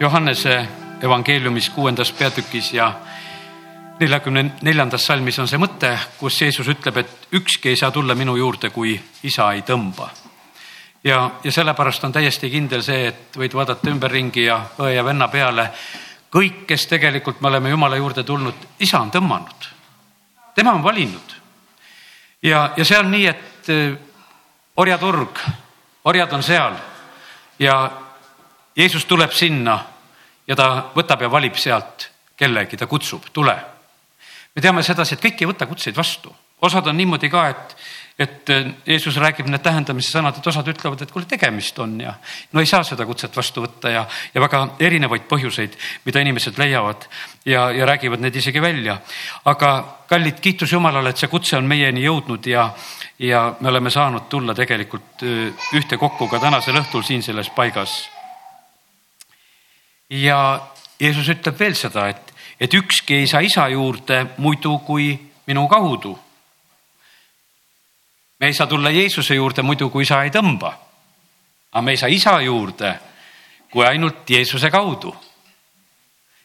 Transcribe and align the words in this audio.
Johannese 0.00 0.68
evangeeliumis 1.02 1.70
kuuendas 1.70 2.12
peatükis 2.12 2.72
ja 2.72 2.94
neljakümne 4.00 4.44
neljandas 4.62 5.06
salmis 5.06 5.38
on 5.38 5.48
see 5.48 5.60
mõte, 5.60 5.90
kus 6.16 6.38
Jeesus 6.40 6.68
ütleb, 6.72 7.02
et 7.02 7.28
ükski 7.36 7.68
ei 7.68 7.76
saa 7.76 7.90
tulla 7.92 8.16
minu 8.16 8.36
juurde, 8.36 8.70
kui 8.70 8.94
isa 9.22 9.50
ei 9.52 9.60
tõmba. 9.62 10.08
ja, 11.04 11.30
ja 11.44 11.52
sellepärast 11.52 12.04
on 12.04 12.12
täiesti 12.12 12.50
kindel 12.50 12.82
see, 12.82 13.06
et 13.08 13.36
võid 13.36 13.54
vaadata 13.54 13.90
ümberringi 13.90 14.44
ja 14.44 14.62
õe 14.78 14.94
ja 14.94 15.04
venna 15.04 15.28
peale. 15.28 15.70
kõik, 16.32 16.64
kes 16.66 16.86
tegelikult 16.86 17.40
me 17.40 17.48
oleme 17.48 17.70
Jumala 17.70 17.96
juurde 17.96 18.24
tulnud, 18.24 18.54
isa 18.78 19.00
on 19.00 19.10
tõmmanud. 19.10 19.68
tema 20.54 20.72
on 20.72 20.82
valinud. 20.82 21.36
ja, 22.42 22.72
ja 22.76 22.84
see 22.84 22.98
on 22.98 23.10
nii, 23.10 23.26
et 23.26 23.68
eh, 23.68 23.98
orjaturg, 24.76 25.38
orjad 26.04 26.32
on 26.32 26.42
seal 26.42 26.72
ja 27.58 27.90
Jeesus 28.76 29.04
tuleb 29.04 29.32
sinna 29.32 29.89
ja 30.50 30.58
ta 30.58 30.70
võtab 30.96 31.22
ja 31.22 31.30
valib 31.30 31.58
sealt 31.58 32.10
kellegi, 32.40 32.78
ta 32.80 32.88
kutsub, 32.90 33.30
tule. 33.32 33.56
me 34.54 34.62
teame 34.62 34.82
sedasi, 34.82 35.14
et 35.14 35.22
kõik 35.22 35.42
ei 35.42 35.50
võta 35.52 35.68
kutseid 35.70 35.96
vastu, 35.96 36.32
osad 36.66 36.88
on 36.90 36.96
niimoodi 36.98 37.28
ka, 37.30 37.44
et, 37.52 37.74
et 38.20 38.50
Jeesus 38.86 39.16
räägib 39.22 39.46
need 39.48 39.62
tähendamise 39.62 40.10
sõnad, 40.10 40.40
et 40.40 40.48
osad 40.50 40.66
ütlevad, 40.72 41.04
et 41.04 41.12
kuule, 41.12 41.28
tegemist 41.30 41.78
on 41.78 41.94
ja 42.02 42.16
no 42.52 42.64
ei 42.64 42.68
saa 42.68 42.82
seda 42.84 43.06
kutset 43.06 43.36
vastu 43.36 43.62
võtta 43.62 43.92
ja, 43.92 44.04
ja 44.34 44.42
väga 44.42 44.64
erinevaid 44.82 45.28
põhjuseid, 45.30 45.76
mida 46.04 46.24
inimesed 46.24 46.58
leiavad 46.58 47.06
ja, 47.46 47.68
ja 47.70 47.86
räägivad 47.86 48.24
need 48.24 48.36
isegi 48.42 48.62
välja. 48.62 48.98
aga 49.44 49.74
kallid, 50.10 50.40
kiitus 50.42 50.72
Jumalale, 50.72 51.14
et 51.14 51.22
see 51.22 51.30
kutse 51.30 51.56
on 51.60 51.68
meieni 51.70 52.02
jõudnud 52.08 52.50
ja, 52.50 52.72
ja 53.22 53.52
me 53.60 53.70
oleme 53.70 53.90
saanud 53.90 54.26
tulla 54.28 54.56
tegelikult 54.58 55.22
ühtekokku 55.78 56.28
ka 56.28 56.42
tänasel 56.42 56.82
õhtul 56.82 57.06
siin 57.06 57.22
selles 57.22 57.52
paigas 57.54 58.00
ja 60.10 60.60
Jeesus 61.00 61.28
ütleb 61.28 61.58
veel 61.58 61.74
seda, 61.78 62.08
et, 62.10 62.34
et 62.60 62.74
ükski 62.74 63.22
ei 63.22 63.26
saa 63.30 63.40
isa 63.40 63.68
juurde 63.68 64.24
muidu 64.38 64.78
kui 64.86 65.14
minu 65.46 65.68
kaudu. 65.68 66.18
me 68.40 68.46
ei 68.46 68.54
saa 68.54 68.66
tulla 68.66 68.90
Jeesuse 68.90 69.34
juurde 69.34 69.62
muidu, 69.62 69.90
kui 69.90 70.02
isa 70.02 70.22
ei 70.24 70.30
tõmba. 70.30 70.72
aga 71.72 71.82
me 71.82 71.90
ei 71.90 71.96
saa 71.96 72.08
isa 72.08 72.40
juurde, 72.40 72.98
kui 73.70 73.86
ainult 73.86 74.30
Jeesuse 74.30 74.70
kaudu. 74.70 75.14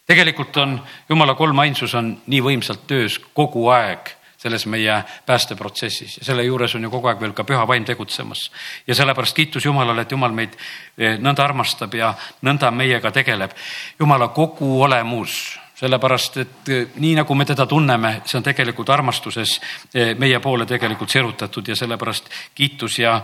tegelikult 0.07 0.57
on 0.57 0.81
Jumala 1.09 1.35
kolmainsus 1.35 1.95
on 1.95 2.21
nii 2.27 2.41
võimsalt 2.41 2.87
töös 2.87 3.19
kogu 3.33 3.67
aeg 3.69 4.15
selles 4.45 4.65
meie 4.69 4.99
päästeprotsessis 5.25 6.19
ja 6.19 6.25
selle 6.25 6.43
juures 6.45 6.75
on 6.77 6.85
ju 6.85 6.93
kogu 6.93 7.09
aeg 7.09 7.21
veel 7.21 7.33
ka 7.33 7.43
püha 7.43 7.65
vaim 7.67 7.85
tegutsemas. 7.85 8.51
ja 8.87 8.95
sellepärast 8.95 9.35
kiitus 9.35 9.65
Jumalale, 9.65 10.05
et 10.05 10.11
Jumal 10.11 10.31
meid 10.31 10.53
eh, 10.97 11.17
nõnda 11.17 11.43
armastab 11.43 11.93
ja 11.97 12.13
nõnda 12.45 12.69
meiega 12.71 13.11
tegeleb. 13.11 13.55
Jumala 13.99 14.27
kogu 14.27 14.81
olemus 14.83 15.57
sellepärast, 15.75 16.37
et 16.37 16.69
eh, 16.69 16.85
nii 17.01 17.15
nagu 17.21 17.35
me 17.35 17.45
teda 17.45 17.65
tunneme, 17.65 18.21
see 18.25 18.37
on 18.37 18.45
tegelikult 18.45 18.89
armastuses 18.93 19.55
eh, 19.93 20.13
meie 20.19 20.39
poole 20.39 20.65
tegelikult 20.69 21.09
serutatud 21.09 21.67
ja 21.67 21.75
sellepärast 21.75 22.29
kiitus 22.55 22.99
ja 22.99 23.21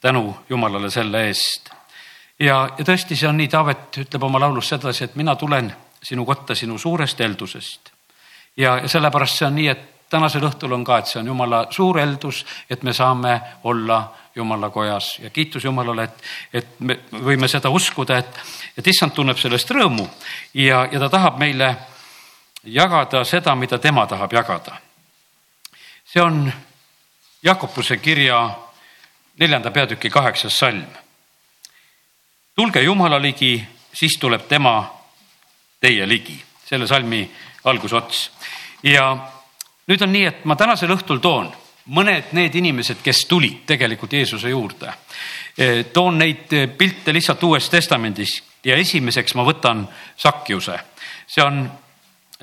tänu 0.00 0.36
Jumalale 0.48 0.90
selle 0.90 1.26
eest. 1.26 1.72
ja, 2.38 2.68
ja 2.78 2.84
tõesti, 2.84 3.18
see 3.18 3.28
on 3.28 3.36
nii, 3.42 3.50
Taavet 3.50 4.00
ütleb 4.06 4.30
oma 4.30 4.40
laulus 4.40 4.68
sedasi, 4.68 5.04
et 5.04 5.18
mina 5.18 5.34
tulen 5.36 5.72
sinu 6.02 6.24
kotta 6.24 6.54
sinu 6.54 6.78
suurest 6.78 7.18
heldusest. 7.18 7.92
ja, 8.56 8.78
ja 8.78 8.88
sellepärast 8.88 9.42
see 9.42 9.50
on 9.50 9.58
nii, 9.58 9.68
et 9.74 9.95
tänasel 10.10 10.44
õhtul 10.46 10.72
on 10.72 10.84
ka, 10.84 10.98
et 10.98 11.10
see 11.10 11.20
on 11.20 11.26
jumala 11.26 11.66
suur 11.70 11.98
heldus, 11.98 12.44
et 12.70 12.82
me 12.82 12.92
saame 12.92 13.40
olla 13.64 14.00
jumala 14.36 14.70
kojas 14.70 15.18
ja 15.18 15.30
kiitus 15.30 15.64
Jumalale, 15.64 16.04
et, 16.04 16.22
et 16.52 16.80
me 16.80 16.98
võime 17.12 17.48
seda 17.48 17.70
uskuda, 17.72 18.18
et, 18.18 18.40
et 18.78 18.86
issand 18.86 19.14
tunneb 19.16 19.38
sellest 19.40 19.70
rõõmu 19.70 20.04
ja, 20.54 20.84
ja 20.92 21.00
ta 21.00 21.08
tahab 21.08 21.38
meile 21.40 21.70
jagada 22.64 23.24
seda, 23.24 23.54
mida 23.54 23.78
tema 23.78 24.06
tahab 24.06 24.32
jagada. 24.32 24.80
see 26.04 26.22
on 26.22 26.52
Jakobuse 27.42 27.96
kirja 27.96 28.50
neljanda 29.38 29.70
peatüki 29.70 30.10
kaheksas 30.10 30.58
salm. 30.58 30.86
tulge 32.54 32.82
Jumala 32.82 33.22
ligi, 33.22 33.68
siis 33.92 34.18
tuleb 34.20 34.48
tema 34.48 34.90
teie 35.80 36.08
ligi, 36.08 36.44
selle 36.64 36.86
salmi 36.86 37.30
algusots 37.64 38.30
ja 38.82 39.16
nüüd 39.86 40.02
on 40.02 40.12
nii, 40.12 40.24
et 40.26 40.44
ma 40.44 40.56
tänasel 40.56 40.90
õhtul 40.94 41.20
toon 41.22 41.52
mõned 41.86 42.32
need 42.34 42.54
inimesed, 42.58 42.98
kes 43.02 43.24
tulid 43.30 43.62
tegelikult 43.66 44.12
Jeesuse 44.12 44.50
juurde. 44.50 44.92
Eh, 45.58 45.84
toon 45.92 46.18
neid 46.18 46.50
pilte 46.78 47.14
lihtsalt 47.14 47.42
Uuest 47.46 47.70
Testamendist 47.70 48.64
ja 48.64 48.76
esimeseks 48.76 49.34
ma 49.34 49.44
võtan 49.46 49.86
Sakjuse. 50.16 50.78
see 51.26 51.42
on 51.42 51.70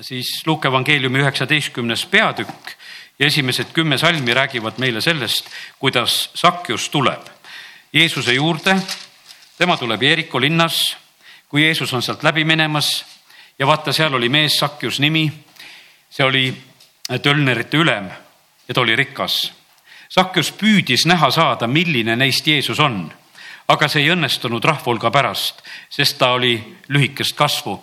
siis 0.00 0.42
Luuke 0.46 0.68
evangeeliumi 0.68 1.18
üheksateistkümnes 1.18 2.06
peatükk 2.06 2.74
ja 3.18 3.26
esimesed 3.26 3.72
kümme 3.72 3.98
salmi 3.98 4.34
räägivad 4.34 4.78
meile 4.78 5.00
sellest, 5.00 5.46
kuidas 5.78 6.30
Sakjus 6.34 6.88
tuleb 6.88 7.20
Jeesuse 7.92 8.32
juurde. 8.32 8.76
tema 9.58 9.76
tuleb 9.76 10.02
Jeeriko 10.02 10.40
linnas, 10.40 10.96
kui 11.48 11.62
Jeesus 11.62 11.92
on 11.92 12.02
sealt 12.02 12.22
läbi 12.22 12.44
minemas 12.44 13.04
ja 13.58 13.66
vaata, 13.66 13.92
seal 13.92 14.14
oli 14.14 14.28
mees 14.28 14.58
Sakjus 14.58 15.00
nimi. 15.00 15.32
see 16.10 16.26
oli 16.26 16.54
tölnerite 17.22 17.76
ülem 17.76 18.08
ja 18.68 18.74
ta 18.74 18.80
oli 18.80 18.96
rikas. 18.96 19.52
Sakjus 20.08 20.52
püüdis 20.52 21.06
näha 21.06 21.30
saada, 21.30 21.66
milline 21.66 22.16
neist 22.16 22.46
Jeesus 22.46 22.80
on, 22.80 23.08
aga 23.68 23.88
see 23.88 24.04
ei 24.04 24.12
õnnestunud 24.14 24.64
rahvahulga 24.64 25.10
pärast, 25.10 25.62
sest 25.90 26.18
ta 26.18 26.32
oli 26.36 26.56
lühikest 26.88 27.36
kasvu. 27.36 27.82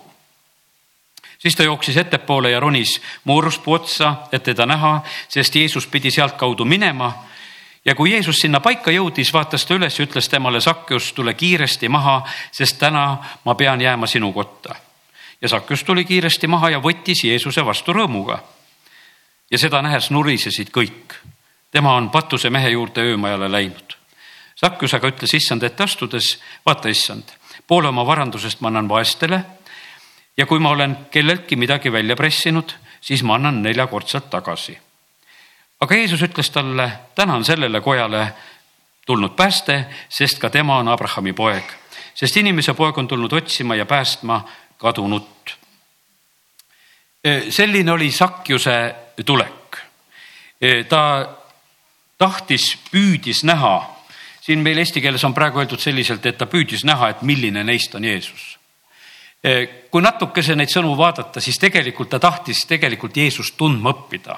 siis 1.41 1.55
ta 1.55 1.63
jooksis 1.63 1.97
ettepoole 1.97 2.51
ja 2.51 2.59
ronis 2.59 3.01
mooruspuu 3.23 3.73
otsa, 3.73 4.15
et 4.31 4.43
teda 4.43 4.65
näha, 4.65 5.01
sest 5.29 5.55
Jeesus 5.55 5.87
pidi 5.87 6.11
sealtkaudu 6.11 6.65
minema. 6.65 7.25
ja 7.85 7.95
kui 7.95 8.11
Jeesus 8.11 8.37
sinna 8.37 8.59
paika 8.59 8.91
jõudis, 8.91 9.33
vaatas 9.33 9.65
ta 9.65 9.73
üles 9.73 9.99
ja 9.99 10.05
ütles 10.05 10.29
temale, 10.29 10.61
Sakjus, 10.61 11.13
tule 11.13 11.33
kiiresti 11.33 11.89
maha, 11.89 12.23
sest 12.51 12.79
täna 12.79 13.17
ma 13.45 13.55
pean 13.55 13.81
jääma 13.81 14.07
sinu 14.07 14.33
kotta. 14.33 14.75
ja 15.41 15.47
Sakjus 15.47 15.83
tuli 15.83 16.05
kiiresti 16.05 16.47
maha 16.47 16.69
ja 16.69 16.79
võttis 16.79 17.23
Jeesuse 17.23 17.65
vastu 17.65 17.93
rõõmuga 17.93 18.39
ja 19.51 19.57
seda 19.57 19.81
nähes 19.81 20.11
nurisesid 20.11 20.71
kõik. 20.71 21.13
tema 21.71 21.95
on 21.95 22.09
patuse 22.09 22.49
mehe 22.49 22.69
juurde 22.69 23.01
öömajale 23.01 23.51
läinud. 23.51 23.95
Sakjus 24.55 24.93
aga 24.93 25.07
ütles 25.07 25.33
issand 25.33 25.63
ette 25.63 25.83
astudes, 25.83 26.39
vaata 26.65 26.89
issand, 26.89 27.23
poole 27.67 27.87
oma 27.87 28.05
varandusest 28.05 28.61
ma 28.61 28.67
annan 28.67 28.89
vaestele 28.89 29.43
ja 30.37 30.45
kui 30.45 30.59
ma 30.59 30.69
olen 30.69 30.97
kelleltki 31.11 31.55
midagi 31.55 31.91
välja 31.91 32.15
pressinud, 32.15 32.73
siis 33.01 33.23
ma 33.23 33.35
annan 33.35 33.61
neljakordselt 33.63 34.29
tagasi. 34.29 34.77
aga 35.81 35.95
Jeesus 35.95 36.21
ütles 36.21 36.49
talle, 36.51 36.91
täna 37.15 37.35
on 37.35 37.45
sellele 37.45 37.81
kojale 37.81 38.33
tulnud 39.05 39.35
pääste, 39.35 39.85
sest 40.09 40.39
ka 40.39 40.49
tema 40.49 40.77
on 40.77 40.87
Abrahami 40.87 41.33
poeg, 41.33 41.63
sest 42.13 42.37
inimese 42.37 42.73
poeg 42.73 42.97
on 42.97 43.07
tulnud 43.07 43.33
otsima 43.33 43.75
ja 43.75 43.85
päästma 43.85 44.43
kadunut. 44.77 45.57
selline 47.49 47.91
oli 47.91 48.11
Sakjuse 48.11 48.95
tulek. 49.23 49.79
E, 50.61 50.83
ta 50.89 51.01
tahtis, 52.21 52.75
püüdis 52.91 53.43
näha, 53.47 53.75
siin 54.41 54.61
meil 54.61 54.81
eesti 54.81 55.01
keeles 55.01 55.23
on 55.25 55.33
praegu 55.33 55.61
öeldud 55.61 55.81
selliselt, 55.81 56.25
et 56.25 56.37
ta 56.37 56.47
püüdis 56.49 56.85
näha, 56.87 57.09
et 57.13 57.23
milline 57.25 57.63
neist 57.65 57.95
on 57.97 58.05
Jeesus. 58.05 58.57
E, 59.41 59.87
kui 59.89 60.03
natukese 60.05 60.55
neid 60.55 60.69
sõnu 60.69 60.93
vaadata, 60.97 61.41
siis 61.41 61.57
tegelikult 61.61 62.11
ta 62.13 62.19
tahtis 62.21 62.65
tegelikult 62.69 63.17
Jeesust 63.17 63.57
tundma 63.57 63.93
õppida. 63.95 64.37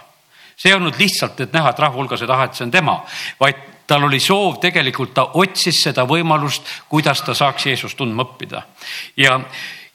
see 0.55 0.69
ei 0.69 0.75
olnud 0.75 1.00
lihtsalt, 1.00 1.39
et 1.41 1.53
näha, 1.53 1.71
et 1.73 1.79
rahva 1.79 1.97
hulgas 1.97 2.21
ei 2.21 2.27
taha, 2.27 2.44
et 2.45 2.55
see 2.55 2.63
on 2.63 2.71
tema, 2.71 2.94
vaid 3.39 3.55
tal 3.88 4.03
oli 4.03 4.19
soov, 4.19 4.59
tegelikult 4.61 5.13
ta 5.13 5.25
otsis 5.41 5.81
seda 5.83 6.05
võimalust, 6.07 6.67
kuidas 6.89 7.21
ta 7.21 7.33
saaks 7.33 7.65
Jeesust 7.65 7.97
tundma 7.97 8.23
õppida 8.23 8.61
ja 9.17 9.39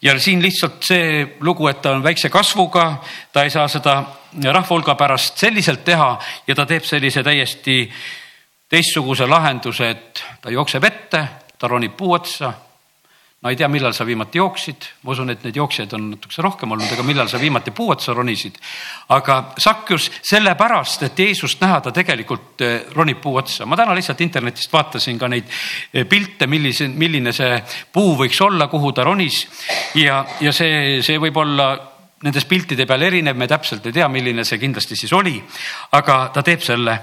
ja 0.02 0.18
siin 0.20 0.42
lihtsalt 0.42 0.82
see 0.86 1.36
lugu, 1.40 1.68
et 1.68 1.82
ta 1.82 1.92
on 1.96 2.02
väikse 2.02 2.30
kasvuga, 2.30 3.02
ta 3.32 3.42
ei 3.42 3.50
saa 3.50 3.68
seda 3.68 4.02
rahva 4.44 4.68
hulga 4.70 4.94
pärast 4.94 5.38
selliselt 5.38 5.84
teha 5.84 6.12
ja 6.46 6.54
ta 6.54 6.66
teeb 6.66 6.84
sellise 6.84 7.22
täiesti 7.22 7.80
teistsuguse 8.68 9.26
lahenduse, 9.26 9.90
et 9.90 10.24
ta 10.42 10.50
jookseb 10.50 10.84
ette, 10.84 11.24
ta 11.58 11.68
ronib 11.68 11.96
puu 11.96 12.12
otsa. 12.12 12.52
Ma 13.38 13.50
ei 13.50 13.56
tea, 13.56 13.68
millal 13.70 13.94
sa 13.94 14.02
viimati 14.02 14.40
jooksid, 14.40 14.86
ma 15.06 15.12
usun, 15.14 15.30
et 15.30 15.44
neid 15.46 15.56
jooksjaid 15.56 15.92
on 15.94 16.08
natukese 16.10 16.42
rohkem 16.42 16.72
olnud, 16.74 16.90
aga 16.90 17.04
millal 17.06 17.28
sa 17.30 17.38
viimati 17.38 17.70
puu 17.70 17.92
otsa 17.94 18.14
ronisid. 18.16 18.58
aga 19.14 19.36
Sakjus 19.62 20.08
sellepärast, 20.26 21.04
et 21.06 21.22
Jeesust 21.22 21.62
näha, 21.62 21.78
ta 21.80 21.92
tegelikult 21.94 22.64
eh, 22.66 22.80
ronib 22.96 23.20
puu 23.22 23.36
otsa. 23.38 23.66
ma 23.66 23.78
täna 23.78 23.94
lihtsalt 23.94 24.20
internetist 24.26 24.72
vaatasin 24.72 25.18
ka 25.18 25.28
neid 25.28 25.46
eh, 25.92 26.04
pilte, 26.04 26.50
millise, 26.50 26.88
milline 26.88 27.32
see 27.32 27.62
puu 27.92 28.16
võiks 28.18 28.42
olla, 28.42 28.66
kuhu 28.66 28.92
ta 28.92 29.06
ronis 29.06 29.44
ja, 29.94 30.24
ja 30.40 30.52
see, 30.52 30.98
see 31.06 31.22
võib 31.22 31.38
olla 31.38 31.70
nendest 32.26 32.48
piltide 32.50 32.86
peal 32.90 33.06
erinev, 33.06 33.38
me 33.38 33.46
täpselt 33.46 33.86
ei 33.86 33.94
tea, 33.94 34.08
milline 34.10 34.42
see 34.44 34.58
kindlasti 34.58 34.98
siis 34.98 35.14
oli, 35.14 35.38
aga 35.94 36.24
ta 36.34 36.42
teeb 36.42 36.64
selle. 36.66 36.98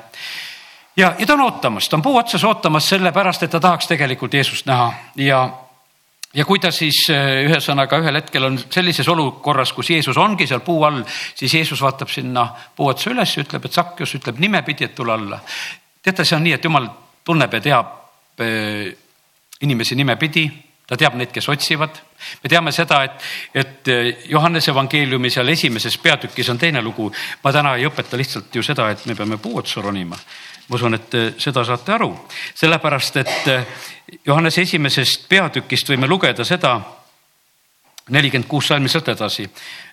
ja, 0.99 1.15
ja 1.15 1.25
ta 1.25 1.39
on 1.39 1.47
ootamas, 1.47 1.87
ta 1.87 1.95
on 1.95 2.03
puu 2.03 2.19
otsas 2.19 2.43
ootamas 2.43 2.91
sellepärast, 2.91 3.47
et 3.47 3.55
ta 3.55 3.63
tahaks 3.63 3.87
tegelikult 3.87 4.35
Jeesust 4.35 4.67
näha 4.67 4.91
ja, 5.15 5.45
ja 6.35 6.45
kui 6.45 6.59
ta 6.59 6.71
siis 6.75 7.05
ühesõnaga 7.11 7.99
ühel 8.03 8.19
hetkel 8.19 8.49
on 8.49 8.59
sellises 8.59 9.07
olukorras, 9.11 9.71
kus 9.73 9.89
Jeesus 9.93 10.17
ongi 10.21 10.47
seal 10.47 10.63
puu 10.65 10.83
all, 10.83 11.01
siis 11.07 11.53
Jeesus 11.53 11.81
vaatab 11.81 12.11
sinna 12.11 12.47
puu 12.75 12.89
otsa 12.91 13.13
üles 13.13 13.37
ja 13.37 13.45
ütleb, 13.45 13.65
et 13.65 13.79
Sakjus 13.79 14.17
ütleb 14.19 14.39
nimepidi, 14.43 14.89
et 14.89 14.95
tule 14.95 15.13
alla. 15.13 15.39
teate, 16.03 16.25
see 16.25 16.37
on 16.37 16.43
nii, 16.43 16.53
et 16.57 16.63
jumal 16.63 16.89
tunneb 17.25 17.53
ja 17.53 17.61
teab 17.63 17.93
inimesi 19.63 19.95
nimepidi 19.95 20.49
ta 20.85 20.97
teab 20.97 21.15
neid, 21.17 21.31
kes 21.33 21.47
otsivad. 21.49 21.97
me 22.43 22.49
teame 22.49 22.71
seda, 22.71 23.01
et, 23.03 23.23
et 23.53 23.89
Johannese 24.29 24.71
evangeeliumi 24.71 25.31
seal 25.33 25.49
esimeses 25.49 25.97
peatükis 25.97 26.49
on 26.53 26.61
teine 26.61 26.81
lugu. 26.81 27.11
ma 27.43 27.53
täna 27.53 27.75
ei 27.75 27.87
õpeta 27.87 28.17
lihtsalt 28.17 28.55
ju 28.55 28.63
seda, 28.63 28.89
et 28.91 29.05
me 29.05 29.15
peame 29.15 29.37
puu 29.37 29.57
otsa 29.57 29.81
ronima. 29.81 30.17
Ma 30.67 30.75
usun, 30.75 30.97
et 30.97 31.15
seda 31.41 31.63
saate 31.65 31.93
aru, 31.93 32.09
sellepärast 32.55 33.17
et 33.21 33.49
Johannese 34.25 34.63
esimesest 34.65 35.27
peatükist 35.29 35.89
võime 35.89 36.09
lugeda 36.09 36.45
seda, 36.45 36.79
nelikümmend 38.09 38.49
kuus 38.49 38.69
salmi 38.71 38.89
sealt 38.89 39.09
edasi. 39.13 39.45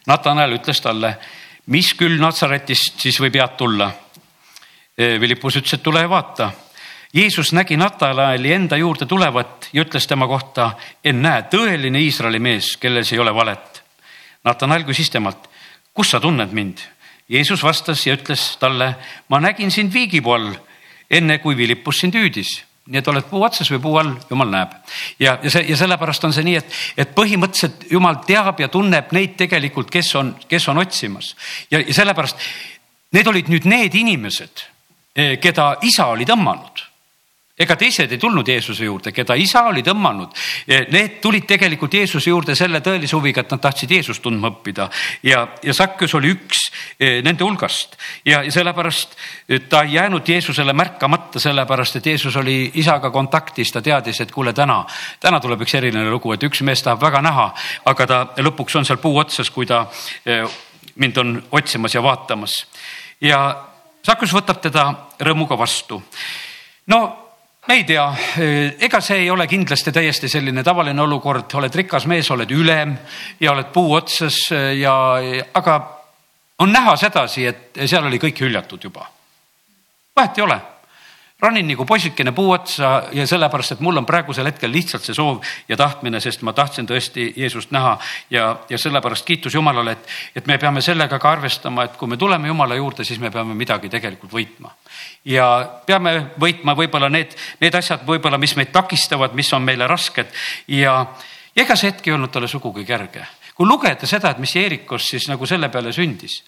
Natanel 0.07 0.57
ütles 0.59 0.81
talle, 0.81 1.15
mis 1.73 1.93
küll 1.97 2.21
Natsaretist 2.21 3.01
siis 3.01 3.21
võib 3.21 3.37
head 3.41 3.57
tulla. 3.57 3.93
Philippus 4.97 5.57
ütles, 5.57 5.79
et 5.79 5.83
tule 5.83 6.03
ja 6.05 6.09
vaata 6.09 6.51
Jeesus 7.15 7.53
nägi 7.53 7.77
Natanaeli 7.77 8.53
enda 8.53 8.77
juurde 8.77 9.07
tulevat 9.07 9.69
ja 9.73 9.83
ütles 9.85 10.07
tema 10.09 10.25
kohta, 10.27 10.71
ennäe, 11.05 11.43
tõeline 11.53 12.01
Iisraeli 12.01 12.39
mees, 12.41 12.77
kelles 12.81 13.13
ei 13.13 13.19
ole 13.21 13.35
valet. 13.37 13.83
Natanael 14.45 14.87
küsis 14.89 15.13
temalt, 15.13 15.45
kus 15.93 16.15
sa 16.15 16.21
tunned 16.21 16.55
mind? 16.57 16.81
Jeesus 17.29 17.63
vastas 17.63 18.07
ja 18.07 18.17
ütles 18.17 18.57
talle, 18.61 18.95
ma 19.29 19.41
nägin 19.41 19.71
sind 19.71 19.93
viigipuu 19.95 20.35
all, 20.35 20.53
enne 21.11 21.39
kui 21.39 21.57
Philippus 21.57 22.03
sind 22.03 22.19
hüüdis. 22.19 22.61
Nii 22.91 22.99
et 22.99 23.09
oled 23.09 23.29
puu 23.31 23.45
otsas 23.47 23.71
või 23.71 23.79
puu 23.83 23.97
all, 24.01 24.11
jumal 24.31 24.51
näeb. 24.51 24.73
ja, 25.19 25.37
ja 25.43 25.51
see 25.51 25.63
ja 25.69 25.77
sellepärast 25.79 26.25
on 26.27 26.33
see 26.35 26.43
nii, 26.45 26.57
et, 26.59 26.79
et 26.99 27.13
põhimõtteliselt 27.15 27.87
jumal 27.93 28.19
teab 28.27 28.59
ja 28.61 28.69
tunneb 28.69 29.13
neid 29.15 29.37
tegelikult, 29.39 29.91
kes 29.91 30.15
on, 30.19 30.35
kes 30.49 30.69
on 30.69 30.83
otsimas. 30.83 31.37
Ja, 31.71 31.79
ja 31.79 31.95
sellepärast 31.95 32.43
need 33.15 33.31
olid 33.31 33.53
nüüd 33.53 33.69
need 33.71 33.95
inimesed, 33.95 34.65
eh, 35.15 35.37
keda 35.39 35.77
isa 35.87 36.11
oli 36.11 36.27
tõmmanud 36.27 36.92
ega 37.63 37.77
teised 37.79 38.13
ei 38.13 38.21
tulnud 38.21 38.49
Jeesuse 38.49 38.85
juurde, 38.85 39.13
keda 39.15 39.37
isa 39.39 39.65
oli 39.71 39.83
tõmmanud. 39.87 40.35
Need 40.93 41.19
tulid 41.23 41.47
tegelikult 41.49 41.95
Jeesuse 41.95 42.31
juurde 42.31 42.57
selle 42.59 42.83
tõelise 42.85 43.17
huviga, 43.17 43.43
et 43.43 43.53
nad 43.55 43.63
tahtsid 43.63 43.91
Jeesust 43.97 44.23
tundma 44.25 44.51
õppida 44.53 44.89
ja, 45.27 45.45
ja 45.63 45.75
Sakjus 45.77 46.15
oli 46.19 46.33
üks 46.35 46.65
e, 46.99 47.21
nende 47.25 47.45
hulgast 47.45 47.97
ja, 48.29 48.43
sellepärast 48.53 49.17
ta 49.71 49.83
ei 49.87 49.97
jäänud 49.99 50.29
Jeesusele 50.29 50.75
märkamata, 50.77 51.41
sellepärast 51.43 52.01
et 52.01 52.11
Jeesus 52.13 52.37
oli 52.41 52.57
isaga 52.83 53.11
kontaktis, 53.15 53.73
ta 53.73 53.83
teadis, 53.83 54.21
et 54.23 54.33
kuule, 54.33 54.53
täna, 54.57 54.83
täna 55.21 55.41
tuleb 55.41 55.65
üks 55.67 55.77
eriline 55.79 56.11
lugu, 56.11 56.35
et 56.35 56.49
üks 56.49 56.63
mees 56.67 56.83
tahab 56.83 57.03
väga 57.03 57.23
näha, 57.25 57.49
aga 57.93 58.07
ta 58.07 58.23
lõpuks 58.43 58.79
on 58.81 58.89
seal 58.89 59.01
puu 59.03 59.19
otsas, 59.21 59.51
kui 59.51 59.69
ta 59.69 59.85
e, 60.27 60.43
mind 61.03 61.23
on 61.23 61.37
otsimas 61.53 61.95
ja 61.95 62.03
vaatamas 62.05 62.63
ja 63.23 63.43
Sakjus 64.03 64.33
võtab 64.35 64.59
teda 64.63 64.89
rõõmuga 65.23 65.55
vastu. 65.59 66.03
no 66.87 66.99
me 67.69 67.75
ei 67.75 67.85
tea, 67.85 68.07
ega 68.81 69.01
see 69.01 69.23
ei 69.23 69.31
ole 69.31 69.47
kindlasti 69.47 69.93
täiesti 69.93 70.29
selline 70.29 70.65
tavaline 70.67 71.03
olukord, 71.03 71.47
oled 71.55 71.75
rikas 71.75 72.07
mees, 72.11 72.31
oled 72.35 72.51
ülem 72.51 72.97
ja 73.41 73.53
oled 73.53 73.71
puu 73.75 73.95
otsas 73.95 74.49
ja, 74.79 74.95
aga 75.55 75.79
on 76.59 76.73
näha 76.73 76.97
sedasi, 76.97 77.47
et 77.47 77.83
seal 77.87 78.07
oli 78.07 78.19
kõik 78.23 78.43
hüljatud 78.45 78.85
juba. 78.85 79.07
vahet 80.17 80.39
ei 80.39 80.45
ole 80.45 80.61
ronin 81.43 81.67
nagu 81.67 81.85
poisikene 81.85 82.33
puu 82.33 82.53
otsa 82.55 82.91
ja 83.13 83.27
sellepärast, 83.27 83.75
et 83.75 83.81
mul 83.83 83.99
on 83.99 84.07
praegusel 84.07 84.47
hetkel 84.47 84.71
lihtsalt 84.73 85.03
see 85.03 85.17
soov 85.17 85.43
ja 85.69 85.77
tahtmine, 85.77 86.21
sest 86.23 86.45
ma 86.47 86.55
tahtsin 86.55 86.87
tõesti 86.87 87.33
Jeesust 87.37 87.73
näha 87.75 87.97
ja, 88.31 88.45
ja 88.71 88.79
sellepärast 88.79 89.27
kiitus 89.27 89.57
Jumalale, 89.59 89.97
et, 89.97 90.13
et 90.39 90.47
me 90.47 90.59
peame 90.63 90.81
sellega 90.85 91.19
ka 91.19 91.33
arvestama, 91.35 91.89
et 91.89 91.99
kui 91.99 92.09
me 92.09 92.17
tuleme 92.17 92.49
Jumala 92.49 92.79
juurde, 92.79 93.05
siis 93.05 93.19
me 93.21 93.31
peame 93.35 93.57
midagi 93.59 93.91
tegelikult 93.91 94.33
võitma. 94.33 94.71
ja 95.25 95.47
peame 95.87 96.15
võitma 96.41 96.77
võib-olla 96.79 97.11
need, 97.11 97.35
need 97.61 97.75
asjad 97.75 98.07
võib-olla, 98.07 98.39
mis 98.39 98.55
meid 98.57 98.71
takistavad, 98.73 99.35
mis 99.35 99.53
on 99.53 99.67
meile 99.67 99.91
rasked 99.91 100.31
ja, 100.69 100.95
ja 101.57 101.65
ega 101.65 101.77
see 101.77 101.91
hetk 101.91 102.07
ei 102.07 102.15
olnud 102.15 102.31
talle 102.31 102.49
sugugi 102.49 102.85
kerge. 102.87 103.27
kui 103.55 103.67
lugeda 103.67 104.07
seda, 104.07 104.31
et 104.31 104.39
mis 104.39 104.55
Jeerikos 104.55 105.11
siis 105.11 105.27
nagu 105.29 105.47
selle 105.47 105.69
peale 105.75 105.93
sündis, 105.93 106.39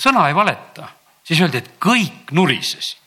sõna 0.00 0.26
ei 0.28 0.34
valeta, 0.34 0.88
siis 1.22 1.38
öeldi, 1.40 1.62
et 1.62 1.70
kõik 1.78 2.34
nurisesid 2.34 2.99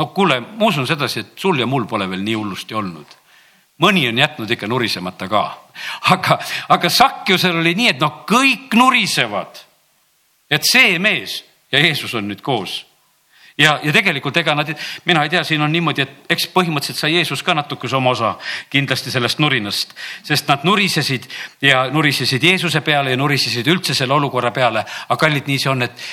no 0.00 0.06
kuule, 0.16 0.40
ma 0.40 0.70
usun 0.70 0.88
sedasi, 0.88 1.20
et 1.20 1.32
sul 1.36 1.60
ja 1.60 1.68
mul 1.68 1.84
pole 1.88 2.08
veel 2.08 2.24
nii 2.24 2.38
hullusti 2.38 2.74
olnud. 2.74 3.18
mõni 3.80 4.02
on 4.08 4.18
jätnud 4.18 4.50
ikka 4.50 4.68
nurisemata 4.68 5.28
ka, 5.28 5.40
aga, 6.12 6.36
aga 6.68 6.88
Sakjusel 6.92 7.56
oli 7.62 7.72
nii, 7.74 7.88
et 7.94 8.00
noh, 8.00 8.22
kõik 8.28 8.76
nurisevad. 8.76 9.64
et 10.50 10.64
see 10.64 10.98
mees 10.98 11.44
ja 11.72 11.78
Jeesus 11.78 12.14
on 12.14 12.28
nüüd 12.28 12.40
koos 12.42 12.86
ja, 13.58 13.78
ja 13.82 13.92
tegelikult 13.92 14.36
ega 14.36 14.54
nad, 14.56 14.72
mina 15.04 15.22
ei 15.24 15.32
tea, 15.32 15.44
siin 15.44 15.62
on 15.62 15.72
niimoodi, 15.72 16.02
et 16.02 16.32
eks 16.32 16.48
põhimõtteliselt 16.54 17.04
sai 17.04 17.14
Jeesus 17.14 17.42
ka 17.44 17.54
natukese 17.54 17.96
oma 17.96 18.14
osa 18.16 18.34
kindlasti 18.72 19.12
sellest 19.12 19.38
nurinast, 19.38 19.94
sest 20.24 20.48
nad 20.48 20.64
nurisesid 20.64 21.28
ja 21.62 21.84
nurisesid 21.92 22.42
Jeesuse 22.42 22.80
peale 22.80 23.12
ja 23.12 23.20
nurisesid 23.20 23.68
üldse 23.68 23.94
selle 23.94 24.16
olukorra 24.16 24.50
peale. 24.50 24.84
aga 25.08 25.20
kallid, 25.20 25.46
nii 25.46 25.58
see 25.58 25.70
on, 25.70 25.82
et 25.82 26.06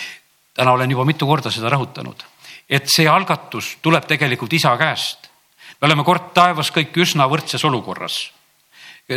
täna 0.54 0.76
olen 0.76 0.92
juba 0.92 1.06
mitu 1.06 1.28
korda 1.28 1.52
seda 1.52 1.72
rõhutanud 1.72 2.28
et 2.70 2.90
see 2.92 3.08
algatus 3.08 3.78
tuleb 3.82 4.06
tegelikult 4.08 4.54
isa 4.54 4.78
käest. 4.78 5.30
me 5.82 5.86
oleme 5.86 6.04
kord 6.04 6.34
taevas 6.34 6.72
kõik 6.72 6.96
üsna 6.98 7.28
võrdses 7.28 7.66
olukorras. 7.66 8.32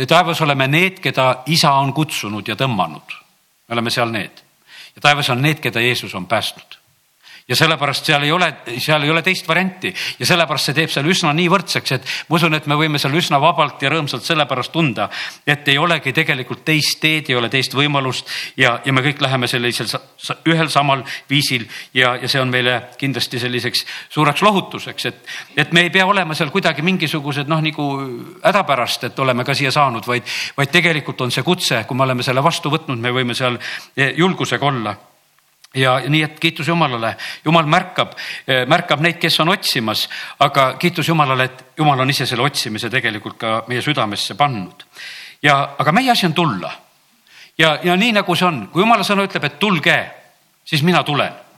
taevas 0.07 0.41
oleme 0.41 0.67
need, 0.67 0.99
keda 0.99 1.43
isa 1.45 1.73
on 1.73 1.93
kutsunud 1.93 2.47
ja 2.47 2.55
tõmmanud. 2.55 3.17
me 3.67 3.73
oleme 3.73 3.89
seal 3.89 4.11
need 4.11 4.43
ja 4.95 5.01
taevas 5.01 5.29
on 5.29 5.41
need, 5.41 5.59
keda 5.59 5.79
Jeesus 5.79 6.15
on 6.15 6.27
päästnud 6.27 6.80
ja 7.51 7.55
sellepärast 7.59 8.07
seal 8.07 8.23
ei 8.23 8.31
ole, 8.31 8.47
seal 8.79 9.03
ei 9.03 9.11
ole 9.11 9.21
teist 9.25 9.47
varianti. 9.47 9.91
Ja 10.19 10.27
sellepärast 10.29 10.69
see 10.69 10.77
teeb 10.77 10.91
seal 10.93 11.09
üsna 11.11 11.33
nii 11.35 11.49
võrdseks, 11.51 11.95
et 11.97 12.07
ma 12.29 12.37
usun, 12.37 12.55
et 12.55 12.67
me 12.71 12.77
võime 12.79 13.01
seal 13.01 13.15
üsna 13.17 13.41
vabalt 13.43 13.83
ja 13.83 13.91
rõõmsalt 13.91 14.23
sellepärast 14.23 14.71
tunda, 14.71 15.09
et 15.43 15.67
ei 15.67 15.77
olegi 15.81 16.13
tegelikult 16.15 16.63
teist 16.67 17.01
teed, 17.03 17.27
ei 17.29 17.35
ole 17.35 17.49
teist 17.51 17.75
võimalust 17.75 18.31
ja, 18.59 18.77
ja 18.85 18.95
me 18.95 19.03
kõik 19.03 19.19
läheme 19.23 19.51
sellisel 19.51 19.91
ühel 20.47 20.71
samal 20.71 21.03
viisil 21.29 21.67
ja, 21.97 22.15
ja 22.21 22.31
see 22.31 22.39
on 22.39 22.53
meile 22.53 22.77
kindlasti 23.01 23.41
selliseks 23.41 23.83
suureks 24.13 24.45
lohutuseks, 24.47 25.09
et, 25.11 25.21
et 25.65 25.75
me 25.75 25.85
ei 25.87 25.91
pea 25.93 26.07
olema 26.07 26.37
seal 26.37 26.53
kuidagi 26.53 26.85
mingisugused 26.87 27.51
noh, 27.51 27.59
nagu 27.63 27.91
hädapärast, 28.45 29.09
et 29.09 29.19
oleme 29.19 29.43
ka 29.47 29.57
siia 29.57 29.73
saanud, 29.75 30.07
vaid, 30.07 30.27
vaid 30.57 30.71
tegelikult 30.71 31.27
on 31.27 31.35
see 31.35 31.43
kutse, 31.43 31.83
kui 31.87 31.99
me 31.99 32.07
oleme 32.07 32.23
selle 32.23 32.43
vastu 32.43 32.71
võtnud, 32.71 33.01
me 33.01 33.11
võime 33.11 33.35
seal 33.35 33.59
julgusega 34.15 34.71
olla 34.71 34.95
ja 35.75 35.99
nii, 36.07 36.23
et 36.23 36.39
kiitus 36.39 36.67
Jumalale, 36.67 37.15
Jumal 37.45 37.65
märkab, 37.65 38.15
eh, 38.47 38.65
märkab 38.67 39.01
neid, 39.01 39.19
kes 39.19 39.39
on 39.39 39.49
otsimas, 39.53 40.07
aga 40.39 40.73
kiitus 40.79 41.07
Jumalale, 41.07 41.43
et 41.43 41.65
Jumal 41.77 41.99
on 41.99 42.09
ise 42.09 42.25
selle 42.25 42.43
otsimise 42.43 42.89
tegelikult 42.89 43.37
ka 43.37 43.63
meie 43.67 43.81
südamesse 43.81 44.35
pannud. 44.35 44.83
ja, 45.43 45.75
aga 45.79 45.91
meie 45.91 46.11
asi 46.11 46.25
on 46.25 46.33
tulla. 46.33 46.71
ja, 47.57 47.79
ja 47.83 47.95
nii 47.95 48.11
nagu 48.11 48.35
see 48.35 48.47
on, 48.47 48.67
kui 48.67 48.81
Jumala 48.81 49.03
sõna 49.03 49.23
ütleb, 49.23 49.43
et 49.43 49.59
tulge, 49.59 49.97
siis 50.65 50.83
mina 50.83 51.03
tulen 51.03 51.50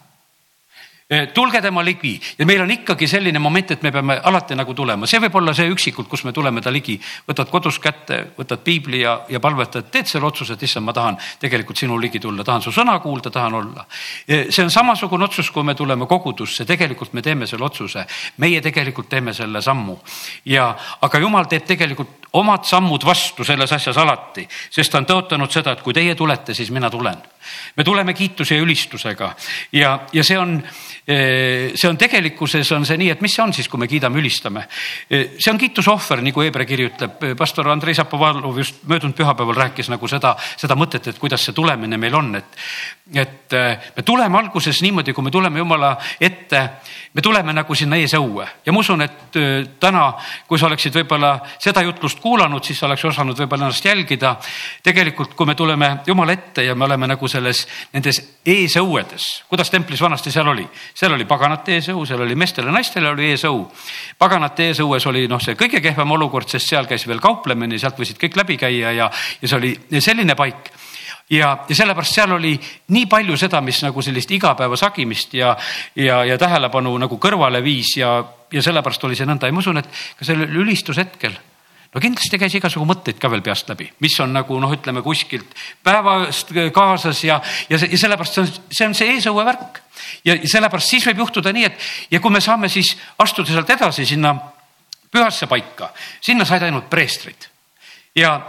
tulge 1.34 1.62
tema 1.62 1.84
ligi. 1.86 2.14
Ja 2.38 2.46
meil 2.46 2.62
on 2.64 2.72
ikkagi 2.72 3.08
selline 3.08 3.40
moment, 3.40 3.72
et 3.72 3.84
me 3.84 3.92
peame 3.92 4.18
alati 4.24 4.56
nagu 4.56 4.74
tulema, 4.74 5.08
see 5.10 5.22
võib 5.24 5.36
olla 5.40 5.54
see 5.56 5.70
üksikult, 5.72 6.10
kus 6.12 6.24
me 6.28 6.34
tuleme 6.36 6.62
ta 6.62 6.72
ligi, 6.74 6.96
võtad 7.28 7.52
kodus 7.52 7.80
kätte, 7.84 8.20
võtad 8.38 8.64
piibli 8.64 9.04
ja, 9.04 9.18
ja 9.30 9.42
palvetad, 9.44 9.90
teed 9.92 10.10
selle 10.10 10.28
otsuse, 10.30 10.58
et 10.58 10.64
issand, 10.68 10.86
ma 10.88 10.96
tahan 10.96 11.20
tegelikult 11.42 11.80
sinu 11.80 11.98
ligi 12.00 12.22
tulla, 12.24 12.46
tahan 12.48 12.64
su 12.66 12.74
sõna 12.76 12.98
kuulda, 13.04 13.32
tahan 13.34 13.60
olla. 13.60 13.86
Eh, 14.28 14.48
see 14.50 14.66
on 14.66 14.72
samasugune 14.74 15.28
otsus, 15.28 15.52
kui 15.52 15.64
me 15.64 15.76
tuleme 15.76 16.08
kogudusse, 16.10 16.66
tegelikult 16.70 17.14
me 17.14 17.22
teeme 17.26 17.48
selle 17.50 17.68
otsuse, 17.68 18.06
meie 18.44 18.62
tegelikult 18.62 19.10
teeme 19.10 19.34
selle 19.34 19.62
sammu. 19.62 19.98
Ja, 20.52 20.74
aga 21.02 21.22
jumal 21.24 21.50
teeb 21.52 21.68
tegelikult 21.68 22.30
omad 22.34 22.66
sammud 22.66 23.06
vastu 23.06 23.46
selles 23.46 23.72
asjas 23.72 23.98
alati, 24.02 24.48
sest 24.74 24.92
ta 24.92 25.02
on 25.02 25.10
tõotanud 25.10 25.52
seda, 25.54 25.76
et 25.76 25.86
kui 25.86 25.94
teie 25.94 26.16
tulete, 26.16 26.54
siis 26.54 26.72
mina 26.74 26.90
tulen. 26.90 27.33
Me 27.78 27.84
tuleme 27.84 28.14
kiituse 28.14 28.56
ja 28.56 28.64
ülistusega 28.64 29.34
ja, 29.72 30.00
ja 30.14 30.24
see 30.24 30.38
on 30.40 30.60
see 31.04 31.90
on 31.90 31.98
tegelikkuses 32.00 32.70
on 32.72 32.86
see 32.88 32.98
nii, 33.02 33.10
et 33.12 33.22
mis 33.24 33.34
see 33.36 33.44
on 33.44 33.52
siis, 33.56 33.68
kui 33.68 33.82
me 33.82 33.90
kiidame, 33.92 34.22
ülistame. 34.22 34.64
see 35.10 35.52
on 35.52 35.60
kiitusohver, 35.60 36.22
nagu 36.24 36.46
Hebra 36.46 36.66
kiri 36.66 36.88
ütleb. 36.88 37.26
pastor 37.38 37.68
Andrei 37.68 37.94
Zapovalov 37.94 38.58
just 38.58 38.84
möödunud 38.88 39.16
pühapäeval 39.18 39.60
rääkis 39.66 39.92
nagu 39.92 40.08
seda, 40.08 40.36
seda 40.58 40.78
mõtet, 40.80 41.10
et 41.12 41.20
kuidas 41.20 41.44
see 41.44 41.56
tulemine 41.56 42.00
meil 42.00 42.16
on, 42.16 42.36
et, 42.40 42.56
et 43.20 43.58
me 43.98 44.04
tuleme 44.04 44.40
alguses 44.40 44.82
niimoodi, 44.82 45.14
kui 45.14 45.28
me 45.28 45.32
tuleme 45.32 45.60
Jumala 45.60 45.98
ette, 46.22 46.64
me 47.14 47.22
tuleme 47.22 47.54
nagu 47.54 47.76
sinna 47.78 47.98
eesõue 48.02 48.46
ja 48.66 48.74
ma 48.74 48.82
usun, 48.82 49.02
et 49.06 49.38
täna, 49.80 50.06
kui 50.48 50.60
sa 50.60 50.68
oleksid 50.68 50.96
võib-olla 50.98 51.36
seda 51.62 51.84
jutlust 51.86 52.20
kuulanud, 52.24 52.64
siis 52.66 52.80
sa 52.80 52.88
oleks 52.88 53.06
osanud 53.06 53.38
võib-olla 53.38 53.68
ennast 53.68 53.86
jälgida. 53.86 54.36
tegelikult, 54.84 55.34
kui 55.36 55.46
me 55.46 55.56
tuleme 55.56 55.98
Jumala 56.08 56.34
ette 56.34 56.64
ja 56.66 56.76
me 56.76 56.86
oleme 56.86 57.08
nagu 57.08 57.28
selles, 57.28 57.68
nendes 57.94 58.22
eesõuedes, 58.46 59.28
kuidas 59.50 59.70
templis 59.70 60.02
vanasti 60.02 60.32
seal 60.32 60.48
oli, 60.48 60.66
seal 60.94 61.14
oli 61.14 61.26
paganate 61.26 61.78
eesõu, 61.78 62.06
seal 62.06 62.22
oli 62.22 62.36
meestele-naistele 62.36 63.10
oli 63.10 63.30
eesõu. 63.34 63.68
paganate 64.18 64.72
eesõues 64.72 65.06
oli 65.08 65.28
noh, 65.28 65.42
see 65.42 65.56
kõige 65.60 65.82
kehvem 65.82 66.12
olukord, 66.18 66.50
sest 66.50 66.70
seal 66.70 66.90
käis 66.90 67.08
veel 67.08 67.22
kauplemine, 67.22 67.78
sealt 67.80 68.00
võisid 68.00 68.18
kõik 68.18 68.42
läbi 68.42 68.58
käia 68.58 68.92
ja, 68.92 69.12
ja 69.42 69.48
see 69.48 69.58
oli 69.58 70.02
selline 70.02 70.36
paik 70.36 70.74
ja, 71.30 71.54
ja 71.70 71.76
sellepärast 71.76 72.20
seal 72.20 72.36
oli 72.36 72.54
nii 72.94 73.06
palju 73.12 73.38
seda, 73.40 73.62
mis 73.62 73.82
nagu 73.86 74.02
sellist 74.02 74.32
igapäevasagimist 74.32 75.34
ja, 75.40 75.56
ja, 75.96 76.24
ja 76.26 76.38
tähelepanu 76.38 76.96
nagu 77.06 77.18
kõrvale 77.22 77.64
viis 77.64 77.96
ja, 77.98 78.18
ja 78.52 78.62
sellepärast 78.62 79.04
oli 79.08 79.18
see 79.18 79.28
nõnda 79.30 79.50
ja 79.50 79.56
ma 79.56 79.64
usun, 79.64 79.82
et 79.82 79.90
ka 80.20 80.28
sellel 80.28 80.62
ülistushetkel 80.64 81.36
no 81.94 82.02
kindlasti 82.02 82.40
käis 82.42 82.56
igasugu 82.58 82.86
mõtteid 82.90 83.20
ka 83.22 83.30
veel 83.32 83.44
peast 83.46 83.70
läbi, 83.70 83.88
mis 84.04 84.16
on 84.24 84.34
nagu 84.34 84.58
noh, 84.62 84.72
ütleme 84.74 85.04
kuskilt 85.06 85.54
päevast 85.86 86.54
kaasas 86.74 87.24
ja, 87.24 87.40
ja, 87.70 87.78
ja 87.78 88.00
sellepärast 88.00 88.40
see 88.40 88.44
on, 88.44 88.52
see 88.70 88.88
on 88.90 88.98
see 88.98 89.14
eesõue 89.16 89.46
värk. 89.46 89.82
ja 90.26 90.38
sellepärast 90.42 90.96
siis 90.96 91.06
võib 91.10 91.24
juhtuda 91.26 91.54
nii, 91.54 91.70
et 91.70 92.18
ja 92.18 92.22
kui 92.24 92.34
me 92.34 92.42
saame 92.42 92.70
siis 92.70 92.96
astuda 93.22 93.54
sealt 93.54 93.70
edasi 93.78 94.06
sinna 94.10 94.34
pühasse 95.14 95.48
paika, 95.48 95.92
sinna 96.22 96.46
said 96.46 96.66
ainult 96.66 96.90
preestrid. 96.90 97.50
ja, 98.16 98.40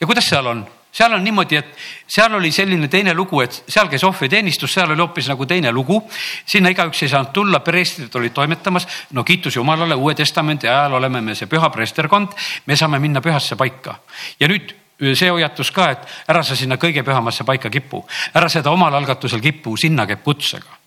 ja 0.00 0.06
kuidas 0.06 0.28
seal 0.28 0.46
on? 0.46 0.64
Seal 0.92 1.12
on 1.12 1.24
niimoodi, 1.24 1.56
et 1.56 1.70
seal 2.06 2.34
oli 2.36 2.52
selline 2.52 2.88
teine 2.88 3.14
lugu, 3.14 3.40
et 3.40 3.62
seal 3.68 3.88
käis 3.88 4.04
ohvriteenistus, 4.04 4.74
seal 4.74 4.90
oli 4.92 5.00
hoopis 5.00 5.30
nagu 5.32 5.46
teine 5.46 5.72
lugu. 5.72 6.02
sinna 6.46 6.68
igaüks 6.68 7.02
ei 7.02 7.08
saanud 7.08 7.32
tulla, 7.32 7.60
preestrid 7.60 8.14
olid 8.14 8.32
toimetamas. 8.32 8.86
no 9.12 9.24
kiitus 9.24 9.56
Jumalale, 9.56 9.94
Uue 9.94 10.14
Testamendi 10.14 10.68
ajal 10.68 10.92
oleme 10.92 11.20
me 11.20 11.34
see 11.34 11.46
püha 11.46 11.70
preesterkond, 11.70 12.36
me 12.66 12.76
saame 12.76 12.98
minna 12.98 13.20
pühasse 13.20 13.56
paika 13.56 13.98
ja 14.40 14.48
nüüd 14.48 14.74
see 15.14 15.30
hoiatus 15.30 15.70
ka, 15.70 15.90
et 15.90 16.28
ära 16.28 16.42
sa 16.42 16.56
sinna 16.56 16.76
kõige 16.76 17.02
pühamasse 17.02 17.44
paika 17.44 17.70
kipu, 17.70 18.04
ära 18.34 18.48
seda 18.48 18.70
omal 18.70 18.94
algatusel 18.94 19.40
kipu, 19.40 19.76
sinna 19.76 20.06
käib 20.06 20.22
kutsega 20.22 20.81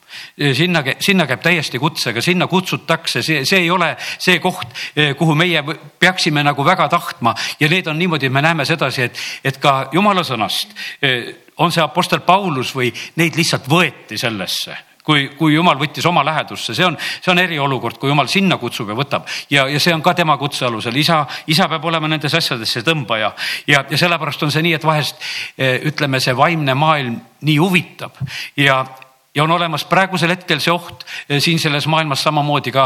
sinna, 0.54 0.84
sinna 1.00 1.28
käib 1.28 1.44
täiesti 1.44 1.80
kutsega, 1.80 2.22
sinna 2.22 2.48
kutsutakse, 2.48 3.24
see, 3.26 3.46
see 3.46 3.66
ei 3.66 3.72
ole 3.72 3.94
see 4.00 4.40
koht, 4.44 4.68
eh, 4.96 5.14
kuhu 5.18 5.36
meie 5.36 5.64
peaksime 6.00 6.44
nagu 6.44 6.66
väga 6.66 6.90
tahtma. 6.90 7.36
Ja 7.60 7.70
need 7.70 7.88
on 7.88 8.00
niimoodi, 8.00 8.30
me 8.30 8.42
näeme 8.42 8.66
sedasi, 8.66 9.10
et, 9.10 9.24
et 9.44 9.62
ka 9.62 9.90
jumala 9.94 10.24
sõnast 10.28 10.76
eh, 11.02 11.34
on 11.58 11.72
see 11.72 11.84
Apostel 11.84 12.26
Paulus 12.26 12.74
või 12.76 12.92
neid 13.16 13.38
lihtsalt 13.38 13.70
võeti 13.72 14.20
sellesse. 14.20 14.78
Kui, 15.06 15.28
kui 15.38 15.54
jumal 15.54 15.78
võttis 15.78 16.06
oma 16.10 16.24
lähedusse, 16.26 16.74
see 16.74 16.86
on, 16.88 16.96
see 16.98 17.30
on 17.30 17.38
eriolukord, 17.38 18.00
kui 18.02 18.10
jumal 18.10 18.26
sinna 18.26 18.58
kutsub 18.58 18.90
ja 18.90 18.96
võtab. 18.98 19.28
Ja, 19.54 19.68
ja 19.70 19.78
see 19.80 19.94
on 19.94 20.02
ka 20.02 20.16
tema 20.18 20.34
kutse 20.42 20.66
alusel, 20.66 20.98
isa, 20.98 21.20
isa 21.46 21.68
peab 21.70 21.86
olema 21.86 22.10
nendes 22.10 22.34
asjades 22.34 22.74
see 22.74 22.82
tõmbaja. 22.82 23.30
Ja, 23.70 23.84
ja 23.86 24.00
sellepärast 24.02 24.48
on 24.48 24.54
see 24.56 24.66
nii, 24.66 24.74
et 24.80 24.88
vahest 24.88 25.22
ütleme, 25.62 26.18
see 26.26 26.34
vaimne 26.34 26.74
maailm 26.74 27.20
nii 27.46 27.58
huvitab. 27.62 28.18
Ja, 28.58 28.80
ja 29.36 29.44
on 29.44 29.52
olemas 29.52 29.86
praegusel 29.86 30.32
hetkel 30.32 30.62
see 30.64 30.74
oht 30.74 31.04
eh, 31.30 31.42
siin 31.44 31.60
selles 31.60 31.88
maailmas 31.92 32.24
samamoodi 32.24 32.72
ka, 32.72 32.86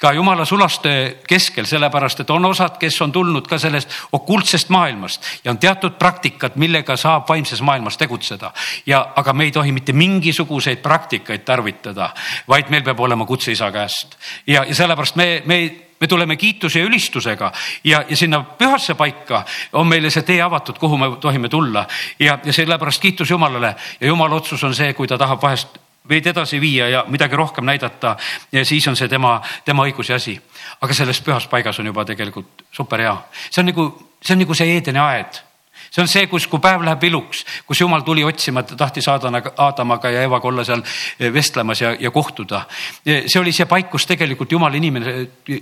ka 0.00 0.12
jumala 0.12 0.44
sulaste 0.44 0.92
keskel, 1.28 1.66
sellepärast 1.66 2.22
et 2.22 2.30
on 2.30 2.44
osad, 2.44 2.78
kes 2.78 3.00
on 3.02 3.12
tulnud 3.12 3.48
ka 3.48 3.58
sellest 3.58 3.92
okultsest 4.12 4.70
maailmast 4.74 5.26
ja 5.44 5.50
on 5.50 5.58
teatud 5.58 5.98
praktikad, 5.98 6.56
millega 6.56 6.96
saab 6.96 7.28
vaimses 7.28 7.62
maailmas 7.62 7.98
tegutseda. 7.98 8.52
ja, 8.86 9.06
aga 9.16 9.32
me 9.32 9.44
ei 9.44 9.52
tohi 9.52 9.72
mitte 9.72 9.92
mingisuguseid 9.92 10.78
praktikaid 10.82 11.44
tarvitada, 11.44 12.12
vaid 12.48 12.70
meil 12.70 12.82
peab 12.82 13.00
olema 13.00 13.26
kutse 13.26 13.52
isa 13.52 13.72
käest. 13.72 14.16
Ja, 14.46 14.64
ja 14.64 14.74
sellepärast 14.74 15.16
me, 15.16 15.42
me 15.46 15.60
me 16.00 16.06
tuleme 16.06 16.36
kiituse 16.36 16.78
ja 16.78 16.84
ülistusega 16.84 17.52
ja, 17.84 18.04
ja 18.08 18.16
sinna 18.16 18.42
pühasse 18.42 18.94
paika 18.94 19.44
on 19.72 19.86
meile 19.86 20.10
see 20.14 20.22
tee 20.22 20.38
avatud, 20.42 20.78
kuhu 20.78 20.96
me 20.96 21.10
tohime 21.20 21.48
tulla. 21.48 21.86
Ja, 22.18 22.38
ja 22.44 22.52
sellepärast 22.52 23.02
kiitus 23.02 23.30
Jumalale. 23.30 23.74
Ja 24.00 24.06
Jumala 24.06 24.38
otsus 24.38 24.64
on 24.64 24.74
see, 24.74 24.92
kui 24.94 25.08
ta 25.08 25.18
tahab 25.18 25.42
vahest 25.42 25.78
veid 26.08 26.26
edasi 26.26 26.60
viia 26.60 26.88
ja 26.88 27.04
midagi 27.08 27.36
rohkem 27.36 27.64
näidata 27.64 28.16
siis 28.62 28.88
on 28.88 28.96
see 28.96 29.08
tema, 29.08 29.40
tema 29.64 29.86
õigus 29.88 30.10
ja 30.10 30.16
asi. 30.16 30.38
aga 30.80 30.94
selles 30.94 31.20
pühas 31.20 31.46
paigas 31.48 31.78
on 31.78 31.86
juba 31.86 32.04
tegelikult 32.04 32.64
super 32.72 33.00
hea, 33.00 33.16
see 33.50 33.62
on 33.62 33.70
nagu, 33.72 33.90
see 34.22 34.34
on 34.34 34.44
nagu 34.44 34.54
see 34.54 34.74
Eedeni 34.74 34.98
aed 34.98 35.42
see 35.90 36.02
on 36.02 36.08
see, 36.08 36.26
kus, 36.28 36.46
kui 36.50 36.60
päev 36.62 36.82
läheb 36.84 37.04
iluks, 37.08 37.44
kus 37.66 37.80
jumal 37.80 38.04
tuli 38.06 38.24
otsima, 38.24 38.62
ta 38.66 38.76
tahtis 38.76 39.08
Aadanaga, 39.08 39.52
Aadamaga 39.64 40.10
ja 40.12 40.22
Evaga 40.26 40.48
olla 40.48 40.64
seal 40.64 40.82
eh, 40.82 41.32
vestlemas 41.32 41.80
ja, 41.80 41.94
ja 42.00 42.10
kohtuda. 42.10 42.64
see 43.04 43.40
oli 43.40 43.52
see 43.52 43.66
paik, 43.66 43.90
kus 43.90 44.06
tegelikult 44.06 44.52
jumal 44.52 44.74
inimene, 44.74 45.14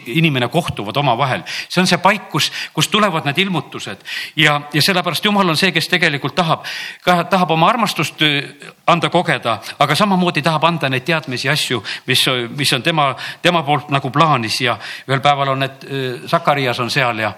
inimene 0.06 0.48
kohtuvad 0.48 0.96
omavahel. 0.96 1.42
see 1.68 1.80
on 1.80 1.86
see 1.86 1.98
paik, 2.02 2.28
kus, 2.30 2.50
kus 2.74 2.88
tulevad 2.88 3.24
need 3.28 3.38
ilmutused 3.38 4.04
ja, 4.36 4.60
ja 4.72 4.82
sellepärast 4.82 5.24
jumal 5.24 5.48
on 5.48 5.56
see, 5.56 5.72
kes 5.72 5.88
tegelikult 5.88 6.34
tahab, 6.34 6.66
tahab 7.04 7.50
oma 7.50 7.70
armastust 7.70 8.22
eh, 8.22 8.52
anda 8.86 9.10
kogeda, 9.10 9.60
aga 9.78 9.94
samamoodi 9.94 10.42
tahab 10.42 10.64
anda 10.64 10.90
neid 10.90 11.06
teadmisi, 11.06 11.48
asju, 11.48 11.82
mis, 12.06 12.26
mis 12.56 12.72
on 12.72 12.82
tema, 12.82 13.12
tema 13.42 13.62
poolt 13.62 13.90
nagu 13.94 14.10
plaanis 14.10 14.60
ja 14.60 14.78
ühel 15.08 15.22
päeval 15.22 15.54
on 15.54 15.64
need, 15.64 15.84
Sakarias 16.26 16.80
on 16.80 16.90
seal 16.90 17.18
ja, 17.22 17.32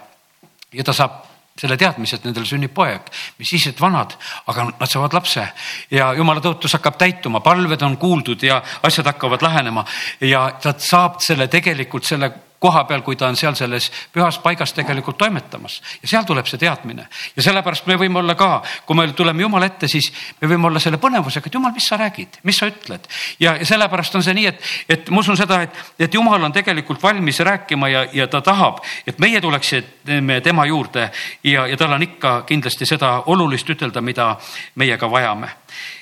ja 0.72 0.84
ta 0.84 0.92
saab 0.96 1.28
selle 1.58 1.76
teadmise, 1.76 2.16
et 2.16 2.26
nendel 2.28 2.46
sünnib 2.46 2.72
poeg, 2.74 3.08
mis 3.38 3.50
siis, 3.50 3.66
et 3.70 3.80
vanad, 3.80 4.14
aga 4.46 4.68
nad 4.70 4.90
saavad 4.90 5.16
lapse. 5.16 5.44
Ja 5.90 6.12
jumala 6.16 6.42
tõotus 6.44 6.76
hakkab 6.78 6.98
täituma, 7.00 7.42
palved 7.44 7.82
on 7.82 7.96
kuuldud 8.00 8.42
ja 8.46 8.60
asjad 8.86 9.10
hakkavad 9.12 9.42
lähenema. 9.42 9.84
Ja 10.20 10.48
ta 10.62 10.74
saab 10.78 11.22
selle 11.24 11.48
tegelikult 11.50 12.06
selle 12.08 12.30
koha 12.58 12.84
peal, 12.84 13.02
kui 13.06 13.16
ta 13.16 13.28
on 13.28 13.36
seal 13.38 13.54
selles 13.58 13.88
pühas 14.12 14.38
paigas 14.42 14.72
tegelikult 14.74 15.18
toimetamas. 15.18 15.78
Ja 16.02 16.10
seal 16.10 16.26
tuleb 16.26 16.46
see 16.50 16.58
teadmine. 16.58 17.06
Ja 17.36 17.44
sellepärast 17.46 17.86
me 17.86 17.96
võime 18.00 18.18
olla 18.18 18.34
ka, 18.38 18.62
kui 18.86 18.98
me 18.98 19.06
tuleme 19.16 19.42
Jumala 19.42 19.68
ette, 19.70 19.88
siis 19.88 20.10
me 20.40 20.50
võime 20.50 20.66
olla 20.70 20.82
selle 20.82 20.98
põnevusega, 21.02 21.46
et 21.46 21.54
Jumal, 21.54 21.72
mis 21.76 21.86
sa 21.88 21.98
räägid, 22.00 22.40
mis 22.48 22.58
sa 22.58 22.70
ütled? 22.70 23.06
Ja, 23.38 23.54
ja 23.60 23.66
sellepärast 23.68 24.18
on 24.18 24.26
see 24.26 24.34
nii, 24.38 24.46
et, 24.50 24.72
et 24.88 25.10
ma 25.14 25.22
usun 25.22 25.38
seda, 25.38 25.60
et, 25.66 25.82
et 25.98 26.14
Jumal 26.14 26.42
on 26.44 26.54
tegelikult 26.54 27.02
valmis 27.02 27.40
rääkima 27.46 27.92
ja, 27.92 28.06
ja 28.12 28.26
ta 28.30 28.42
tahab, 28.44 28.82
et 29.06 29.18
meie 29.22 29.40
tuleksime 29.40 30.40
tema 30.44 30.66
juurde. 30.66 31.10
Ja, 31.46 31.66
ja 31.66 31.76
tal 31.78 31.94
on 31.94 32.02
ikka 32.02 32.40
kindlasti 32.48 32.86
seda 32.88 33.14
olulist 33.26 33.70
ütelda, 33.70 34.02
mida 34.02 34.34
meie 34.74 34.98
ka 34.98 35.10
vajame. 35.10 35.54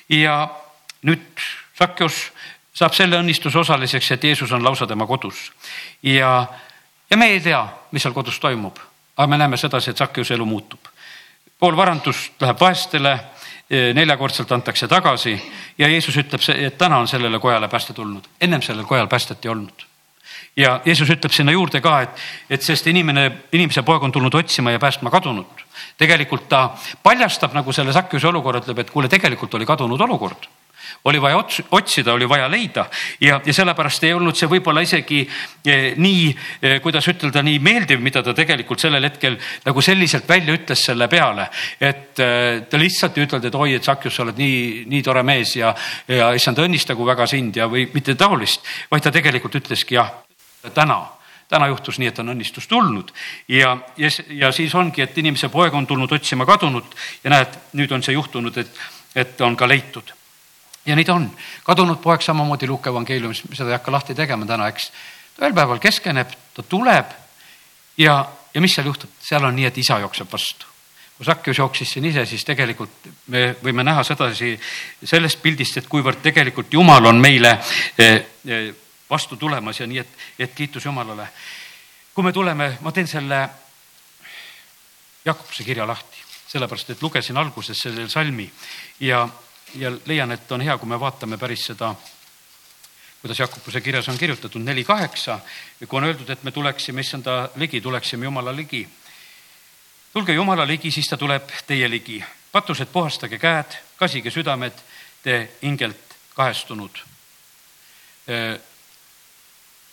ja 0.08 0.48
nüüd 1.02 1.44
Sakjus 1.76 2.32
saab 2.76 2.92
selle 2.96 3.20
õnnistuse 3.20 3.58
osaliseks, 3.58 4.10
et 4.12 4.24
Jeesus 4.24 4.52
on 4.52 4.64
lausa 4.64 4.86
tema 4.86 5.06
kodus. 5.06 5.52
ja, 6.02 6.46
ja 7.10 7.16
me 7.16 7.30
ei 7.32 7.40
tea, 7.40 7.62
mis 7.92 8.04
seal 8.04 8.14
kodus 8.14 8.40
toimub, 8.40 8.78
aga 9.16 9.26
me 9.26 9.38
näeme 9.40 9.56
sedasi, 9.56 9.90
et 9.90 9.96
Sakkeuse 9.96 10.34
elu 10.34 10.44
muutub. 10.44 10.92
pool 11.58 11.76
varandust 11.76 12.40
läheb 12.40 12.60
vaestele, 12.60 13.18
neljakordselt 13.94 14.52
antakse 14.52 14.88
tagasi 14.88 15.34
ja 15.78 15.88
Jeesus 15.88 16.16
ütleb, 16.16 16.40
et 16.54 16.78
täna 16.78 16.98
on 16.98 17.08
sellele 17.08 17.38
kojale 17.38 17.68
pääste 17.68 17.92
tulnud, 17.92 18.28
ennem 18.40 18.62
sellel 18.62 18.84
kojal 18.84 19.08
päästet 19.08 19.44
ei 19.44 19.50
olnud 19.50 19.86
ja 20.56 20.80
Jeesus 20.84 21.10
ütleb 21.10 21.32
sinna 21.32 21.52
juurde 21.52 21.80
ka, 21.80 22.00
et, 22.02 22.22
et 22.50 22.62
sest 22.62 22.86
inimene, 22.86 23.26
inimese 23.52 23.82
poeg 23.82 24.04
on 24.04 24.12
tulnud 24.12 24.34
otsima 24.34 24.70
ja 24.70 24.78
päästma 24.78 25.10
kadunut. 25.10 25.64
tegelikult 25.98 26.48
ta 26.48 26.70
paljastab 27.02 27.54
nagu 27.54 27.72
selle 27.72 27.92
Sakkeuse 27.92 28.28
olukorra, 28.28 28.60
ütleb, 28.60 28.78
et 28.78 28.90
kuule, 28.90 29.08
tegelikult 29.08 29.54
oli 29.54 29.66
kadunud 29.66 30.00
olukord 30.00 30.48
oli 31.04 31.20
vaja 31.22 31.38
otsida, 31.70 32.12
oli 32.12 32.28
vaja 32.28 32.48
leida. 32.50 32.86
Ja, 33.20 33.40
ja 33.44 33.54
sellepärast 33.54 34.04
ei 34.04 34.12
olnud 34.16 34.36
see 34.36 34.48
võib-olla 34.50 34.82
isegi 34.82 35.22
eh, 35.22 35.94
nii, 35.96 36.28
eh, 36.62 36.76
kuidas 36.82 37.06
ütelda, 37.12 37.42
nii 37.46 37.60
meeldiv, 37.62 38.02
mida 38.02 38.22
ta 38.26 38.34
tegelikult 38.34 38.82
sellel 38.82 39.06
hetkel 39.06 39.38
nagu 39.64 39.84
selliselt 39.84 40.28
välja 40.28 40.56
ütles 40.56 40.84
selle 40.88 41.08
peale. 41.08 41.48
et 41.80 42.18
eh, 42.20 42.62
ta 42.70 42.78
lihtsalt 42.78 43.18
ei 43.18 43.26
ütelnud, 43.26 43.46
et 43.46 43.54
oi, 43.54 43.74
et 43.78 43.84
Sakjus, 43.84 44.14
sa 44.16 44.24
oled 44.26 44.38
nii, 44.38 44.86
nii 44.90 45.02
tore 45.02 45.22
mees 45.26 45.56
ja, 45.56 45.74
ja 46.08 46.32
issand 46.34 46.58
õnnistagu 46.58 47.06
väga 47.06 47.26
sind 47.30 47.56
ja, 47.56 47.70
või 47.70 47.86
mitte 47.94 48.14
taolist, 48.18 48.66
vaid 48.90 49.06
ta 49.06 49.14
tegelikult 49.14 49.54
ütleski 49.62 50.00
jah, 50.00 50.10
täna 50.74 51.04
täna 51.48 51.68
juhtus 51.70 52.00
nii, 52.02 52.10
et 52.10 52.18
on 52.18 52.32
õnnistus 52.34 52.66
tulnud. 52.66 53.12
Ja, 53.46 53.76
ja, 53.96 54.10
ja 54.34 54.50
siis 54.50 54.74
ongi, 54.74 55.04
et 55.04 55.18
inimese 55.22 55.46
poeg 55.48 55.74
on 55.78 55.86
tulnud 55.86 56.10
otsima 56.12 56.46
kadunut 56.46 56.96
ja 57.22 57.30
näed, 57.30 57.54
nüüd 57.78 57.94
on 57.94 58.02
see 58.02 58.16
juhtunud, 58.16 58.58
et, 58.58 58.80
et 59.14 59.40
on 59.46 59.54
ka 59.56 59.68
leitud 59.70 60.15
ja 60.86 60.96
ta 61.04 61.14
on. 61.14 61.30
kadunud 61.64 62.00
poeg 62.02 62.22
samamoodi 62.22 62.66
Luuke 62.66 62.90
evangeeliumis, 62.90 63.42
seda 63.52 63.70
ei 63.70 63.78
hakka 63.78 63.92
lahti 63.92 64.14
tegema 64.14 64.46
täna, 64.46 64.68
eks. 64.68 64.90
ühel 65.40 65.54
päeval 65.54 65.78
keskeneb, 65.78 66.30
ta 66.54 66.62
tuleb 66.62 67.12
ja, 67.98 68.16
ja 68.54 68.60
mis 68.60 68.74
seal 68.74 68.86
juhtub, 68.86 69.10
seal 69.20 69.44
on 69.44 69.56
nii, 69.56 69.68
et 69.68 69.78
isa 69.78 69.98
jookseb 69.98 70.32
vastu. 70.32 70.66
kui 71.16 71.24
Sakjus 71.24 71.58
jooksis 71.58 71.90
siin 71.90 72.04
ise, 72.04 72.26
siis 72.26 72.44
tegelikult 72.44 73.06
me 73.32 73.54
võime 73.62 73.84
näha 73.84 74.02
sedasi 74.04 74.58
sellest 75.04 75.40
pildist, 75.42 75.76
et 75.76 75.86
kuivõrd 75.88 76.20
tegelikult 76.22 76.72
Jumal 76.72 77.06
on 77.06 77.20
meile 77.20 77.54
eh, 77.98 78.26
eh, 78.44 78.74
vastu 79.10 79.36
tulemas 79.36 79.80
ja 79.80 79.86
nii, 79.86 79.98
et, 79.98 80.26
et 80.38 80.54
kiitus 80.54 80.84
Jumalale. 80.84 81.28
kui 82.14 82.24
me 82.24 82.32
tuleme, 82.32 82.76
ma 82.80 82.92
teen 82.92 83.08
selle 83.08 83.48
Jakobuse 85.24 85.64
kirja 85.64 85.86
lahti, 85.86 86.20
sellepärast 86.48 86.90
et 86.90 87.02
lugesin 87.02 87.36
alguses 87.36 87.78
selle 87.82 88.08
salmi 88.08 88.46
ja 89.00 89.26
ja 89.74 89.92
leian, 90.06 90.32
et 90.32 90.52
on 90.52 90.60
hea, 90.60 90.78
kui 90.78 90.88
me 90.88 91.00
vaatame 91.00 91.38
päris 91.38 91.66
seda, 91.66 91.94
kuidas 93.20 93.38
Jakobuse 93.38 93.80
kirjas 93.80 94.08
on 94.08 94.18
kirjutatud, 94.18 94.62
neli 94.62 94.84
kaheksa, 94.84 95.40
kui 95.88 95.98
on 95.98 96.04
öeldud, 96.04 96.30
et 96.30 96.42
me 96.42 96.52
tuleksime 96.52 97.00
issanda 97.00 97.48
ligi, 97.56 97.80
tuleksime 97.80 98.24
Jumala 98.24 98.56
ligi. 98.56 98.88
tulge 100.12 100.32
Jumala 100.32 100.66
ligi, 100.66 100.90
siis 100.90 101.08
ta 101.08 101.16
tuleb 101.16 101.50
teie 101.66 101.90
ligi. 101.90 102.24
patused 102.52 102.88
puhastage 102.92 103.38
käed, 103.38 103.76
kasige 103.96 104.30
südamed, 104.30 104.72
te 105.22 105.50
ingelt 105.62 106.16
kahestunud. 106.34 106.98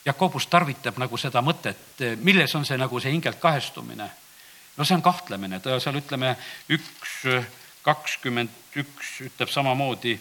Jakobus 0.05 0.47
tarvitab 0.47 0.97
nagu 0.97 1.17
seda 1.17 1.41
mõtet, 1.41 2.03
milles 2.15 2.55
on 2.55 2.65
see 2.65 2.77
nagu 2.77 2.99
see 2.99 3.11
ingelt 3.11 3.39
kahestumine. 3.39 4.11
no 4.77 4.85
see 4.85 4.95
on 4.95 5.01
kahtlemine, 5.01 5.59
ta 5.59 5.79
seal 5.79 5.95
ütleme 5.95 6.35
üks 6.69 7.25
kakskümmend 7.83 8.49
üks 8.79 9.19
ütleb 9.27 9.51
samamoodi 9.51 10.15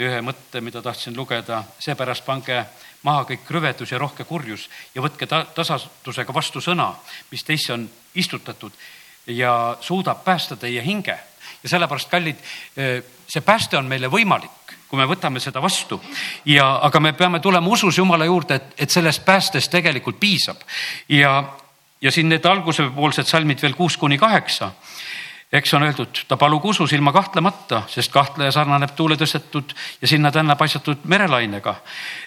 ühe 0.00 0.20
mõtte, 0.24 0.60
mida 0.64 0.80
tahtsin 0.82 1.16
lugeda, 1.16 1.62
seepärast 1.82 2.24
pange 2.24 2.62
maha 3.04 3.26
kõik 3.28 3.50
rüvedus 3.50 3.92
ja 3.92 4.00
rohke 4.00 4.24
kurjus 4.24 4.68
ja 4.94 5.02
võtke 5.04 5.28
ta-, 5.28 5.44
tasatusega 5.54 6.34
vastu 6.34 6.62
sõna, 6.64 6.92
mis 7.32 7.44
teisse 7.44 7.74
on 7.74 7.88
istutatud 8.14 8.72
ja 9.26 9.76
suudab 9.80 10.24
päästa 10.24 10.56
teie 10.56 10.82
hinge. 10.84 11.18
ja 11.62 11.68
sellepärast, 11.68 12.10
kallid, 12.10 12.36
see 13.28 13.40
pääste 13.40 13.76
on 13.78 13.86
meile 13.86 14.08
võimalik, 14.10 14.74
kui 14.88 14.98
me 14.98 15.06
võtame 15.06 15.40
seda 15.40 15.62
vastu 15.62 16.00
ja, 16.44 16.78
aga 16.82 17.00
me 17.00 17.12
peame 17.12 17.40
tulema 17.40 17.68
usus 17.68 17.98
Jumala 17.98 18.24
juurde, 18.24 18.54
et, 18.54 18.74
et 18.78 18.90
sellest 18.90 19.24
päästest 19.24 19.70
tegelikult 19.70 20.20
piisab. 20.20 20.56
ja, 21.08 21.52
ja 22.00 22.12
siin 22.12 22.28
need 22.28 22.44
algusepoolsed 22.44 23.26
salmid 23.26 23.62
veel 23.62 23.74
kuus 23.74 23.96
kuni 23.96 24.18
kaheksa 24.18 24.72
eks 25.52 25.74
on 25.74 25.82
öeldud, 25.82 26.24
ta 26.28 26.36
palugu 26.36 26.68
usus 26.72 26.92
ilma 26.92 27.12
kahtlemata, 27.12 27.82
sest 27.88 28.12
kahtleja 28.12 28.52
sarnaneb 28.52 28.94
tuule 28.96 29.18
tõstetud 29.20 29.74
ja 30.00 30.08
sinna-tänna 30.08 30.56
paisatud 30.56 31.04
merelainega. 31.04 31.74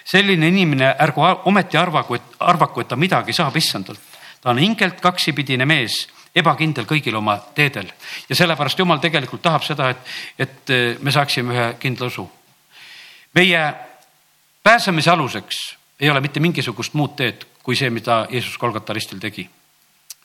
selline 0.04 0.48
inimene 0.48 0.94
ärgu 1.00 1.24
ometi 1.44 1.76
arvagu, 1.76 2.14
et 2.14 2.36
arvaku, 2.38 2.80
et 2.80 2.88
ta 2.88 2.96
midagi 2.96 3.32
saab 3.32 3.56
issandalt. 3.56 4.00
ta 4.40 4.50
on 4.50 4.58
hingelt 4.58 5.00
kaksipidine 5.00 5.66
mees, 5.66 6.06
ebakindel 6.34 6.84
kõigil 6.84 7.16
oma 7.16 7.38
teedel 7.54 7.90
ja 8.28 8.36
sellepärast 8.36 8.78
jumal 8.78 8.98
tegelikult 8.98 9.42
tahab 9.42 9.62
seda, 9.62 9.90
et, 9.90 9.98
et 10.38 10.70
eh, 10.70 10.96
me 11.00 11.10
saaksime 11.10 11.54
ühe 11.54 11.74
kindla 11.78 12.06
usu. 12.06 12.30
meie 13.34 13.74
pääsemise 14.62 15.10
aluseks 15.10 15.76
ei 16.00 16.10
ole 16.10 16.20
mitte 16.20 16.40
mingisugust 16.40 16.94
muud 16.94 17.16
teed 17.16 17.46
kui 17.62 17.76
see, 17.76 17.90
mida 17.90 18.26
Jeesus 18.30 18.58
Kolgata 18.58 18.92
ristil 18.92 19.18
tegi 19.18 19.48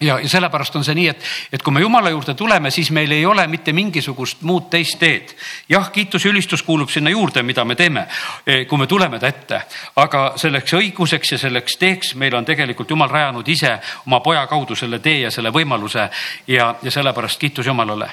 ja, 0.01 0.19
ja 0.19 0.29
sellepärast 0.29 0.75
on 0.75 0.85
see 0.85 0.95
nii, 0.97 1.07
et, 1.11 1.25
et 1.53 1.63
kui 1.63 1.73
me 1.73 1.81
Jumala 1.81 2.09
juurde 2.09 2.33
tuleme, 2.37 2.71
siis 2.71 2.91
meil 2.91 3.11
ei 3.11 3.25
ole 3.25 3.45
mitte 3.47 3.73
mingisugust 3.73 4.41
muud 4.47 4.69
teist 4.69 4.99
teed. 4.99 5.35
jah, 5.69 5.91
kiitus 5.91 6.25
ja 6.25 6.31
ülistus 6.31 6.63
kuulub 6.63 6.89
sinna 6.89 7.09
juurde, 7.09 7.43
mida 7.43 7.65
me 7.65 7.75
teeme, 7.75 8.07
eh, 8.45 8.65
kui 8.67 8.77
me 8.77 8.87
tuleme 8.87 9.19
ta 9.19 9.27
ette, 9.27 9.61
aga 9.95 10.23
selleks 10.35 10.73
õiguseks 10.79 11.35
ja 11.35 11.37
selleks 11.37 11.77
teeks 11.77 12.15
meil 12.15 12.35
on 12.35 12.45
tegelikult 12.45 12.89
Jumal 12.89 13.09
rajanud 13.09 13.47
ise 13.47 13.77
oma 14.07 14.19
poja 14.19 14.47
kaudu 14.47 14.75
selle 14.75 14.99
tee 14.99 15.21
ja 15.21 15.31
selle 15.31 15.53
võimaluse 15.53 16.09
ja, 16.47 16.75
ja 16.81 16.91
sellepärast 16.91 17.39
kiitus 17.39 17.65
Jumalale. 17.65 18.09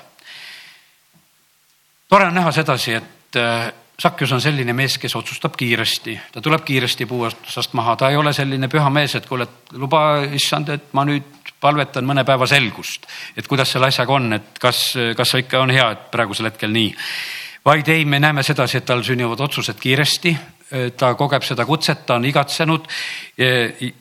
tore 2.09 2.25
on 2.25 2.35
näha 2.35 2.53
sedasi, 2.53 2.95
et 2.95 3.37
eh, 3.37 3.73
Sakjus 3.99 4.31
on 4.33 4.41
selline 4.41 4.73
mees, 4.73 4.95
kes 5.03 5.17
otsustab 5.19 5.57
kiiresti, 5.59 6.13
ta 6.33 6.41
tuleb 6.41 6.63
kiiresti 6.63 7.07
puu 7.11 7.25
otsast 7.27 7.73
maha, 7.75 7.97
ta 7.99 8.11
ei 8.13 8.17
ole 8.17 8.31
selline 8.33 8.69
püha 8.71 8.91
mees, 8.95 9.17
et 9.19 9.27
kuule, 9.27 9.49
luba 9.75 10.21
issand, 10.39 10.69
et 10.71 10.93
ma 10.95 11.03
nüüd 11.09 11.38
palvetan 11.61 12.07
mõne 12.07 12.25
päeva 12.25 12.47
selgust, 12.47 13.07
et 13.37 13.47
kuidas 13.49 13.73
selle 13.73 13.91
asjaga 13.91 14.15
on, 14.15 14.33
et 14.39 14.61
kas, 14.61 14.83
kas 15.17 15.35
see 15.35 15.45
ikka 15.45 15.63
on 15.65 15.75
hea, 15.75 15.91
et 15.95 16.11
praegusel 16.13 16.51
hetkel 16.51 16.73
nii. 16.75 16.95
vaid 17.65 17.89
ei, 17.89 18.05
me 18.05 18.21
näeme 18.21 18.43
sedasi, 18.43 18.79
et 18.79 18.87
tal 18.87 19.03
sünnivad 19.05 19.41
otsused 19.41 19.77
kiiresti, 19.81 20.37
ta 20.97 21.15
kogeb 21.15 21.43
seda 21.43 21.65
kutset, 21.67 22.07
ta 22.07 22.17
on 22.17 22.25
igatsenud 22.25 22.89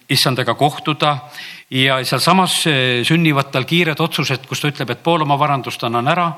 issandaga 0.09 0.53
kohtuda. 0.53 1.17
Ja 1.71 1.97
sealsamas 2.05 2.61
sünnivad 3.03 3.51
tal 3.51 3.65
kiired 3.67 3.99
otsused, 3.99 4.45
kus 4.47 4.61
ta 4.61 4.69
ütleb, 4.71 4.93
et 4.93 5.03
pool 5.03 5.25
oma 5.25 5.35
varandust 5.39 5.83
annan 5.83 6.07
ära 6.07 6.29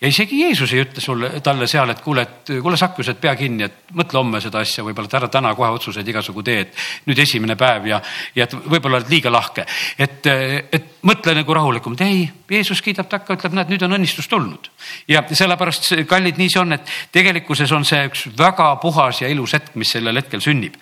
ja 0.00 0.08
isegi 0.10 0.40
Jeesus 0.42 0.72
ei 0.74 0.82
ütle 0.82 1.00
sulle, 1.00 1.28
talle 1.44 1.66
seal, 1.70 1.92
et 1.94 2.00
kuule, 2.02 2.24
et 2.26 2.50
kuule 2.62 2.76
Sakjus, 2.76 3.08
et 3.12 3.20
pea 3.20 3.34
kinni, 3.38 3.64
et 3.68 3.94
mõtle 3.96 4.18
homme 4.18 4.40
seda 4.42 4.60
asja, 4.64 4.84
võib-olla 4.84 5.08
et 5.08 5.16
ära 5.20 5.28
täna 5.32 5.54
kohe 5.54 5.70
otsuseid 5.76 6.08
igasugu 6.10 6.42
tee, 6.44 6.64
et 6.66 6.80
nüüd 7.06 7.20
esimene 7.22 7.56
päev 7.58 7.86
ja, 7.88 8.00
ja 8.34 8.48
et 8.48 8.56
võib-olla 8.58 9.00
oled 9.00 9.12
liiga 9.12 9.32
lahke. 9.32 9.66
et, 9.98 10.26
et 10.26 10.90
mõtle 11.06 11.36
nagu 11.38 11.56
rahulikumalt, 11.56 12.02
ei, 12.06 12.26
Jeesus 12.50 12.82
kiidab 12.82 13.08
takka, 13.10 13.38
ütleb, 13.38 13.54
näed, 13.54 13.70
nüüd 13.70 13.86
on 13.86 13.96
õnnistus 13.98 14.28
tulnud. 14.30 14.70
ja 15.08 15.22
sellepärast, 15.30 15.94
kallid, 16.10 16.42
nii 16.42 16.50
see 16.50 16.64
on, 16.64 16.76
et 16.76 16.94
tegelikkuses 17.14 17.72
on 17.72 17.86
see 17.86 18.02
üks 18.10 18.26
väga 18.36 18.74
puhas 18.82 19.22
ja 19.22 19.30
ilus 19.30 19.54
hetk, 19.54 19.72
mis 19.78 19.94
sellel 19.94 20.20
hetkel 20.20 20.42
sünnib 20.42 20.76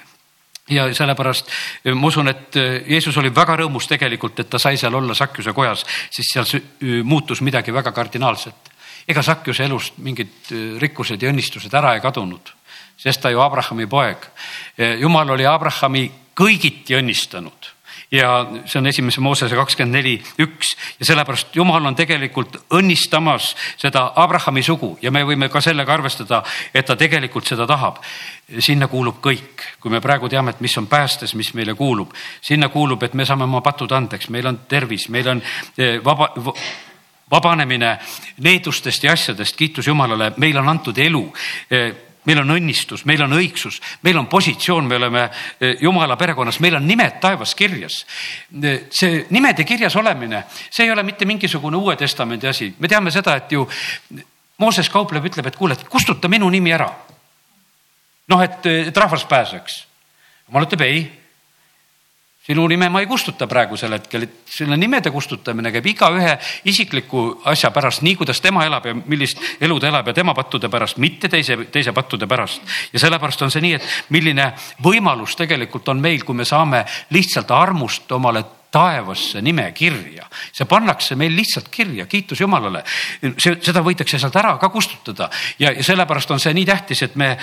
ja 0.73 0.87
sellepärast 0.95 1.51
ma 1.93 2.09
usun, 2.09 2.31
et 2.31 2.57
Jeesus 2.89 3.17
oli 3.21 3.33
väga 3.35 3.59
rõõmus 3.61 3.89
tegelikult, 3.91 4.41
et 4.41 4.49
ta 4.49 4.59
sai 4.63 4.79
seal 4.81 4.95
olla 4.95 5.15
Sakjuse 5.15 5.53
kojas, 5.53 5.83
sest 6.11 6.39
seal 6.39 7.03
muutus 7.05 7.43
midagi 7.45 7.75
väga 7.75 7.93
kardinaalset 7.93 8.72
ega 9.09 9.23
Sakjuse 9.23 9.67
elust 9.67 9.99
mingid 9.99 10.53
äh, 10.53 10.81
rikkused 10.83 11.23
ja 11.23 11.31
õnnistused 11.33 11.75
ära 11.75 11.95
ei 11.97 12.05
kadunud, 12.05 12.55
sest 12.97 13.23
ta 13.23 13.31
ju 13.31 13.43
Abrahami 13.43 13.87
poeg. 13.91 14.27
Äh, 14.79 14.99
jumal 15.03 15.31
oli 15.35 15.47
Abrahami 15.47 16.09
kõigiti 16.39 16.97
õnnistanud. 16.99 17.73
Ja 18.13 18.45
see 18.69 18.77
on 18.77 18.87
esimese 18.91 19.23
Moosese 19.25 19.57
kakskümmend 19.57 19.97
neli 19.97 20.19
üks. 20.45 20.75
Ja 21.01 21.07
sellepärast 21.09 21.57
Jumal 21.57 21.87
on 21.89 21.97
tegelikult 21.97 22.59
õnnistamas 22.77 23.55
seda 23.81 24.03
Abrahami 24.21 24.61
sugu. 24.63 24.91
Ja 25.01 25.11
me 25.11 25.23
võime 25.25 25.49
ka 25.49 25.63
sellega 25.65 25.95
arvestada, 25.97 26.43
et 26.75 26.85
ta 26.87 26.97
tegelikult 26.97 27.49
seda 27.49 27.67
tahab. 27.67 28.03
sinna 28.61 28.89
kuulub 28.89 29.23
kõik, 29.25 29.63
kui 29.81 29.91
me 29.91 30.01
praegu 30.01 30.29
teame, 30.29 30.51
et 30.51 30.61
mis 30.61 30.77
on 30.77 30.87
päästes, 30.87 31.35
mis 31.35 31.55
meile 31.55 31.75
kuulub, 31.75 32.13
sinna 32.41 32.69
kuulub, 32.69 33.03
et 33.03 33.15
me 33.15 33.25
saame 33.25 33.45
oma 33.45 33.61
patud 33.61 33.93
andeks, 33.93 34.29
meil 34.29 34.47
on 34.47 34.59
tervis, 34.69 35.09
meil 35.09 35.29
on 35.29 35.43
äh, 35.79 36.05
vaba 36.05 36.35
vabanemine 37.31 37.99
needustest 38.45 39.05
ja 39.05 39.13
asjadest, 39.13 39.57
kiitus 39.57 39.87
Jumalale, 39.87 40.33
meil 40.37 40.59
on 40.59 40.69
antud 40.69 40.99
elu 40.99 41.27
meil 42.25 42.39
on 42.43 42.53
õnnistus, 42.55 43.05
meil 43.09 43.23
on 43.25 43.35
õigsus, 43.35 43.81
meil 44.07 44.19
on 44.21 44.29
positsioon, 44.31 44.87
me 44.87 44.99
oleme 44.99 45.25
e, 45.59 45.73
Jumala 45.83 46.17
perekonnas, 46.19 46.61
meil 46.63 46.77
on 46.79 46.87
nimed 46.87 47.19
taevas 47.23 47.55
kirjas. 47.59 48.03
E, 48.55 48.75
see 48.95 49.25
nimede 49.35 49.67
kirjas 49.67 49.97
olemine, 49.99 50.45
see 50.71 50.87
ei 50.87 50.93
ole 50.95 51.03
mitte 51.07 51.27
mingisugune 51.29 51.81
Uue 51.81 51.97
Testamendi 51.99 52.47
asi, 52.51 52.71
me 52.79 52.91
teame 52.91 53.11
seda, 53.15 53.37
et 53.43 53.53
ju 53.53 53.67
Mooses 54.63 54.87
kaupleb, 54.93 55.25
ütleb, 55.27 55.49
et 55.49 55.57
kuule, 55.59 55.75
kustuta 55.91 56.29
minu 56.31 56.47
nimi 56.53 56.71
ära. 56.71 56.87
noh, 58.31 58.43
et, 58.45 58.67
et 58.67 58.97
rahvas 58.97 59.25
pääseks. 59.27 59.87
jumal 60.47 60.69
ütleb 60.69 60.85
ei 60.87 61.01
sinu 62.47 62.65
nime 62.69 62.89
ma 62.91 63.01
ei 63.01 63.07
kustuta 63.07 63.47
praegusel 63.47 63.95
hetkel, 63.95 64.27
et 64.27 64.51
selle 64.51 64.77
nimede 64.77 65.13
kustutamine 65.15 65.71
käib 65.75 65.87
igaühe 65.93 66.33
isikliku 66.71 67.43
asja 67.53 67.71
pärast, 67.71 68.03
nii 68.03 68.17
kuidas 68.19 68.43
tema 68.43 68.65
elab 68.67 68.89
ja 68.91 68.95
millist 68.99 69.39
elu 69.63 69.79
ta 69.81 69.91
elab 69.93 70.11
ja 70.11 70.17
tema 70.17 70.35
pattude 70.35 70.71
pärast, 70.73 70.99
mitte 70.99 71.31
teise, 71.31 71.57
teise 71.71 71.95
pattude 71.95 72.27
pärast. 72.27 72.63
ja 72.93 72.99
sellepärast 72.99 73.47
on 73.47 73.55
see 73.55 73.63
nii, 73.63 73.79
et 73.79 74.11
milline 74.11 74.51
võimalus 74.83 75.37
tegelikult 75.39 75.89
on 75.89 76.03
meil, 76.03 76.27
kui 76.27 76.35
me 76.35 76.45
saame 76.49 76.85
lihtsalt 77.15 77.55
armust 77.55 78.11
omale 78.13 78.45
taevasse 78.73 79.43
nimekirja, 79.45 80.27
see 80.51 80.67
pannakse 80.67 81.15
meil 81.21 81.37
lihtsalt 81.37 81.69
kirja, 81.71 82.07
kiitus 82.07 82.41
Jumalale. 82.41 82.83
see, 83.37 83.59
seda 83.61 83.85
võidakse 83.85 84.19
sealt 84.19 84.37
ära 84.41 84.57
ka 84.59 84.73
kustutada 84.73 85.31
ja, 85.59 85.71
ja 85.71 85.85
sellepärast 85.85 86.31
on 86.31 86.41
see 86.41 86.55
nii 86.57 86.67
tähtis, 86.67 87.03
et 87.07 87.15
me 87.15 87.37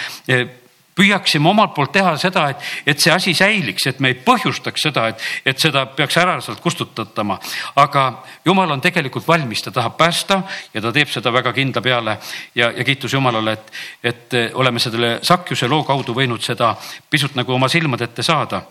püüaksime 1.00 1.48
omalt 1.50 1.74
poolt 1.76 1.94
teha 1.96 2.14
seda, 2.20 2.50
et, 2.52 2.66
et 2.88 3.00
see 3.00 3.14
asi 3.14 3.34
säiliks, 3.38 3.86
et 3.88 4.02
me 4.04 4.12
ei 4.12 4.18
põhjustaks 4.24 4.84
seda, 4.90 5.08
et, 5.12 5.24
et 5.48 5.62
seda 5.62 5.86
peaks 5.96 6.18
ära 6.20 6.36
sealt 6.44 6.60
kustutatama. 6.64 7.40
aga 7.80 8.06
jumal 8.46 8.72
on 8.76 8.84
tegelikult 8.84 9.28
valmis, 9.28 9.64
ta 9.64 9.72
tahab 9.76 9.96
päästa 10.00 10.42
ja 10.74 10.84
ta 10.84 10.92
teeb 10.96 11.12
seda 11.12 11.34
väga 11.34 11.54
kindla 11.56 11.84
peale 11.86 12.18
ja, 12.56 12.72
ja 12.72 12.84
kiitus 12.84 13.14
Jumalale, 13.14 13.56
et, 13.56 13.72
et 14.04 14.38
oleme 14.54 14.80
selle 14.80 15.18
Sakjuse 15.24 15.68
loo 15.72 15.84
kaudu 15.88 16.16
võinud 16.16 16.44
seda 16.44 16.76
pisut 17.10 17.36
nagu 17.40 17.56
oma 17.56 17.70
silmade 17.72 18.10
ette 18.10 18.24
saada. 18.24 18.62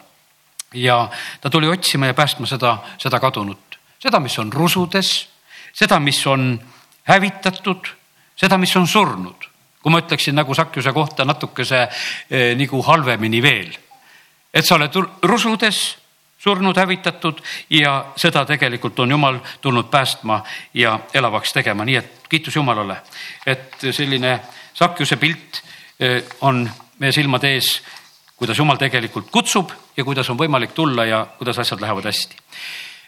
ja 0.75 1.09
ta 1.41 1.51
tuli 1.51 1.69
otsima 1.69 2.07
ja 2.07 2.15
päästma 2.15 2.47
seda, 2.47 2.79
seda 2.99 3.21
kadunut, 3.21 3.79
seda, 3.99 4.21
mis 4.21 4.39
on 4.39 4.53
rusudes, 4.53 5.29
seda, 5.73 6.01
mis 6.01 6.27
on 6.27 6.59
hävitatud, 7.09 7.89
seda, 8.37 8.59
mis 8.59 8.77
on 8.77 8.87
surnud 8.87 9.48
kui 9.83 9.93
ma 9.93 10.01
ütleksin 10.03 10.35
nagu 10.35 10.55
Sakjuse 10.55 10.93
kohta 10.93 11.25
natukese 11.25 11.87
eh, 11.87 12.55
nagu 12.59 12.83
halvemini 12.83 13.43
veel. 13.43 13.73
et 14.55 14.67
sa 14.67 14.75
oled 14.75 14.95
rusudes 15.23 15.99
surnud, 16.39 16.77
hävitatud 16.77 17.41
ja 17.71 18.13
seda 18.17 18.45
tegelikult 18.47 18.99
on 18.99 19.11
Jumal 19.11 19.39
tulnud 19.61 19.91
päästma 19.91 20.43
ja 20.75 20.99
elavaks 21.15 21.53
tegema, 21.53 21.85
nii 21.85 21.97
et 21.97 22.29
kiitus 22.29 22.57
Jumalale, 22.57 22.97
et 23.47 23.75
selline 23.91 24.39
Sakjuse 24.75 25.17
pilt 25.17 25.63
eh, 26.01 26.23
on 26.41 26.63
meie 26.99 27.13
silmade 27.13 27.51
ees, 27.55 27.81
kuidas 28.37 28.59
Jumal 28.59 28.79
tegelikult 28.79 29.31
kutsub 29.31 29.73
ja 29.97 30.05
kuidas 30.05 30.31
on 30.31 30.39
võimalik 30.39 30.75
tulla 30.75 31.05
ja 31.05 31.27
kuidas 31.39 31.59
asjad 31.59 31.81
lähevad 31.83 32.07
hästi. 32.07 32.37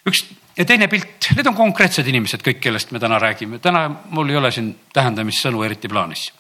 üks 0.09 0.25
ja 0.57 0.65
teine 0.65 0.89
pilt, 0.89 1.31
need 1.37 1.47
on 1.47 1.57
konkreetsed 1.57 2.09
inimesed 2.11 2.43
kõik, 2.45 2.61
kellest 2.63 2.91
me 2.91 3.01
täna 3.03 3.19
räägime. 3.19 3.59
täna 3.59 3.89
mul 4.11 4.31
ei 4.31 4.37
ole 4.37 4.51
siin 4.51 4.75
tähendamissõnu 4.93 5.63
eriti 5.63 5.89
plaanis. 5.89 6.33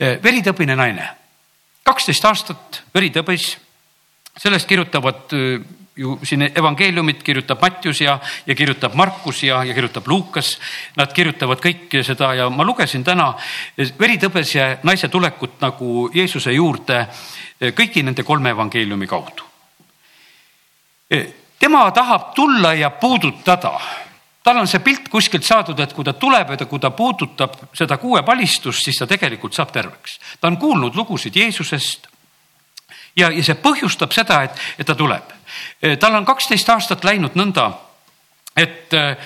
Eh, 0.00 0.18
veritõbine 0.22 0.76
naine, 0.76 1.08
kaksteist 1.84 2.24
aastat 2.24 2.82
veritõbis, 2.94 3.56
sellest 4.38 4.68
kirjutavad 4.68 5.36
eh, 5.36 5.60
ju 5.96 6.16
siin 6.24 6.46
evangeeliumit 6.54 7.22
kirjutab 7.22 7.60
Mattius 7.60 8.00
ja, 8.00 8.18
ja 8.46 8.54
kirjutab 8.54 8.94
Markus 8.94 9.42
ja, 9.42 9.64
ja 9.64 9.74
kirjutab 9.74 10.08
Luukas. 10.08 10.54
Nad 10.96 11.12
kirjutavad 11.12 11.60
kõike 11.60 12.00
seda 12.06 12.32
ja 12.34 12.48
ma 12.50 12.64
lugesin 12.64 13.04
täna 13.04 13.34
veritõbese 13.76 14.78
naise 14.88 15.08
tulekut 15.12 15.60
nagu 15.60 16.08
Jeesuse 16.14 16.56
juurde 16.56 17.04
kõigi 17.76 18.02
nende 18.02 18.24
kolme 18.24 18.50
evangeeliumi 18.56 19.06
kaudu. 19.06 19.44
Tema 21.62 21.90
tahab 21.94 22.32
tulla 22.34 22.74
ja 22.74 22.90
puudutada 22.90 23.78
tal 24.42 24.58
on 24.58 24.68
see 24.68 24.82
pilt 24.82 25.06
kuskilt 25.08 25.46
saadud, 25.46 25.78
et 25.80 25.92
kui 25.94 26.04
ta 26.04 26.14
tuleb 26.18 26.56
ja 26.56 26.66
kui 26.66 26.80
ta 26.82 26.90
puudutab 26.90 27.54
seda 27.78 27.98
kuuepalistust, 28.02 28.82
siis 28.84 28.98
ta 28.98 29.06
tegelikult 29.06 29.54
saab 29.54 29.70
terveks. 29.72 30.18
ta 30.40 30.50
on 30.50 30.56
kuulnud 30.58 30.96
lugusid 30.98 31.36
Jeesusest. 31.36 32.08
ja, 33.16 33.30
ja 33.30 33.44
see 33.44 33.54
põhjustab 33.54 34.12
seda, 34.12 34.42
et, 34.42 34.58
et 34.78 34.86
ta 34.86 34.94
tuleb. 34.94 35.30
tal 36.00 36.14
on 36.14 36.26
kaksteist 36.26 36.68
aastat 36.68 37.04
läinud 37.04 37.38
nõnda, 37.38 37.70
et 38.56 38.94
äh, 38.94 39.16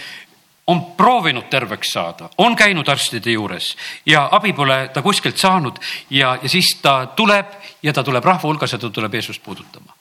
on 0.66 0.84
proovinud 0.98 1.48
terveks 1.50 1.92
saada, 1.94 2.28
on 2.38 2.56
käinud 2.56 2.88
arstide 2.88 3.32
juures 3.32 3.76
ja 4.06 4.28
abi 4.32 4.52
pole 4.52 4.90
ta 4.92 5.02
kuskilt 5.02 5.38
saanud 5.38 5.78
ja, 6.10 6.36
ja 6.42 6.48
siis 6.48 6.76
ta 6.82 7.06
tuleb 7.16 7.56
ja 7.82 7.92
ta 7.92 8.04
tuleb 8.04 8.24
rahva 8.24 8.48
hulgas 8.48 8.72
ja 8.72 8.78
ta 8.78 8.90
tuleb 8.90 9.14
Jeesust 9.14 9.42
puudutama. 9.42 9.96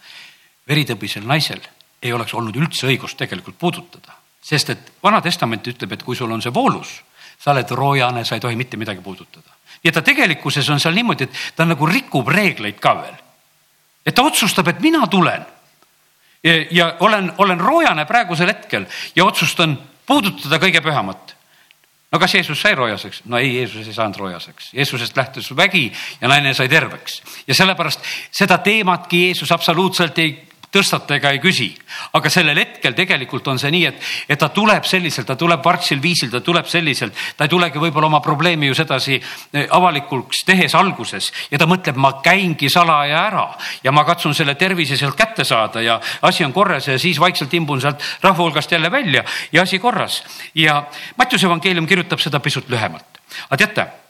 veritõbisel 0.67 1.23
naisel 1.23 1.61
ei 2.01 2.13
oleks 2.13 2.33
olnud 2.33 2.55
üldse 2.55 2.87
õigust 2.87 3.17
tegelikult 3.17 3.57
puudutada 3.59 4.13
sest 4.45 4.69
et 4.69 4.93
Vana 5.03 5.21
Testament 5.25 5.65
ütleb, 5.67 5.95
et 5.95 6.05
kui 6.05 6.17
sul 6.17 6.31
on 6.31 6.43
see 6.43 6.53
voolus, 6.53 6.99
sa 7.41 7.53
oled 7.53 7.71
roojane, 7.77 8.23
sa 8.25 8.37
ei 8.37 8.43
tohi 8.43 8.57
mitte 8.59 8.77
midagi 8.77 9.01
puudutada. 9.01 9.57
ja 9.83 9.91
ta 9.91 10.01
tegelikkuses 10.01 10.69
on 10.69 10.79
seal 10.79 10.93
niimoodi, 10.93 11.25
et 11.25 11.55
ta 11.55 11.65
nagu 11.65 11.85
rikub 11.85 12.27
reegleid 12.29 12.79
ka 12.79 12.93
veel. 13.01 13.17
et 14.05 14.15
ta 14.15 14.23
otsustab, 14.23 14.67
et 14.67 14.79
mina 14.79 15.07
tulen 15.07 15.45
ja, 16.43 16.53
ja 16.71 16.95
olen, 16.99 17.33
olen 17.37 17.59
roojane 17.59 18.05
praegusel 18.05 18.53
hetkel 18.53 18.85
ja 19.15 19.25
otsustan 19.25 19.79
puudutada 20.05 20.61
kõige 20.61 20.81
pühamat 20.81 21.35
no 22.11 22.19
kas 22.19 22.37
Jeesus 22.37 22.61
sai 22.61 22.75
roojaseks? 22.75 23.23
no 23.25 23.41
ei, 23.41 23.55
Jeesus 23.57 23.87
ei 23.87 23.93
saanud 23.93 24.15
roojaseks. 24.15 24.73
Jeesusest 24.73 25.17
lähtus 25.17 25.49
vägi 25.57 25.91
ja 26.21 26.29
naine 26.29 26.53
sai 26.53 26.69
terveks 26.69 27.21
ja 27.47 27.57
sellepärast 27.57 28.05
seda 28.31 28.57
teematki 28.57 29.25
Jeesus 29.25 29.51
absoluutselt 29.51 30.21
ei 30.21 30.37
tõstata 30.75 31.15
ega 31.17 31.31
ei 31.33 31.39
küsi. 31.43 31.69
aga 32.13 32.29
sellel 32.29 32.57
hetkel 32.59 32.93
tegelikult 32.95 33.47
on 33.47 33.59
see 33.59 33.71
nii, 33.71 33.85
et, 33.89 34.03
et 34.29 34.39
ta 34.39 34.49
tuleb 34.53 34.85
selliselt, 34.87 35.27
ta 35.27 35.35
tuleb 35.39 35.63
vargsil 35.63 36.01
viisil, 36.03 36.29
ta 36.31 36.41
tuleb 36.43 36.67
selliselt, 36.69 37.15
ta 37.37 37.47
ei 37.47 37.51
tulegi 37.51 37.79
võib-olla 37.81 38.09
oma 38.11 38.21
probleemi 38.23 38.69
ju 38.69 38.77
sedasi 38.77 39.17
eh, 39.17 39.67
avalikuks 39.69 40.43
tehes 40.45 40.75
alguses 40.75 41.31
ja 41.51 41.59
ta 41.61 41.67
mõtleb, 41.69 41.99
ma 41.99 42.17
käingi 42.25 42.69
salaja 42.69 43.25
ära 43.29 43.47
ja 43.83 43.93
ma 43.95 44.05
katsun 44.07 44.35
selle 44.35 44.55
tervise 44.59 44.97
sealt 44.99 45.17
kätte 45.17 45.47
saada 45.47 45.81
ja 45.81 45.99
asi 46.21 46.45
on 46.45 46.53
korras 46.53 46.89
ja 46.91 46.99
siis 46.99 47.19
vaikselt 47.19 47.53
imbun 47.53 47.81
sealt 47.81 48.03
rahva 48.21 48.43
hulgast 48.43 48.71
jälle 48.71 48.91
välja 48.91 49.23
ja 49.51 49.63
asi 49.63 49.79
korras. 49.79 50.23
ja 50.55 50.83
Mattiuse 51.17 51.47
evangeelium 51.47 51.87
kirjutab 51.87 52.19
seda 52.19 52.39
pisut 52.39 52.69
lühemalt. 52.69 53.21
aga 53.49 53.57
teate 53.57 54.04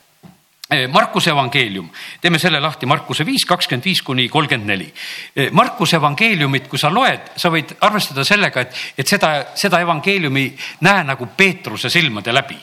Markuse 0.89 1.29
evangeelium, 1.29 1.91
teeme 2.21 2.39
selle 2.41 2.57
lahti, 2.59 2.87
Markuse 2.89 3.25
viis, 3.25 3.43
kakskümmend 3.45 3.85
viis 3.85 3.99
kuni 4.01 4.23
kolmkümmend 4.33 4.65
neli. 4.65 4.87
Eh, 5.35 5.51
Markuse 5.53 5.99
evangeeliumit, 5.99 6.65
kui 6.67 6.79
sa 6.81 6.89
loed, 6.89 7.35
sa 7.37 7.51
võid 7.53 7.75
arvestada 7.85 8.25
sellega, 8.25 8.63
et, 8.65 8.79
et 8.97 9.07
seda, 9.07 9.29
seda 9.53 9.83
evangeeliumi 9.85 10.47
näe 10.87 11.03
nagu 11.05 11.27
Peetruse 11.37 11.89
silmade 11.93 12.33
läbi. 12.33 12.57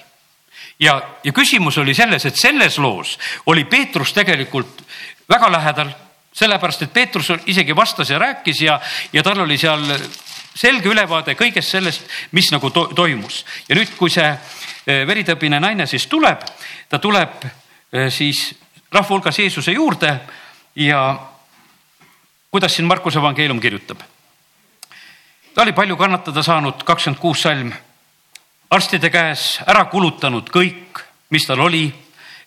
ja, 0.80 0.96
ja 1.22 1.32
küsimus 1.32 1.78
oli 1.78 1.94
selles, 1.94 2.26
et 2.26 2.36
selles 2.36 2.78
loos 2.78 3.18
oli 3.46 3.64
Peetrus 3.64 4.12
tegelikult 4.12 4.82
väga 5.30 5.52
lähedal, 5.52 5.94
sellepärast 6.32 6.82
et 6.82 6.92
Peetrus 6.92 7.30
isegi 7.46 7.76
vastas 7.76 8.10
ja 8.10 8.18
rääkis 8.18 8.62
ja, 8.62 8.80
ja 9.12 9.22
tal 9.22 9.46
oli 9.46 9.58
seal 9.58 9.86
selge 10.54 10.88
ülevaade 10.88 11.36
kõigest 11.38 11.70
sellest, 11.70 12.02
mis 12.32 12.50
nagu 12.50 12.70
to 12.70 12.88
toimus. 12.96 13.44
ja 13.68 13.78
nüüd, 13.78 13.94
kui 13.96 14.10
see 14.10 14.26
eh, 14.26 15.06
veritõbine 15.06 15.60
naine 15.60 15.86
siis 15.86 16.10
tuleb, 16.10 16.42
ta 16.88 16.98
tuleb 16.98 17.61
siis 18.08 18.54
rahva 18.92 19.08
hulgas 19.08 19.38
Jeesuse 19.38 19.72
juurde 19.72 20.20
ja 20.76 21.20
kuidas 22.50 22.74
siin 22.74 22.86
Markuse 22.86 23.18
evangeelium 23.18 23.60
kirjutab. 23.60 23.98
ta 25.54 25.62
oli 25.62 25.72
palju 25.72 25.96
kannatada 25.96 26.42
saanud, 26.42 26.82
kakskümmend 26.84 27.20
kuus 27.20 27.42
salm, 27.42 27.72
arstide 28.70 29.10
käes 29.10 29.60
ära 29.66 29.84
kulutanud 29.84 30.48
kõik, 30.50 31.00
mis 31.30 31.46
tal 31.46 31.60
oli, 31.60 31.84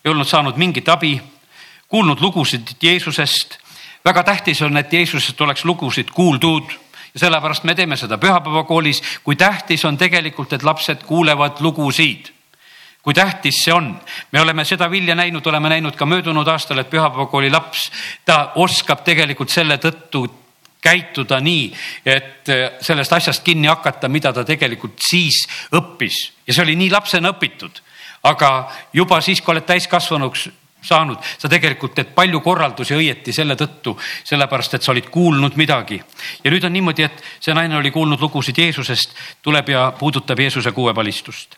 ei 0.04 0.10
olnud 0.10 0.26
saanud 0.26 0.56
mingit 0.56 0.88
abi, 0.88 1.20
kuulnud 1.88 2.20
lugusid 2.20 2.76
Jeesusest. 2.82 3.58
väga 4.04 4.22
tähtis 4.22 4.62
on, 4.62 4.76
et 4.76 4.92
Jeesusest 4.92 5.40
oleks 5.40 5.64
lugusid 5.64 6.10
kuuldud 6.10 6.70
ja 7.14 7.20
sellepärast 7.20 7.64
me 7.64 7.74
teeme 7.74 7.96
seda 7.96 8.18
pühapäevakoolis, 8.18 9.02
kui 9.24 9.36
tähtis 9.36 9.84
on 9.84 9.98
tegelikult, 9.98 10.52
et 10.52 10.62
lapsed 10.62 11.02
kuulevad 11.02 11.60
lugusid 11.60 12.35
kui 13.06 13.14
tähtis 13.14 13.60
see 13.62 13.72
on. 13.72 14.00
me 14.32 14.40
oleme 14.40 14.64
seda 14.66 14.90
vilja 14.90 15.14
näinud, 15.14 15.46
oleme 15.46 15.68
näinud 15.70 15.94
ka 15.94 16.06
möödunud 16.10 16.48
aastal, 16.50 16.80
et 16.82 16.90
pühapäevakooli 16.90 17.50
laps, 17.54 17.84
ta 18.26 18.50
oskab 18.58 19.04
tegelikult 19.06 19.52
selle 19.54 19.76
tõttu 19.78 20.24
käituda 20.82 21.38
nii, 21.40 21.68
et 22.02 22.50
äh, 22.50 22.64
sellest 22.82 23.12
asjast 23.14 23.44
kinni 23.46 23.68
hakata, 23.70 24.08
mida 24.10 24.32
ta 24.34 24.42
tegelikult 24.44 24.98
siis 25.06 25.44
õppis 25.70 26.16
ja 26.48 26.54
see 26.56 26.64
oli 26.64 26.74
nii 26.80 26.90
lapsena 26.90 27.30
õpitud. 27.30 27.78
aga 28.26 28.48
juba 28.92 29.20
siis, 29.22 29.40
kui 29.40 29.54
oled 29.54 29.66
täiskasvanuks 29.68 30.48
saanud, 30.82 31.22
sa 31.38 31.48
tegelikult 31.48 31.94
teed 31.94 32.10
palju 32.14 32.40
korraldusi 32.42 32.96
õieti 32.96 33.32
selle 33.32 33.54
tõttu, 33.54 33.94
sellepärast 34.26 34.74
et 34.74 34.82
sa 34.82 34.90
olid 34.90 35.06
kuulnud 35.14 35.54
midagi. 35.54 36.00
ja 36.42 36.50
nüüd 36.50 36.66
on 36.66 36.74
niimoodi, 36.74 37.06
et 37.06 37.22
see 37.38 37.54
naine 37.54 37.78
oli 37.78 37.94
kuulnud 37.94 38.20
lugusid 38.20 38.58
Jeesusest, 38.58 39.14
tuleb 39.42 39.68
ja 39.68 39.92
puudutab 39.98 40.42
Jeesuse 40.42 40.72
kuuepalistust 40.72 41.56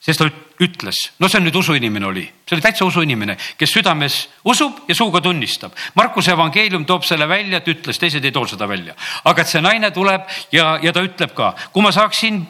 sest 0.00 0.22
ta 0.22 0.28
ütles, 0.64 0.98
no 1.20 1.28
see 1.28 1.38
on 1.40 1.44
nüüd 1.44 1.56
usuinimene 1.60 2.06
oli, 2.08 2.22
see 2.48 2.56
oli 2.56 2.64
täitsa 2.64 2.86
usuinimene, 2.88 3.36
kes 3.60 3.74
südames 3.76 4.16
usub 4.48 4.86
ja 4.88 4.96
suuga 4.96 5.20
tunnistab. 5.24 5.74
Markuse 5.94 6.32
evangeelium 6.32 6.86
toob 6.88 7.04
selle 7.04 7.28
välja, 7.28 7.60
et 7.60 7.68
ütles, 7.68 8.00
teised 8.00 8.24
ei 8.24 8.32
too 8.32 8.46
seda 8.48 8.68
välja. 8.68 8.94
aga 9.24 9.42
et 9.42 9.52
see 9.52 9.60
naine 9.60 9.90
tuleb 9.92 10.24
ja, 10.52 10.78
ja 10.82 10.92
ta 10.92 11.04
ütleb 11.04 11.34
ka, 11.36 11.52
kui 11.72 11.84
ma 11.84 11.92
saaksin 11.92 12.40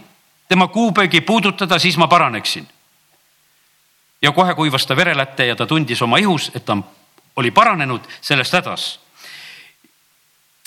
tema 0.49 0.69
kuupöögi 0.69 1.21
puudutada, 1.21 1.79
siis 1.79 1.97
ma 1.99 2.07
paraneksin. 2.07 2.67
ja 4.23 4.33
kohe 4.33 4.55
kuivas 4.55 4.87
ta 4.87 4.97
verelätte 4.97 5.47
ja 5.47 5.57
ta 5.57 5.67
tundis 5.67 6.03
oma 6.03 6.19
ihus, 6.19 6.51
et 6.55 6.65
ta 6.65 6.77
oli 7.37 7.51
paranenud 7.51 8.07
sellest 8.21 8.53
hädas 8.53 8.99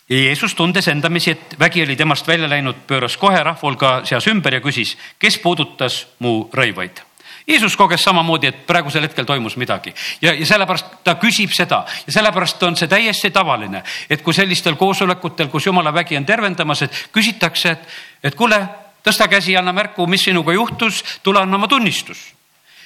Jeesus 0.10 0.56
tundes 0.56 0.88
endamisi, 0.88 1.32
et 1.32 1.56
vägi 1.60 1.84
oli 1.84 1.96
temast 1.96 2.28
välja 2.28 2.50
läinud, 2.50 2.84
pööras 2.88 3.16
kohe 3.18 3.40
rahva 3.40 3.62
hulga 3.62 3.94
seas 4.06 4.28
ümber 4.28 4.58
ja 4.58 4.62
küsis, 4.62 4.98
kes 5.20 5.38
puudutas 5.40 6.04
mu 6.20 6.50
rõivaid. 6.52 7.00
Jeesus 7.48 7.76
koges 7.80 8.04
samamoodi, 8.04 8.48
et 8.48 8.60
praegusel 8.68 9.04
hetkel 9.04 9.26
toimus 9.28 9.56
midagi. 9.60 9.94
Ja, 10.22 10.34
ja 10.34 10.46
sellepärast 10.48 10.94
ta 11.04 11.16
küsib 11.20 11.52
seda. 11.56 11.82
Ja 12.08 12.16
sellepärast 12.20 12.64
on 12.64 12.76
see 12.80 12.88
täiesti 12.92 13.32
tavaline, 13.36 13.84
et 14.10 14.22
kui 14.24 14.36
sellistel 14.36 14.76
koosolekutel, 14.80 15.50
kus 15.52 15.68
jumala 15.68 15.92
vägi 15.94 16.20
on 16.20 16.28
tervendamas, 16.28 16.86
et 16.86 17.02
küsitakse, 17.12 17.76
et, 17.76 17.90
et 18.24 18.36
kuule, 18.36 18.60
tõsta 19.04 19.28
käsi, 19.32 19.58
anna 19.60 19.76
märku, 19.76 20.08
mis 20.08 20.24
sinuga 20.24 20.56
juhtus, 20.56 21.04
tule 21.24 21.44
anna 21.44 21.60
oma 21.60 21.68
tunnistus 21.68 22.32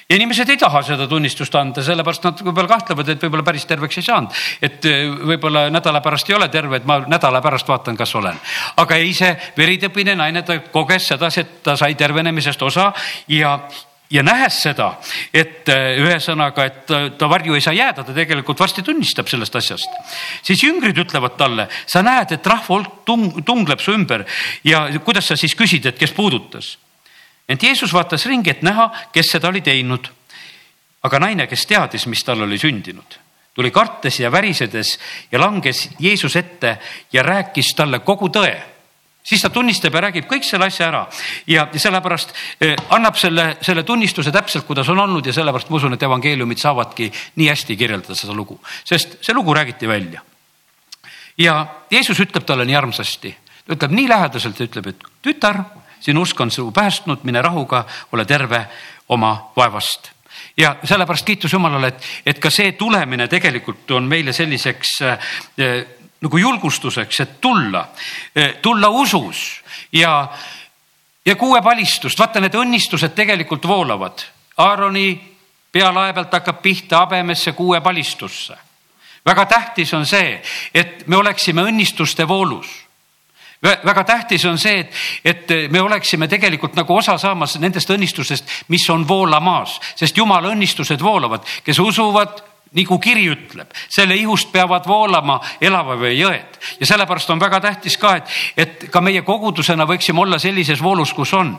ja 0.08 0.16
inimesed 0.16 0.48
ei 0.48 0.56
taha 0.56 0.80
seda 0.86 1.06
tunnistust 1.08 1.56
anda, 1.60 1.82
sellepärast 1.84 2.24
nad 2.24 2.38
võib-olla 2.40 2.70
kahtlevad, 2.70 3.10
et 3.12 3.24
võib-olla 3.26 3.44
päris 3.44 3.66
terveks 3.68 4.00
ei 4.00 4.06
saanud. 4.06 4.38
et 4.64 4.86
eh, 4.88 5.02
võib-olla 5.32 5.66
nädala 5.72 6.00
pärast 6.04 6.30
ei 6.30 6.36
ole 6.38 6.48
terve, 6.48 6.80
et 6.80 6.86
ma 6.88 7.02
nädala 7.04 7.42
pärast 7.44 7.68
vaatan, 7.68 7.96
kas 7.96 8.14
olen. 8.16 8.38
aga 8.76 8.96
ei, 8.96 9.12
see 9.12 9.34
veritõbine 9.58 10.16
naine, 10.16 10.42
ta 10.42 10.58
koges 10.72 11.10
sedasi, 11.12 11.44
et 11.44 11.60
ta 11.62 11.76
sai 11.76 11.94
tervenemisest 11.94 12.62
osa 12.64 12.88
ja, 13.28 13.52
ja 14.08 14.24
nähes 14.24 14.62
seda, 14.64 14.94
et 15.28 15.68
eh, 15.68 16.00
ühesõnaga, 16.00 16.64
et 16.64 16.96
ta 17.20 17.28
varju 17.28 17.60
ei 17.60 17.68
saa 17.68 17.76
jääda, 17.76 18.08
ta 18.08 18.16
tegelikult 18.16 18.64
varsti 18.64 18.86
tunnistab 18.88 19.28
sellest 19.28 19.60
asjast. 19.60 20.02
siis 20.40 20.64
jüngrid 20.64 21.04
ütlevad 21.04 21.36
talle, 21.36 21.68
sa 21.84 22.00
näed, 22.00 22.32
et 22.32 22.52
rahva 22.56 22.78
hulk 22.78 23.04
tung, 23.04 23.44
tungleb 23.44 23.84
su 23.84 23.92
ümber 23.92 24.24
ja 24.64 24.86
kuidas 25.04 25.28
sa 25.28 25.36
siis 25.36 25.52
küsid, 25.52 25.84
et 25.84 26.00
kes 26.00 26.16
puudutas 26.16 26.78
ent 27.48 27.62
Jeesus 27.62 27.92
vaatas 27.92 28.26
ringi, 28.26 28.50
et 28.50 28.62
näha, 28.62 28.90
kes 29.12 29.32
seda 29.36 29.48
oli 29.48 29.60
teinud. 29.60 30.10
aga 31.02 31.18
naine, 31.18 31.46
kes 31.46 31.66
teadis, 31.66 32.06
mis 32.06 32.24
tal 32.24 32.42
oli 32.42 32.58
sündinud, 32.58 33.18
tuli 33.54 33.70
kartes 33.70 34.20
ja 34.20 34.32
värisedes 34.32 34.98
ja 35.32 35.40
langes 35.40 35.88
Jeesuse 35.98 36.38
ette 36.38 36.78
ja 37.12 37.22
rääkis 37.22 37.74
talle 37.76 37.98
kogu 37.98 38.28
tõe 38.28 38.56
siis 39.28 39.42
ta 39.42 39.50
tunnistab 39.52 39.94
ja 39.94 40.02
räägib 40.06 40.28
kõik 40.28 40.46
selle 40.46 40.68
asja 40.68 40.88
ära 40.88 41.02
ja, 41.50 41.66
sellepärast 41.76 42.32
eh, 42.64 42.76
annab 42.96 43.18
selle, 43.20 43.50
selle 43.64 43.84
tunnistuse 43.86 44.32
täpselt, 44.34 44.66
kuidas 44.66 44.88
on 44.88 45.02
olnud 45.04 45.26
ja 45.26 45.34
sellepärast 45.36 45.70
ma 45.70 45.80
usun, 45.80 45.96
et 45.96 46.06
evangeeliumid 46.06 46.60
saavadki 46.62 47.10
nii 47.36 47.50
hästi 47.50 47.76
kirjeldada 47.76 48.16
seda 48.18 48.36
lugu, 48.36 48.58
sest 48.88 49.18
see 49.20 49.36
lugu 49.36 49.54
räägiti 49.54 49.88
välja. 49.88 50.22
ja 51.38 51.58
Jeesus 51.90 52.20
ütleb 52.24 52.46
talle 52.46 52.64
nii 52.68 52.78
armsasti, 52.78 53.34
ütleb 53.68 53.92
nii 53.94 54.08
lähedaselt, 54.08 54.60
ütleb, 54.64 54.92
et 54.94 55.04
tütar 55.22 55.62
sinu 56.00 56.22
usk 56.22 56.40
on 56.40 56.50
su 56.50 56.70
päästnud, 56.72 57.24
mine 57.24 57.42
rahuga, 57.42 57.84
ole 58.12 58.24
terve 58.24 58.66
oma 59.08 59.50
vaevast 59.56 60.10
ja 60.56 60.76
sellepärast 60.84 61.26
kiitus 61.26 61.52
Jumalale, 61.52 61.86
et, 61.86 62.04
et 62.26 62.38
ka 62.38 62.50
see 62.50 62.72
tulemine 62.72 63.28
tegelikult 63.28 63.90
on 63.90 64.08
meile 64.10 64.32
selliseks 64.32 64.94
äh, 65.02 65.28
nagu 66.20 66.38
julgustuseks, 66.38 67.20
et 67.20 67.40
tulla, 67.40 67.88
tulla 68.62 68.88
usus 68.88 69.62
ja, 69.92 70.28
ja 71.26 71.36
kuuepalistust, 71.36 72.18
vaata 72.18 72.40
need 72.42 72.56
õnnistused 72.58 73.14
tegelikult 73.14 73.68
voolavad. 73.70 74.24
Aaroni 74.58 75.12
pealae 75.72 76.12
pealt 76.12 76.32
hakkab 76.32 76.62
pihta 76.62 77.04
habemesse 77.04 77.52
kuuepalistusse. 77.52 78.56
väga 79.26 79.46
tähtis 79.46 79.94
on 79.94 80.06
see, 80.06 80.42
et 80.74 81.06
me 81.06 81.16
oleksime 81.16 81.62
õnnistuste 81.62 82.28
voolus 82.28 82.87
väga 83.62 84.04
tähtis 84.04 84.44
on 84.46 84.58
see, 84.58 84.80
et, 84.80 84.92
et 85.24 85.70
me 85.72 85.80
oleksime 85.82 86.28
tegelikult 86.28 86.76
nagu 86.78 86.96
osa 86.96 87.18
saamas 87.18 87.58
nendest 87.58 87.90
õnnistustest, 87.90 88.52
mis 88.68 88.84
on 88.90 89.08
voolamas, 89.08 89.78
sest 89.98 90.16
jumala 90.16 90.52
õnnistused 90.52 91.02
voolavad, 91.02 91.46
kes 91.64 91.78
usuvad, 91.82 92.42
nagu 92.76 92.98
kiri 93.00 93.24
ütleb, 93.32 93.70
selle 93.88 94.16
ihust 94.16 94.52
peavad 94.52 94.86
voolama 94.86 95.40
elava 95.60 95.96
vee 96.00 96.18
jõed. 96.18 96.58
Ja 96.80 96.86
sellepärast 96.86 97.30
on 97.32 97.40
väga 97.40 97.60
tähtis 97.64 97.96
ka, 97.98 98.16
et, 98.20 98.36
et 98.56 98.84
ka 98.92 99.00
meie 99.00 99.22
kogudusena 99.26 99.86
võiksime 99.88 100.20
olla 100.20 100.38
sellises 100.38 100.82
voolus, 100.82 101.14
kus 101.16 101.32
on 101.34 101.56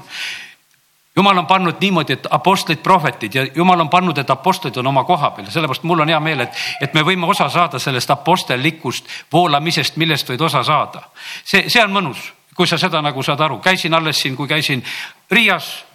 jumal 1.15 1.37
on 1.37 1.47
pannud 1.47 1.75
niimoodi, 1.81 2.13
et 2.13 2.27
apostlid, 2.31 2.79
prohvetid 2.83 3.35
ja 3.35 3.45
jumal 3.55 3.79
on 3.79 3.89
pannud, 3.89 4.17
et 4.17 4.29
apostlid 4.29 4.77
on 4.77 4.87
oma 4.87 5.03
koha 5.03 5.31
peal 5.31 5.47
ja 5.47 5.51
sellepärast 5.51 5.83
mul 5.83 5.99
on 5.99 6.09
hea 6.09 6.19
meel, 6.19 6.45
et, 6.45 6.61
et 6.81 6.93
me 6.93 7.03
võime 7.05 7.27
osa 7.27 7.49
saada 7.49 7.79
sellest 7.79 8.11
apostellikust 8.13 9.09
voolamisest, 9.33 9.97
millest 9.97 10.29
võid 10.29 10.41
osa 10.41 10.63
saada. 10.63 11.03
see, 11.43 11.69
see 11.69 11.83
on 11.83 11.93
mõnus, 11.93 12.31
kui 12.55 12.67
sa 12.67 12.77
seda 12.77 13.01
nagu 13.01 13.23
saad 13.23 13.41
aru, 13.41 13.59
käisin 13.63 13.93
alles 13.93 14.21
siin, 14.21 14.35
kui 14.35 14.47
käisin 14.47 14.83
Riias. 15.31 15.85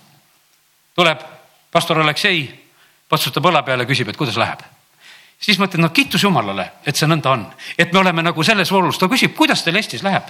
tuleb 0.95 1.21
pastor 1.73 2.01
Aleksei, 2.01 2.47
patsutab 3.09 3.47
õla 3.51 3.63
peale, 3.63 3.87
küsib, 3.87 4.09
et 4.09 4.17
kuidas 4.17 4.37
läheb 4.37 4.74
siis 5.45 5.59
ma 5.61 5.69
ütlen, 5.69 5.85
no 5.85 5.91
kiitus 5.93 6.23
Jumalale, 6.25 6.71
et 6.87 6.97
see 6.97 7.09
nõnda 7.09 7.35
on, 7.35 7.43
et 7.79 7.93
me 7.93 8.01
oleme 8.01 8.23
nagu 8.25 8.45
selles 8.47 8.71
voolus, 8.73 8.99
ta 8.99 9.09
küsib, 9.13 9.35
kuidas 9.37 9.65
teil 9.65 9.77
Eestis 9.77 10.05
läheb. 10.05 10.25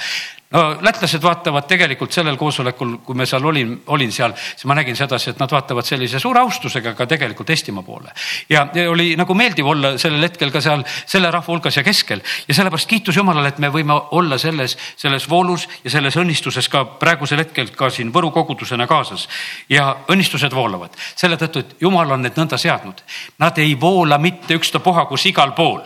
no 0.55 0.63
lätlased 0.87 1.23
vaatavad 1.23 1.67
tegelikult 1.67 2.13
sellel 2.15 2.37
koosolekul, 2.39 2.97
kui 3.07 3.17
me 3.19 3.27
seal 3.27 3.45
olin, 3.47 3.73
olin 3.95 4.13
seal, 4.13 4.35
siis 4.37 4.67
ma 4.71 4.77
nägin 4.79 4.97
sedasi, 4.97 5.31
et 5.31 5.41
nad 5.43 5.51
vaatavad 5.51 5.87
sellise 5.87 6.19
suure 6.23 6.43
austusega 6.43 6.95
ka 6.95 7.07
tegelikult 7.11 7.51
Eestimaa 7.51 7.83
poole. 7.87 8.11
ja, 8.49 8.67
ja 8.75 8.91
oli 8.91 9.15
nagu 9.17 9.35
meeldiv 9.35 9.71
olla 9.71 9.95
sellel 9.99 10.23
hetkel 10.27 10.51
ka 10.55 10.61
seal 10.61 10.85
selle 11.07 11.31
rahva 11.31 11.53
hulgas 11.53 11.77
ja 11.77 11.83
keskel 11.87 12.23
ja 12.49 12.55
sellepärast 12.55 12.91
kiitus 12.91 13.17
Jumalale, 13.17 13.55
et 13.55 13.59
me 13.59 13.71
võime 13.71 13.99
olla 14.19 14.39
selles, 14.39 14.77
selles 14.97 15.29
voolus 15.31 15.69
ja 15.85 15.91
selles 15.95 16.19
õnnistuses 16.19 16.69
ka 16.71 16.85
praegusel 16.99 17.45
hetkel 17.45 17.71
ka 17.75 17.91
siin 17.91 18.13
Võru 18.15 18.31
kogudusena 18.31 18.87
kaasas. 18.87 19.29
ja 19.69 19.97
õnnistused 20.11 20.55
voolavad 20.55 20.95
selle 21.15 21.39
tõttu, 21.39 21.63
et 21.63 21.77
Jumal 21.81 22.11
on 22.11 22.23
need 22.23 22.37
nõnda 22.39 22.59
seadnud. 22.59 23.03
Nad 23.39 23.59
ei 23.59 23.75
voola 23.81 24.19
mitte 24.19 24.55
ükstapuha 24.55 25.04
kus 25.11 25.27
igal 25.31 25.55
pool. 25.57 25.83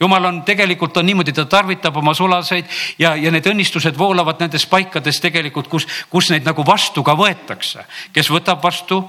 Jumal 0.00 0.24
on 0.24 0.42
tegelikult 0.48 0.96
on 0.96 1.06
niimoodi, 1.06 1.32
ta 1.36 1.44
tarvitab 1.44 1.96
oma 2.00 2.14
sulaseid 2.16 2.64
ja, 2.98 3.12
ja 3.20 3.30
need 3.30 3.46
õnnistused 3.46 3.98
voolavad 3.98 4.40
nendes 4.40 4.64
paikades 4.66 5.20
tegelikult, 5.20 5.68
kus, 5.68 5.86
kus 6.08 6.30
neid 6.32 6.46
nagu 6.48 6.64
vastu 6.66 7.04
ka 7.04 7.12
võetakse. 7.18 7.84
kes 8.12 8.30
võtab 8.32 8.62
vastu 8.64 9.02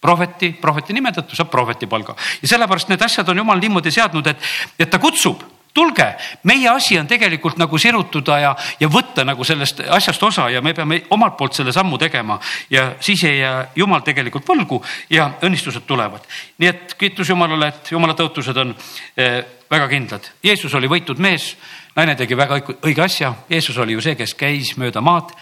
prohveti, 0.00 0.52
prohveti 0.60 0.92
nime 0.92 1.12
tõttu 1.16 1.36
saab 1.36 1.50
prohveti 1.50 1.86
palga. 1.86 2.16
Ja 2.42 2.48
sellepärast 2.48 2.92
need 2.92 3.02
asjad 3.02 3.28
on 3.28 3.40
jumal 3.40 3.60
niimoodi 3.62 3.90
seadnud, 3.94 4.26
et, 4.26 4.50
et 4.78 4.90
ta 4.90 5.00
kutsub 5.00 5.42
tulge, 5.78 6.06
meie 6.48 6.68
asi 6.72 6.98
on 6.98 7.06
tegelikult 7.06 7.58
nagu 7.60 7.78
sirutuda 7.78 8.38
ja, 8.42 8.52
ja 8.80 8.88
võtta 8.90 9.24
nagu 9.26 9.46
sellest 9.46 9.84
asjast 9.94 10.22
osa 10.26 10.48
ja 10.50 10.62
me 10.64 10.74
peame 10.74 11.02
omalt 11.14 11.36
poolt 11.38 11.54
selle 11.58 11.74
sammu 11.74 11.98
tegema 12.00 12.38
ja 12.70 12.90
siis 13.00 13.22
ei 13.28 13.38
jää 13.38 13.68
jumal 13.78 14.02
tegelikult 14.06 14.46
võlgu 14.48 14.80
ja 15.14 15.30
õnnistused 15.46 15.86
tulevad. 15.86 16.26
nii 16.58 16.68
et 16.68 16.96
kiitus 16.98 17.30
Jumalale, 17.30 17.70
et 17.70 17.92
Jumala 17.92 18.16
tõotused 18.18 18.58
on 18.58 18.74
eh, 19.16 19.38
väga 19.70 19.88
kindlad. 19.88 20.30
Jeesus 20.42 20.74
oli 20.74 20.90
võitud 20.90 21.20
mees, 21.22 21.52
naine 21.96 22.16
tegi 22.18 22.36
väga 22.36 22.60
õige 22.82 23.04
asja, 23.04 23.34
Jeesus 23.50 23.78
oli 23.78 23.94
ju 23.94 24.02
see, 24.02 24.16
kes 24.18 24.34
käis 24.38 24.74
mööda 24.80 25.02
maad, 25.04 25.34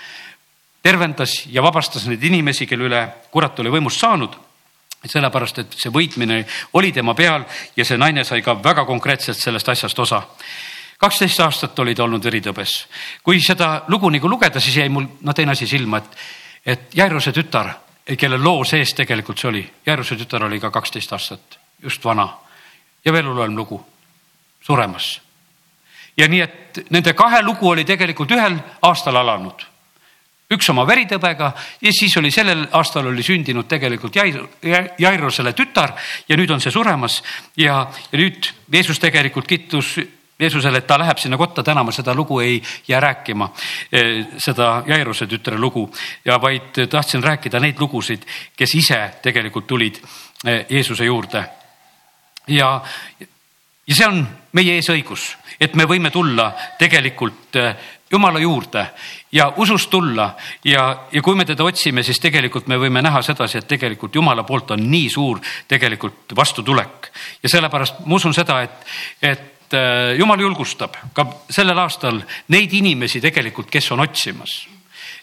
tervendas 0.83 1.45
ja 1.51 1.65
vabastas 1.65 2.07
neid 2.11 2.23
inimesi, 2.25 2.67
kelle 2.67 2.91
üle 2.91 3.07
kurat 3.33 3.59
oli 3.63 3.73
võimust 3.73 4.03
saanud 4.03 4.37
sellepärast, 5.11 5.59
et 5.59 5.77
see 5.79 5.93
võitmine 5.93 6.43
oli 6.79 6.93
tema 6.93 7.15
peal 7.15 7.45
ja 7.77 7.85
see 7.85 7.99
naine 7.99 8.25
sai 8.25 8.43
ka 8.43 8.57
väga 8.63 8.85
konkreetselt 8.85 9.39
sellest 9.39 9.69
asjast 9.69 9.99
osa. 9.99 10.23
kaksteist 10.99 11.41
aastat 11.41 11.79
oli 11.79 11.95
ta 11.95 12.05
olnud 12.05 12.25
veritõbes. 12.25 12.87
kui 13.23 13.41
seda 13.41 13.85
lugu 13.89 14.11
nagu 14.11 14.29
lugeda, 14.29 14.61
siis 14.61 14.77
jäi 14.77 14.89
mul 14.89 15.07
noh, 15.21 15.35
teine 15.35 15.53
asi 15.53 15.67
silma, 15.67 15.99
et, 15.99 16.17
et 16.67 16.95
Jairuse 16.95 17.33
tütar, 17.33 17.75
kelle 18.19 18.39
loo 18.39 18.65
sees 18.65 18.95
tegelikult 18.95 19.39
see 19.39 19.49
oli, 19.49 19.71
Jairuse 19.87 20.17
tütar 20.17 20.45
oli 20.45 20.61
ka 20.61 20.71
kaksteist 20.71 21.13
aastat, 21.13 21.59
just 21.83 22.05
vana 22.05 22.29
ja 23.05 23.13
veel 23.13 23.27
hullem 23.27 23.57
lugu, 23.57 23.87
suremas. 24.61 25.21
ja 26.17 26.29
nii, 26.29 26.41
et 26.41 26.85
nende 26.91 27.13
kahe 27.13 27.43
lugu 27.43 27.69
oli 27.69 27.85
tegelikult 27.85 28.31
ühel 28.31 28.59
aastal 28.83 29.17
alanud 29.17 29.76
üks 30.53 30.69
oma 30.71 30.85
veritõbega 30.87 31.51
ja 31.83 31.93
siis 31.95 32.17
oli 32.21 32.31
sellel 32.31 32.67
aastal 32.79 33.09
oli 33.11 33.23
sündinud 33.27 33.67
tegelikult 33.69 34.17
Jair, 34.17 34.45
Jairusele 34.99 35.53
tütar 35.59 35.97
ja 36.29 36.37
nüüd 36.39 36.51
on 36.55 36.63
see 36.63 36.75
suremas 36.75 37.23
ja, 37.57 37.83
ja 38.13 38.21
nüüd 38.21 38.53
Jeesus 38.73 39.01
tegelikult 39.03 39.49
kittus 39.51 39.97
Jeesusele, 40.39 40.83
et 40.83 40.87
ta 40.87 40.99
läheb 41.01 41.17
sinna 41.17 41.39
kotta, 41.41 41.63
täna 41.65 41.81
ma 41.81 41.93
seda 41.97 42.13
lugu 42.15 42.43
ei 42.45 42.59
jää 42.89 42.99
rääkima, 43.01 43.47
eh, 43.93 44.27
seda 44.37 44.83
Jairuse 44.87 45.25
tütre 45.27 45.57
lugu 45.59 45.87
ja 46.25 46.37
vaid 46.41 46.77
tahtsin 46.93 47.25
rääkida 47.25 47.61
neid 47.61 47.81
lugusid, 47.81 48.27
kes 48.57 48.75
ise 48.75 48.99
tegelikult 49.23 49.67
tulid 49.67 49.97
eh, 50.45 50.67
Jeesuse 50.69 51.05
juurde. 51.05 51.45
ja, 52.49 52.83
ja 53.87 53.95
see 53.95 54.07
on 54.07 54.27
meie 54.53 54.77
eesõigus, 54.77 55.25
et 55.61 55.75
me 55.75 55.89
võime 55.89 56.11
tulla 56.11 56.53
tegelikult 56.79 57.57
eh, 57.57 57.96
Jumala 58.13 58.39
juurde 58.39 58.87
ja 59.33 59.49
usust 59.57 59.91
tulla 59.91 60.29
ja, 60.65 60.85
ja 61.13 61.23
kui 61.23 61.35
me 61.35 61.45
teda 61.45 61.65
otsime, 61.65 62.05
siis 62.07 62.21
tegelikult 62.23 62.69
me 62.71 62.79
võime 62.79 63.03
näha 63.03 63.23
sedasi, 63.23 63.59
et 63.59 63.69
tegelikult 63.69 64.15
Jumala 64.15 64.45
poolt 64.47 64.71
on 64.77 64.87
nii 64.91 65.09
suur 65.11 65.41
tegelikult 65.69 66.37
vastutulek. 66.37 67.11
Ja 67.43 67.51
sellepärast 67.51 68.05
ma 68.07 68.21
usun 68.21 68.35
seda, 68.35 68.61
et, 68.63 68.87
et 69.23 69.75
äh, 69.75 70.15
Jumal 70.19 70.41
julgustab 70.41 70.95
ka 71.13 71.27
sellel 71.51 71.79
aastal 71.83 72.23
neid 72.55 72.73
inimesi 72.79 73.21
tegelikult, 73.21 73.71
kes 73.71 73.91
on 73.97 74.07
otsimas 74.07 74.61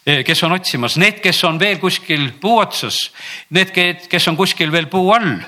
kes 0.04 0.42
on 0.44 0.52
otsimas, 0.52 0.98
need, 1.00 1.20
kes 1.24 1.38
on 1.48 1.58
veel 1.60 1.78
kuskil 1.80 2.26
puu 2.40 2.58
otsas, 2.60 2.98
need, 3.56 3.72
kes 4.10 4.28
on 4.28 4.36
kuskil 4.36 4.72
veel 4.72 4.86
puu 4.92 5.10
all, 5.14 5.38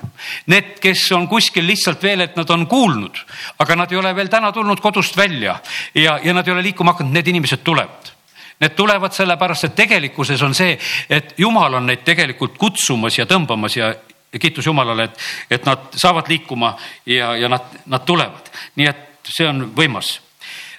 need, 0.53 0.75
kes 0.81 1.05
on 1.13 1.29
kuskil 1.29 1.67
lihtsalt 1.69 2.03
veel, 2.03 2.25
et 2.25 2.37
nad 2.41 2.51
on 2.55 2.67
kuulnud, 2.71 3.21
aga 3.61 3.77
nad 3.77 3.93
ei 3.93 4.01
ole 4.01 4.15
veel 4.17 4.33
täna 4.33 4.53
tulnud 4.57 4.81
kodust 4.81 5.17
välja 5.17 5.59
ja, 5.95 6.19
ja 6.25 6.35
nad 6.35 6.49
ei 6.49 6.57
ole 6.57 6.65
liikuma 6.71 6.97
hakanud, 6.97 7.13
need 7.13 7.35
inimesed 7.35 7.65
tulevad 7.67 8.17
Need 8.61 8.73
tulevad 8.73 9.13
sellepärast, 9.13 9.65
et 9.69 9.75
tegelikkuses 9.77 10.43
on 10.43 10.55
see, 10.57 10.79
et 11.13 11.35
jumal 11.37 11.75
on 11.77 11.91
neid 11.91 12.07
tegelikult 12.07 12.55
kutsumas 12.57 13.19
ja 13.19 13.27
tõmbamas 13.29 13.77
ja, 13.77 13.91
ja 14.33 14.41
kiitus 14.41 14.67
Jumalale, 14.67 15.11
et, 15.11 15.27
et 15.59 15.67
nad 15.69 15.91
saavad 15.93 16.31
liikuma 16.33 16.73
ja, 17.05 17.35
ja 17.37 17.51
nad, 17.53 17.69
nad 17.85 18.07
tulevad. 18.09 18.49
nii 18.81 18.89
et 18.89 19.29
see 19.29 19.49
on 19.49 19.67
võimas. 19.77 20.15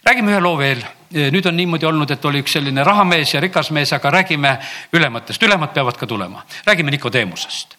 Räägime 0.07 0.31
ühe 0.35 0.43
loo 0.43 0.57
veel. 0.59 0.83
Nüüd 1.07 1.45
on 1.47 1.55
niimoodi 1.55 1.87
olnud, 1.87 2.11
et 2.11 2.25
oli 2.27 2.41
üks 2.43 2.57
selline 2.57 2.83
rahamees 2.83 3.33
ja 3.33 3.41
rikas 3.43 3.71
mees, 3.75 3.93
aga 3.95 4.11
räägime 4.11 4.57
ülematest, 4.95 5.43
ülemad 5.43 5.71
peavad 5.75 5.99
ka 5.99 6.07
tulema, 6.07 6.43
räägime 6.67 6.91
Nikodeemusest 6.91 7.77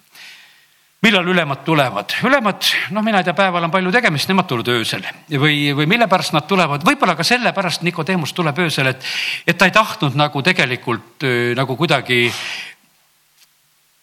millal 1.03 1.27
ülemad 1.31 1.61
tulevad? 1.65 2.11
ülemad, 2.25 2.65
noh, 2.91 3.03
mina 3.07 3.21
ei 3.21 3.25
tea, 3.25 3.35
päeval 3.35 3.69
on 3.69 3.71
palju 3.71 3.93
tegemist, 3.95 4.29
nemad 4.29 4.49
tulevad 4.51 4.73
öösel. 4.75 5.05
Või, 5.31 5.69
või 5.77 5.87
mille 5.87 6.09
pärast 6.11 6.35
nad 6.35 6.49
tulevad, 6.51 6.83
võib-olla 6.87 7.15
ka 7.15 7.27
sellepärast 7.27 7.85
Nikodeemus 7.87 8.33
tuleb 8.35 8.59
öösel, 8.65 8.91
et, 8.91 9.07
et 9.47 9.59
ta 9.59 9.69
ei 9.69 9.75
tahtnud 9.75 10.19
nagu 10.19 10.43
tegelikult 10.43 11.29
nagu 11.55 11.77
kuidagi 11.79 12.27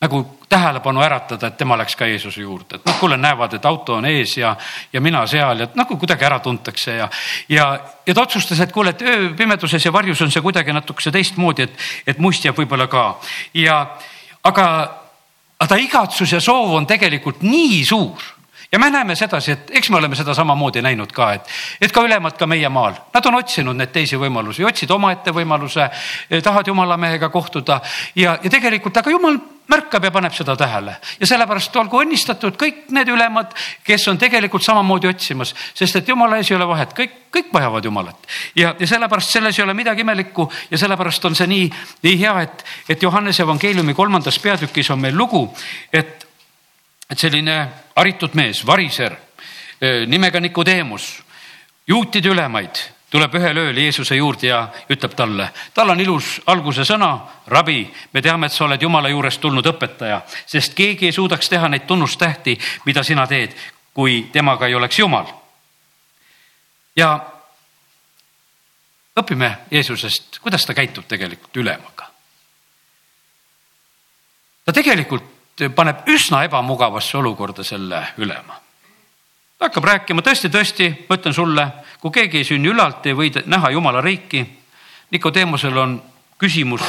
nagu 0.05 0.21
tähelepanu 0.49 1.01
äratada, 1.01 1.49
et 1.49 1.57
tema 1.57 1.77
läks 1.77 1.95
ka 1.97 2.07
Jeesuse 2.07 2.41
juurde, 2.41 2.77
et 2.77 2.85
noh, 2.85 2.97
kuule, 2.99 3.17
näevad, 3.17 3.57
et 3.57 3.65
auto 3.65 3.97
on 3.99 4.05
ees 4.09 4.37
ja, 4.37 4.55
ja 4.93 5.01
mina 5.01 5.25
seal 5.27 5.65
ja 5.65 5.69
nagu 5.75 5.97
kuidagi 5.97 6.27
ära 6.27 6.39
tuntakse 6.39 6.99
ja, 6.99 7.09
ja, 7.49 7.65
ja 8.05 8.13
ta 8.13 8.25
otsustas, 8.25 8.61
et 8.63 8.73
kuule, 8.75 8.93
et 8.93 9.01
ööpimeduses 9.01 9.85
ja 9.85 9.93
varjus 9.93 10.21
on 10.21 10.31
see 10.33 10.43
kuidagi 10.45 10.75
natukese 10.75 11.11
teistmoodi, 11.15 11.65
et, 11.65 11.81
et 12.07 12.21
must 12.21 12.45
jääb 12.45 12.57
võib-olla 12.61 12.87
ka. 12.91 13.07
Ja 13.57 13.81
aga, 14.45 14.67
aga 15.57 15.69
ta 15.69 15.81
igatsus 15.81 16.35
ja 16.37 16.41
soov 16.43 16.77
on 16.77 16.87
tegelikult 16.87 17.43
nii 17.45 17.83
suur. 17.85 18.31
Ja 18.71 18.79
me 18.79 18.89
näeme 18.91 19.15
sedasi, 19.15 19.51
et 19.51 19.69
eks 19.77 19.89
me 19.89 19.97
oleme 19.97 20.17
seda 20.17 20.33
samamoodi 20.35 20.81
näinud 20.83 21.11
ka, 21.15 21.29
et, 21.37 21.51
et 21.81 21.93
ka 21.93 22.01
ülemad 22.03 22.35
ka 22.37 22.47
meie 22.49 22.69
maal, 22.69 22.97
nad 23.13 23.27
on 23.29 23.37
otsinud 23.37 23.77
neid 23.77 23.93
teisi 23.93 24.17
võimalusi, 24.19 24.65
otsid 24.67 24.91
omaette 24.91 25.31
võimaluse, 25.31 25.85
tahavad 26.43 26.67
jumala 26.67 26.97
mehega 26.99 27.29
kohtuda 27.29 27.79
ja, 28.17 28.35
ja 28.41 28.51
tegelikult, 28.51 28.97
aga 28.97 29.13
jumal 29.13 29.37
märkab 29.67 30.03
ja 30.03 30.11
paneb 30.11 30.33
seda 30.33 30.55
tähele. 30.55 30.97
Ja 31.19 31.27
sellepärast 31.27 31.75
olgu 31.75 32.01
õnnistatud 32.03 32.57
kõik 32.59 32.89
need 32.95 33.09
ülemad, 33.11 33.53
kes 33.83 34.07
on 34.11 34.19
tegelikult 34.21 34.63
samamoodi 34.65 35.09
otsimas, 35.09 35.55
sest 35.73 36.01
et 36.01 36.07
jumala 36.07 36.37
ees 36.37 36.51
ei 36.51 36.57
ole 36.57 36.67
vahet, 36.67 36.93
kõik, 36.97 37.15
kõik 37.33 37.53
vajavad 37.53 37.85
jumalat. 37.85 38.29
Ja, 38.55 38.75
ja 38.79 38.87
sellepärast 38.87 39.37
selles 39.37 39.59
ei 39.59 39.63
ole 39.63 39.73
midagi 39.77 40.05
imelikku 40.05 40.49
ja 40.71 40.77
sellepärast 40.77 41.25
on 41.25 41.35
see 41.35 41.47
nii, 41.51 41.71
nii 42.03 42.19
hea, 42.21 42.35
et, 42.45 42.65
et 42.89 43.03
Johannese 43.03 43.43
evangeeliumi 43.43 43.93
kolmandas 43.93 44.39
peatükis 44.39 44.91
on 44.93 45.01
meil 45.01 45.17
lugu, 45.17 45.47
et 45.93 46.25
et 47.09 47.21
selline 47.21 47.55
haritud 47.95 48.33
mees, 48.33 48.63
variser 48.65 49.13
nimega 50.09 50.39
Nikodeemus, 50.41 51.09
juutide 51.87 52.31
ülemaid 52.31 52.79
tuleb 53.09 53.35
ühel 53.37 53.57
ööl 53.57 53.77
Jeesuse 53.77 54.15
juurde 54.15 54.47
ja 54.47 54.61
ütleb 54.89 55.13
talle, 55.15 55.49
tal 55.73 55.89
on 55.93 56.01
ilus 56.01 56.39
alguse 56.51 56.85
sõna, 56.87 57.11
rabi, 57.47 57.85
me 58.13 58.21
teame, 58.21 58.49
et 58.49 58.53
sa 58.53 58.65
oled 58.65 58.81
Jumala 58.81 59.09
juurest 59.09 59.41
tulnud 59.41 59.65
õpetaja, 59.65 60.21
sest 60.45 60.73
keegi 60.75 61.09
ei 61.09 61.15
suudaks 61.15 61.49
teha 61.49 61.69
neid 61.69 61.85
tunnustähti, 61.87 62.57
mida 62.85 63.03
sina 63.03 63.27
teed, 63.27 63.53
kui 63.93 64.25
temaga 64.33 64.67
ei 64.67 64.75
oleks 64.75 64.99
Jumal. 64.99 65.29
ja 66.95 67.19
õpime 69.19 69.51
Jeesusest, 69.71 70.39
kuidas 70.39 70.65
ta 70.65 70.73
käitub 70.73 71.07
tegelikult 71.07 71.57
ülemaga. 71.57 72.09
ta 74.65 74.73
tegelikult 74.73 75.69
paneb 75.75 76.07
üsna 76.09 76.43
ebamugavasse 76.43 77.17
olukorda 77.17 77.63
selle 77.63 78.07
ülema. 78.17 78.64
Ta 79.57 79.69
hakkab 79.69 79.83
rääkima 79.83 80.21
tõesti, 80.21 80.49
tõesti, 80.51 80.89
ma 81.09 81.17
ütlen 81.17 81.33
sulle, 81.33 81.67
kui 82.01 82.11
keegi 82.11 82.37
ei 82.41 82.47
sünni 82.47 82.69
ülalt, 82.69 83.05
ei 83.05 83.15
või 83.15 83.31
näha 83.45 83.71
Jumala 83.71 84.01
riiki. 84.01 84.45
Nikodeemusel 85.11 85.77
on 85.77 86.01
küsimus, 86.39 86.83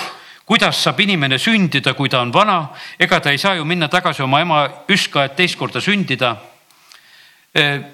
kuidas 0.47 0.83
saab 0.83 1.01
inimene 1.01 1.39
sündida, 1.39 1.95
kui 1.95 2.09
ta 2.09 2.21
on 2.21 2.33
vana, 2.33 2.69
ega 2.99 3.21
ta 3.21 3.31
ei 3.31 3.39
saa 3.39 3.55
ju 3.55 3.65
minna 3.65 3.89
tagasi 3.89 4.23
oma 4.23 4.41
ema 4.41 4.67
üska, 4.89 5.25
et 5.25 5.37
teist 5.37 5.59
korda 5.59 5.81
sündida 5.81 6.37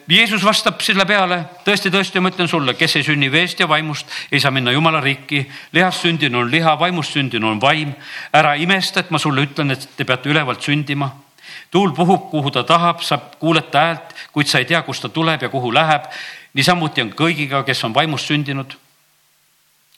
Jeesus 0.09 0.43
vastab 0.43 0.81
selle 0.83 1.05
peale, 1.07 1.39
tõesti, 1.63 1.91
tõesti, 1.93 2.21
ma 2.21 2.33
ütlen 2.33 2.49
sulle, 2.51 2.75
kes 2.75 2.97
ei 2.99 3.05
sünni 3.07 3.29
veest 3.31 3.61
ja 3.63 3.69
vaimust, 3.71 4.09
ei 4.33 4.41
saa 4.43 4.51
minna 4.51 4.73
jumala 4.75 5.01
riiki. 5.01 5.45
lihast 5.73 6.03
sündinu 6.03 6.41
on 6.41 6.51
liha, 6.51 6.75
vaimust 6.79 7.13
sündinu 7.13 7.51
on 7.51 7.61
vaim. 7.61 7.93
ära 8.33 8.55
imesta, 8.57 9.01
et 9.01 9.11
ma 9.11 9.19
sulle 9.19 9.43
ütlen, 9.43 9.71
et 9.71 9.89
te 9.97 10.05
peate 10.05 10.29
ülevalt 10.29 10.63
sündima. 10.63 11.11
Tuul 11.71 11.93
puhub, 11.93 12.31
kuhu 12.31 12.51
ta 12.51 12.65
tahab, 12.65 13.01
saab 13.01 13.37
kuulata 13.39 13.81
häält, 13.81 14.15
kuid 14.33 14.47
sa 14.47 14.59
ei 14.59 14.65
tea, 14.65 14.83
kust 14.83 15.03
ta 15.03 15.09
tuleb 15.09 15.43
ja 15.43 15.49
kuhu 15.49 15.75
läheb. 15.75 16.05
niisamuti 16.55 17.03
on 17.03 17.13
kõigiga, 17.13 17.65
kes 17.65 17.85
on 17.85 17.95
vaimust 17.95 18.27
sündinud. 18.27 18.77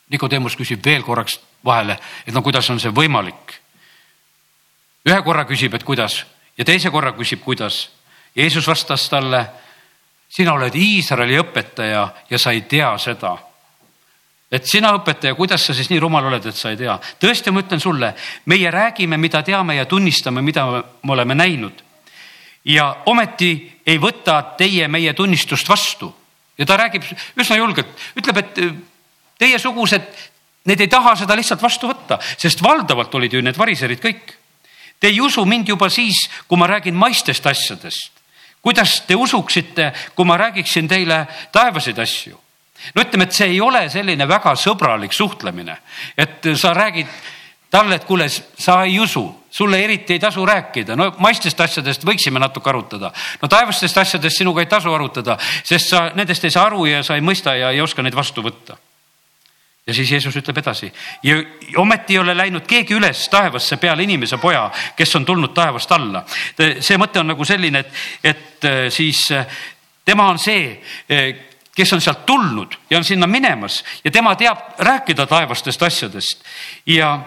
Nikodeemus 0.08 0.56
küsib 0.56 0.84
veel 0.84 1.02
korraks 1.02 1.40
vahele, 1.64 1.98
et 2.26 2.34
no 2.34 2.42
kuidas 2.42 2.70
on 2.70 2.80
see 2.80 2.90
võimalik. 2.90 3.60
ühe 5.08 5.22
korra 5.22 5.44
küsib, 5.44 5.74
et 5.74 5.84
kuidas 5.84 6.24
ja 6.58 6.64
teise 6.64 6.90
korra 6.90 7.12
küsib, 7.12 7.40
kuidas 7.40 7.90
Jeesus 8.36 8.66
vastas 8.66 9.08
talle, 9.08 9.46
sina 10.28 10.52
oled 10.52 10.74
Iisraeli 10.74 11.38
õpetaja 11.38 12.08
ja 12.30 12.38
sa 12.38 12.50
ei 12.50 12.60
tea 12.60 12.96
seda. 12.98 13.36
Et 14.54 14.66
sina 14.70 14.92
õpetaja, 14.94 15.34
kuidas 15.34 15.64
sa 15.66 15.74
siis 15.74 15.88
nii 15.90 16.00
rumal 16.02 16.28
oled, 16.28 16.44
et 16.46 16.56
sa 16.56 16.70
ei 16.70 16.78
tea? 16.78 16.94
tõesti, 17.20 17.52
ma 17.52 17.64
ütlen 17.64 17.82
sulle, 17.82 18.12
meie 18.50 18.70
räägime, 18.70 19.18
mida 19.20 19.42
teame 19.42 19.78
ja 19.78 19.86
tunnistame, 19.90 20.42
mida 20.42 20.66
me 20.70 21.12
oleme 21.12 21.34
näinud. 21.34 21.82
ja 22.64 22.90
ometi 23.06 23.80
ei 23.86 23.98
võta 23.98 24.40
teie 24.58 24.88
meie 24.88 25.12
tunnistust 25.12 25.68
vastu. 25.68 26.14
ja 26.58 26.66
ta 26.66 26.76
räägib 26.76 27.02
üsna 27.36 27.56
julgelt, 27.56 27.92
ütleb, 28.16 28.36
et 28.38 28.62
teiesugused, 29.38 30.08
need 30.64 30.80
ei 30.80 30.88
taha 30.88 31.16
seda 31.16 31.36
lihtsalt 31.36 31.62
vastu 31.62 31.90
võtta, 31.90 32.20
sest 32.38 32.62
valdavalt 32.62 33.14
olid 33.14 33.32
ju 33.32 33.42
need 33.42 33.58
variserid 33.58 34.00
kõik. 34.00 34.38
Te 35.00 35.10
ei 35.10 35.20
usu 35.20 35.44
mind 35.44 35.68
juba 35.68 35.90
siis, 35.90 36.28
kui 36.48 36.56
ma 36.56 36.66
räägin 36.70 36.94
maistest 36.94 37.46
asjadest 37.46 38.14
kuidas 38.64 39.02
te 39.04 39.16
usuksite, 39.16 39.92
kui 40.16 40.24
ma 40.24 40.38
räägiksin 40.40 40.88
teile 40.88 41.26
taevaseid 41.52 41.98
asju? 42.00 42.43
No 42.94 43.02
ütleme, 43.02 43.28
et 43.28 43.36
see 43.36 43.48
ei 43.54 43.60
ole 43.60 43.86
selline 43.90 44.28
väga 44.28 44.54
sõbralik 44.58 45.12
suhtlemine, 45.12 45.78
et 46.16 46.52
sa 46.60 46.74
räägid 46.76 47.10
talle, 47.70 47.98
et 47.98 48.04
kuule, 48.06 48.28
sa 48.28 48.82
ei 48.84 48.98
usu, 49.02 49.24
sulle 49.50 49.80
eriti 49.82 50.14
ei 50.14 50.22
tasu 50.22 50.46
rääkida, 50.46 50.96
no 50.96 51.10
maistest 51.18 51.60
asjadest 51.60 52.06
võiksime 52.06 52.42
natuke 52.42 52.70
arutada. 52.70 53.12
no 53.42 53.48
taevastest 53.48 53.98
asjadest 53.98 54.38
sinuga 54.38 54.62
ei 54.62 54.70
tasu 54.70 54.94
arutada, 54.94 55.38
sest 55.64 55.90
sa 55.90 56.08
nendest 56.14 56.44
ei 56.44 56.54
saa 56.54 56.66
aru 56.70 56.86
ja 56.86 57.02
sa 57.02 57.18
ei 57.18 57.24
mõista 57.24 57.56
ja 57.58 57.70
ei 57.70 57.80
oska 57.80 58.02
neid 58.02 58.14
vastu 58.14 58.42
võtta 58.42 58.78
ja 59.86 59.94
siis 59.94 60.10
Jeesus 60.10 60.36
ütleb 60.36 60.58
edasi 60.58 60.88
ja 61.22 61.36
ometi 61.76 62.14
ei 62.14 62.18
ole 62.18 62.36
läinud 62.36 62.64
keegi 62.66 62.96
üles 62.96 63.26
taevasse 63.28 63.76
peale 63.76 64.02
inimese 64.06 64.38
poja, 64.40 64.70
kes 64.96 65.16
on 65.16 65.24
tulnud 65.24 65.52
taevast 65.54 65.92
alla. 65.92 66.24
see 66.80 66.96
mõte 67.00 67.20
on 67.20 67.32
nagu 67.32 67.44
selline, 67.44 67.84
et, 67.84 67.92
et 68.24 68.64
äh, 68.64 68.78
siis 68.88 69.26
äh, 69.32 69.46
tema 70.04 70.28
on 70.32 70.38
see, 70.38 70.80
äh, 71.10 71.53
kes 71.74 71.92
on 71.92 72.00
sealt 72.00 72.26
tulnud 72.26 72.76
ja 72.90 72.98
on 72.98 73.04
sinna 73.04 73.26
minemas 73.26 73.84
ja 74.04 74.10
tema 74.10 74.34
teab 74.36 74.78
rääkida 74.78 75.26
taevastest 75.26 75.82
asjadest 75.82 76.44
ja 76.86 77.20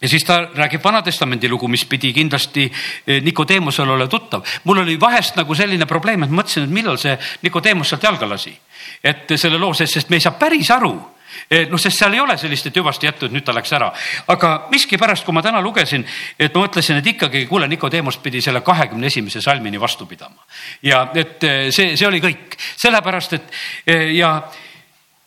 ja 0.00 0.08
siis 0.08 0.24
ta 0.24 0.48
räägib 0.54 0.84
Vana-testamendi 0.84 1.48
lugu, 1.48 1.68
mis 1.68 1.84
pidi 1.84 2.12
kindlasti 2.12 2.72
Nikodeemusele 3.20 3.92
olema 3.92 4.08
tuttav. 4.08 4.42
mul 4.64 4.78
oli 4.78 5.00
vahest 5.00 5.36
nagu 5.36 5.54
selline 5.54 5.86
probleem, 5.86 6.22
et 6.22 6.30
mõtlesin, 6.30 6.64
et 6.64 6.70
millal 6.70 6.96
see 6.98 7.18
Nikodeemus 7.42 7.88
sealt 7.88 8.02
jalga 8.02 8.28
lasi. 8.28 8.58
et 9.04 9.28
selle 9.36 9.58
loo 9.58 9.74
sees, 9.74 9.92
sest 9.92 10.10
me 10.10 10.16
ei 10.16 10.20
saa 10.20 10.32
päris 10.32 10.70
aru 10.70 10.94
Eh, 10.94 11.19
noh, 11.70 11.80
sest 11.80 11.98
seal 11.98 12.14
ei 12.14 12.20
ole 12.20 12.36
sellist, 12.38 12.66
et 12.66 12.76
hüvasti 12.76 13.08
jättu, 13.08 13.26
et 13.26 13.34
nüüd 13.34 13.44
ta 13.46 13.54
läks 13.54 13.72
ära. 13.76 13.90
aga 14.28 14.52
miskipärast, 14.70 15.24
kui 15.24 15.34
ma 15.34 15.42
täna 15.42 15.60
lugesin, 15.60 16.04
et 16.38 16.54
ma 16.54 16.64
mõtlesin, 16.66 17.00
et 17.00 17.06
ikkagi, 17.06 17.46
kuule, 17.46 17.68
Nikodeemus 17.68 18.18
pidi 18.18 18.42
selle 18.42 18.60
kahekümne 18.60 19.06
esimese 19.06 19.40
salmini 19.40 19.80
vastu 19.80 20.06
pidama. 20.06 20.44
ja 20.82 21.08
et 21.14 21.44
eh, 21.44 21.70
see, 21.70 21.96
see 21.96 22.06
oli 22.06 22.20
kõik, 22.20 22.56
sellepärast 22.76 23.32
et 23.38 23.52
eh, 23.86 24.10
ja 24.16 24.32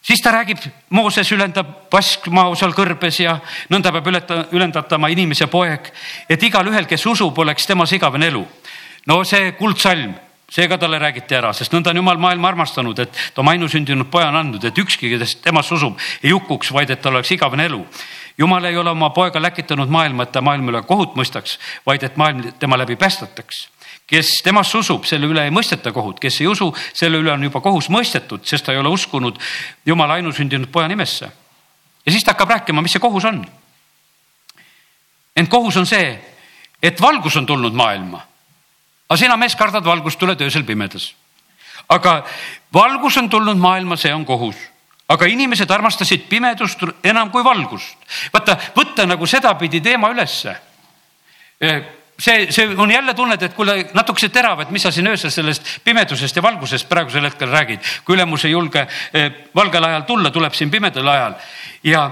siis 0.02 0.22
ta 0.22 0.32
räägib, 0.32 0.60
Mooses 0.90 1.32
ülendab 1.32 1.88
vaskmao 1.94 2.56
seal 2.56 2.76
kõrbes 2.76 3.22
ja 3.24 3.38
nõnda 3.70 3.92
peab 3.96 4.08
ületa, 4.08 4.44
ülendatama 4.52 5.10
inimese 5.10 5.48
poeg, 5.48 5.90
et 6.30 6.44
igalühel, 6.44 6.86
kes 6.90 7.06
usub, 7.06 7.38
oleks 7.40 7.66
temas 7.68 7.92
igavene 7.92 8.28
elu. 8.34 8.46
no 9.08 9.24
see 9.24 9.52
kuldsalm 9.60 10.14
seega 10.54 10.78
talle 10.78 11.00
räägiti 11.02 11.34
ära, 11.34 11.50
sest 11.56 11.74
nõnda 11.74 11.90
on 11.90 12.00
jumal 12.04 12.20
maailma 12.22 12.52
armastanud, 12.52 13.00
et 13.02 13.22
ta 13.34 13.42
oma 13.42 13.56
ainusündinud 13.56 14.10
poja 14.14 14.30
on 14.30 14.38
andnud, 14.38 14.64
et 14.70 14.78
ükski, 14.78 15.10
kes 15.18 15.38
temasse 15.42 15.74
usub, 15.74 15.98
ei 16.22 16.34
hukuks, 16.34 16.70
vaid 16.76 16.92
et 16.94 17.02
tal 17.02 17.16
oleks 17.18 17.32
igavene 17.34 17.66
elu. 17.72 17.82
jumal 18.38 18.66
ei 18.66 18.78
ole 18.78 18.90
oma 18.90 19.10
poega 19.14 19.42
läkitanud 19.42 19.90
maailma, 19.90 20.24
et 20.24 20.32
ta 20.32 20.42
maailma 20.42 20.72
üle 20.72 20.82
kohut 20.86 21.16
mõistaks, 21.18 21.58
vaid 21.86 22.04
et 22.04 22.18
maailm 22.18 22.52
tema 22.60 22.78
läbi 22.78 22.96
päästetaks 22.96 23.68
kes 24.08 24.42
temasse 24.44 24.78
usub, 24.78 25.06
selle 25.08 25.26
üle 25.26 25.46
ei 25.48 25.52
mõisteta 25.54 25.94
kohut, 25.94 26.20
kes 26.20 26.42
ei 26.42 26.48
usu, 26.48 26.68
selle 26.94 27.18
üle 27.18 27.32
on 27.32 27.44
juba 27.44 27.62
kohus 27.64 27.88
mõistetud, 27.90 28.44
sest 28.46 28.66
ta 28.66 28.74
ei 28.74 28.78
ole 28.78 28.92
uskunud 28.92 29.40
Jumala 29.86 30.20
ainusündinud 30.20 30.70
poja 30.70 30.88
nimesse. 30.88 31.32
ja 32.06 32.12
siis 32.12 32.24
ta 32.24 32.36
hakkab 32.36 32.50
rääkima, 32.50 32.82
mis 32.82 32.92
see 32.92 33.00
kohus 33.00 33.26
on. 33.26 33.46
ent 35.36 35.50
kohus 35.50 35.78
on 35.78 35.86
see, 35.86 36.20
et 36.84 37.02
valgus 37.02 37.38
on 37.38 37.46
tulnud 37.46 37.74
maailma 37.74 38.22
aga 39.10 39.18
sina, 39.20 39.38
mees, 39.38 39.56
kardad 39.56 39.86
valgust, 39.86 40.20
tuled 40.20 40.42
öösel 40.42 40.64
pimedas. 40.64 41.14
aga 41.90 42.24
valgus 42.74 43.18
on 43.18 43.30
tulnud 43.30 43.58
maailma, 43.58 43.98
see 43.98 44.14
on 44.14 44.26
kohus 44.26 44.58
aga 45.14 45.28
inimesed 45.30 45.72
armastasid 45.72 46.28
pimedust 46.30 46.84
enam 47.04 47.32
kui 47.32 47.44
valgust. 47.44 47.98
vaata, 48.34 48.58
võtta 48.76 49.06
nagu 49.08 49.28
sedapidi 49.28 49.82
teema 49.82 50.10
ülesse. 50.14 50.56
see, 52.20 52.52
see 52.52 52.68
on 52.78 52.92
jälle 52.92 53.14
tunned, 53.14 53.42
et 53.42 53.54
kuule 53.54 53.90
natukese 53.94 54.30
terav, 54.30 54.62
et 54.62 54.72
mis 54.72 54.84
sa 54.84 54.92
siin 54.92 55.08
öösel 55.08 55.32
sellest 55.32 55.80
pimedusest 55.84 56.36
ja 56.36 56.42
valgusest 56.42 56.90
praegusel 56.90 57.26
hetkel 57.26 57.50
räägid. 57.50 57.80
kui 58.06 58.16
ülemus 58.16 58.46
ei 58.46 58.52
julge 58.52 58.88
valgel 59.56 59.84
ajal 59.84 60.08
tulla, 60.08 60.32
tuleb 60.32 60.54
siin 60.54 60.72
pimedal 60.72 61.08
ajal 61.08 61.36
ja, 61.84 62.10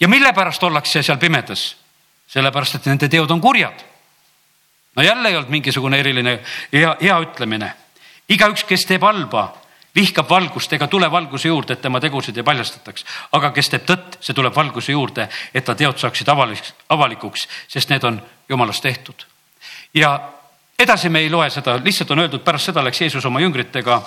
ja 0.00 0.08
mille 0.08 0.32
pärast 0.32 0.62
ollakse 0.62 1.02
seal 1.02 1.18
pimedas? 1.18 1.76
sellepärast, 2.26 2.74
et 2.74 2.86
nende 2.86 3.08
teod 3.08 3.30
on 3.30 3.40
kurjad 3.40 3.93
no 4.96 5.02
jälle 5.02 5.28
ei 5.28 5.36
olnud 5.36 5.50
mingisugune 5.50 5.98
eriline 5.98 6.40
hea, 6.72 6.96
hea 7.00 7.18
ütlemine. 7.20 7.72
igaüks, 8.28 8.64
kes 8.64 8.86
teeb 8.86 9.02
halba, 9.02 9.54
vihkab 9.94 10.30
valgust 10.30 10.72
ega 10.72 10.86
tule 10.86 11.10
valguse 11.10 11.48
juurde, 11.48 11.72
et 11.72 11.82
tema 11.82 12.00
tegusid 12.00 12.36
ei 12.36 12.42
paljastataks. 12.42 13.04
aga 13.32 13.50
kes 13.50 13.68
teeb 13.68 13.84
tõtt, 13.88 14.18
see 14.20 14.34
tuleb 14.34 14.54
valguse 14.54 14.92
juurde, 14.92 15.28
et 15.54 15.64
ta 15.64 15.74
teod 15.74 15.98
saaksid 15.98 16.28
avalikuks, 16.28 16.74
avalikuks, 16.88 17.48
sest 17.68 17.90
need 17.90 18.04
on 18.04 18.22
jumalast 18.48 18.82
tehtud. 18.82 19.26
ja 19.94 20.20
edasi 20.78 21.08
me 21.08 21.20
ei 21.20 21.30
loe 21.30 21.50
seda, 21.50 21.78
lihtsalt 21.84 22.10
on 22.10 22.18
öeldud, 22.18 22.44
pärast 22.44 22.72
seda 22.72 22.84
läks 22.84 23.00
Jeesus 23.00 23.24
oma 23.24 23.40
jüngritega 23.40 24.02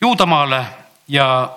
Juudamaale 0.00 0.64
ja 1.08 1.48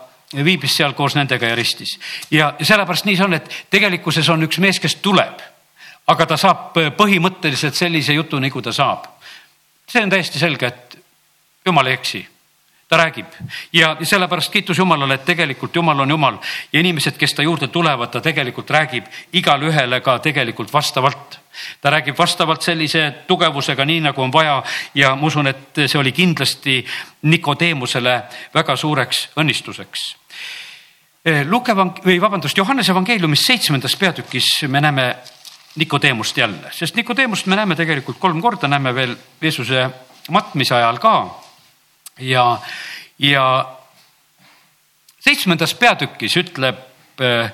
viibis 0.43 0.75
seal 0.77 0.93
koos 0.93 1.15
nendega 1.15 1.47
ja 1.47 1.55
ristis. 1.55 1.99
ja 2.31 2.53
sellepärast 2.61 3.05
nii 3.05 3.15
see 3.15 3.25
on, 3.25 3.33
et 3.33 3.65
tegelikkuses 3.69 4.29
on 4.29 4.43
üks 4.43 4.59
mees, 4.59 4.79
kes 4.79 4.95
tuleb 4.95 5.56
aga 6.07 6.25
ta 6.25 6.37
saab 6.37 6.77
äh, 6.77 6.91
põhimõtteliselt 6.95 7.75
sellise 7.75 8.13
jutu, 8.13 8.39
nagu 8.39 8.61
ta 8.61 8.71
saab. 8.71 9.05
see 9.87 10.03
on 10.03 10.09
täiesti 10.09 10.39
selge, 10.39 10.67
et 10.67 10.97
jumal 11.65 11.87
ei 11.87 11.93
eksi 11.93 12.27
ta 12.87 12.97
räägib 12.97 13.25
ja 13.73 13.97
sellepärast 14.03 14.51
kiitus 14.51 14.77
Jumalale, 14.77 15.13
et 15.13 15.25
tegelikult 15.25 15.75
Jumal 15.75 15.99
on 15.99 16.09
Jumal 16.09 16.37
ja 16.73 16.79
inimesed, 16.79 17.17
kes 17.17 17.33
ta 17.33 17.43
juurde 17.43 17.67
tulevad, 17.67 18.11
ta 18.11 18.21
tegelikult 18.21 18.69
räägib 18.69 19.05
igale 19.33 19.67
ühele 19.67 19.99
ka 20.01 20.19
tegelikult 20.19 20.73
vastavalt. 20.73 21.39
ta 21.81 21.89
räägib 21.89 22.17
vastavalt 22.17 22.61
sellise 22.61 23.13
tugevusega, 23.27 23.85
nii 23.85 23.99
nagu 24.01 24.21
on 24.21 24.33
vaja 24.33 24.63
ja 24.95 25.15
ma 25.15 25.27
usun, 25.27 25.47
et 25.47 25.83
see 25.85 25.99
oli 25.99 26.11
kindlasti 26.11 26.85
Nikodeemusele 27.21 28.21
väga 28.53 28.75
suureks 28.75 29.29
õnnistuseks. 29.35 30.15
Luke 31.49 31.73
või 31.75 32.21
vabandust, 32.21 32.57
Johannese 32.57 32.91
evangeeliumis 32.91 33.45
seitsmendas 33.45 33.95
peatükis 33.95 34.45
me 34.67 34.81
näeme 34.81 35.15
Nikodeemust 35.75 36.37
jälle, 36.37 36.71
sest 36.71 36.95
Nikodeemust 36.95 37.45
me 37.45 37.55
näeme 37.55 37.75
tegelikult 37.75 38.17
kolm 38.19 38.41
korda, 38.41 38.67
näeme 38.67 38.95
veel 38.95 39.15
Jeesuse 39.41 39.89
matmise 40.29 40.75
ajal 40.75 40.97
ka. 40.97 41.39
ja, 42.19 42.59
ja 43.19 43.75
seitsmendas 45.19 45.73
peatükis 45.73 46.37
ütleb 46.37 46.77
äh, 47.21 47.51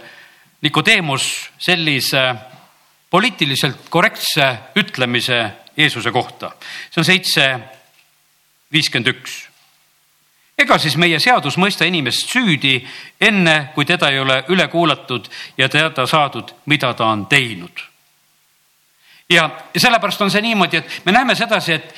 Nikodeemus 0.62 1.52
sellise 1.60 2.36
poliitiliselt 3.10 3.90
korrektse 3.90 4.58
ütlemise 4.76 5.52
Jeesuse 5.78 6.12
kohta. 6.12 6.52
see 6.92 7.02
on 7.02 7.06
seitse 7.06 7.60
viiskümmend 8.72 9.08
üks. 9.14 9.48
ega 10.58 10.78
siis 10.78 10.96
meie 10.98 11.20
seadus 11.20 11.58
mõista 11.58 11.86
inimest 11.86 12.30
süüdi, 12.30 12.78
enne 13.22 13.74
kui 13.76 13.86
teda 13.86 14.10
ei 14.10 14.20
ole 14.20 14.44
üle 14.54 14.68
kuulatud 14.68 15.30
ja 15.58 15.70
teada 15.70 16.06
saadud, 16.08 16.54
mida 16.66 16.94
ta 16.94 17.06
on 17.06 17.26
teinud. 17.26 17.93
Ja 19.34 19.50
sellepärast 19.78 20.22
on 20.22 20.32
see 20.32 20.42
niimoodi, 20.46 20.82
et 20.82 21.06
me 21.06 21.16
näeme 21.16 21.36
sedasi, 21.36 21.74
et 21.74 21.94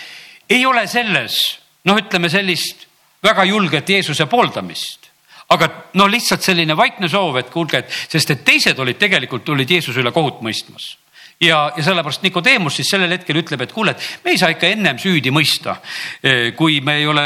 ei 0.49 0.65
ole 0.65 0.87
selles 0.87 1.37
noh, 1.85 1.97
ütleme 1.99 2.29
sellist 2.29 2.87
väga 3.23 3.45
julget 3.49 3.89
Jeesuse 3.89 4.25
pooldamist. 4.29 5.09
Aga 5.53 5.69
no 5.93 6.07
lihtsalt 6.09 6.41
selline 6.41 6.73
vaikne 6.77 7.09
soov, 7.09 7.37
et 7.37 7.51
kuulge, 7.53 7.83
et 7.83 7.97
sest 8.09 8.31
et 8.33 8.45
teised 8.45 8.79
olid 8.81 8.97
tegelikult, 8.97 9.49
olid 9.53 9.69
Jeesuse 9.69 10.01
üle 10.01 10.13
kohut 10.13 10.41
mõistmas 10.45 10.95
ja, 11.41 11.71
ja 11.77 11.83
sellepärast 11.83 12.23
Nikodeemus 12.23 12.75
siis 12.75 12.89
sellel 12.89 13.11
hetkel 13.11 13.39
ütleb, 13.41 13.61
et 13.65 13.73
kuule, 13.73 13.91
et 13.91 14.23
me 14.23 14.31
ei 14.31 14.39
saa 14.39 14.53
ikka 14.53 14.69
ennem 14.71 14.99
süüdi 15.01 15.33
mõista, 15.35 15.77
e, 16.23 16.51
kui 16.57 16.79
me 16.85 16.97
ei 17.01 17.07
ole 17.07 17.25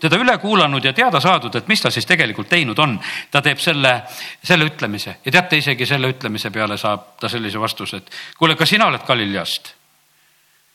teda 0.00 0.18
üle 0.20 0.36
kuulanud 0.42 0.84
ja 0.84 0.94
teada 0.96 1.20
saadud, 1.20 1.54
et 1.54 1.68
mis 1.68 1.82
ta 1.82 1.92
siis 1.92 2.06
tegelikult 2.08 2.48
teinud 2.48 2.78
on. 2.78 2.98
ta 3.30 3.42
teeb 3.42 3.60
selle, 3.60 3.94
selle 4.42 4.68
ütlemise 4.70 5.18
ja 5.24 5.32
teate, 5.32 5.60
isegi 5.60 5.86
selle 5.86 6.08
ütlemise 6.14 6.50
peale 6.50 6.78
saab 6.80 7.14
ta 7.20 7.28
sellise 7.28 7.60
vastuse, 7.60 7.96
et 7.96 8.10
kuule, 8.38 8.56
kas 8.56 8.70
sina 8.70 8.86
oled 8.86 9.04
Galileast? 9.06 9.74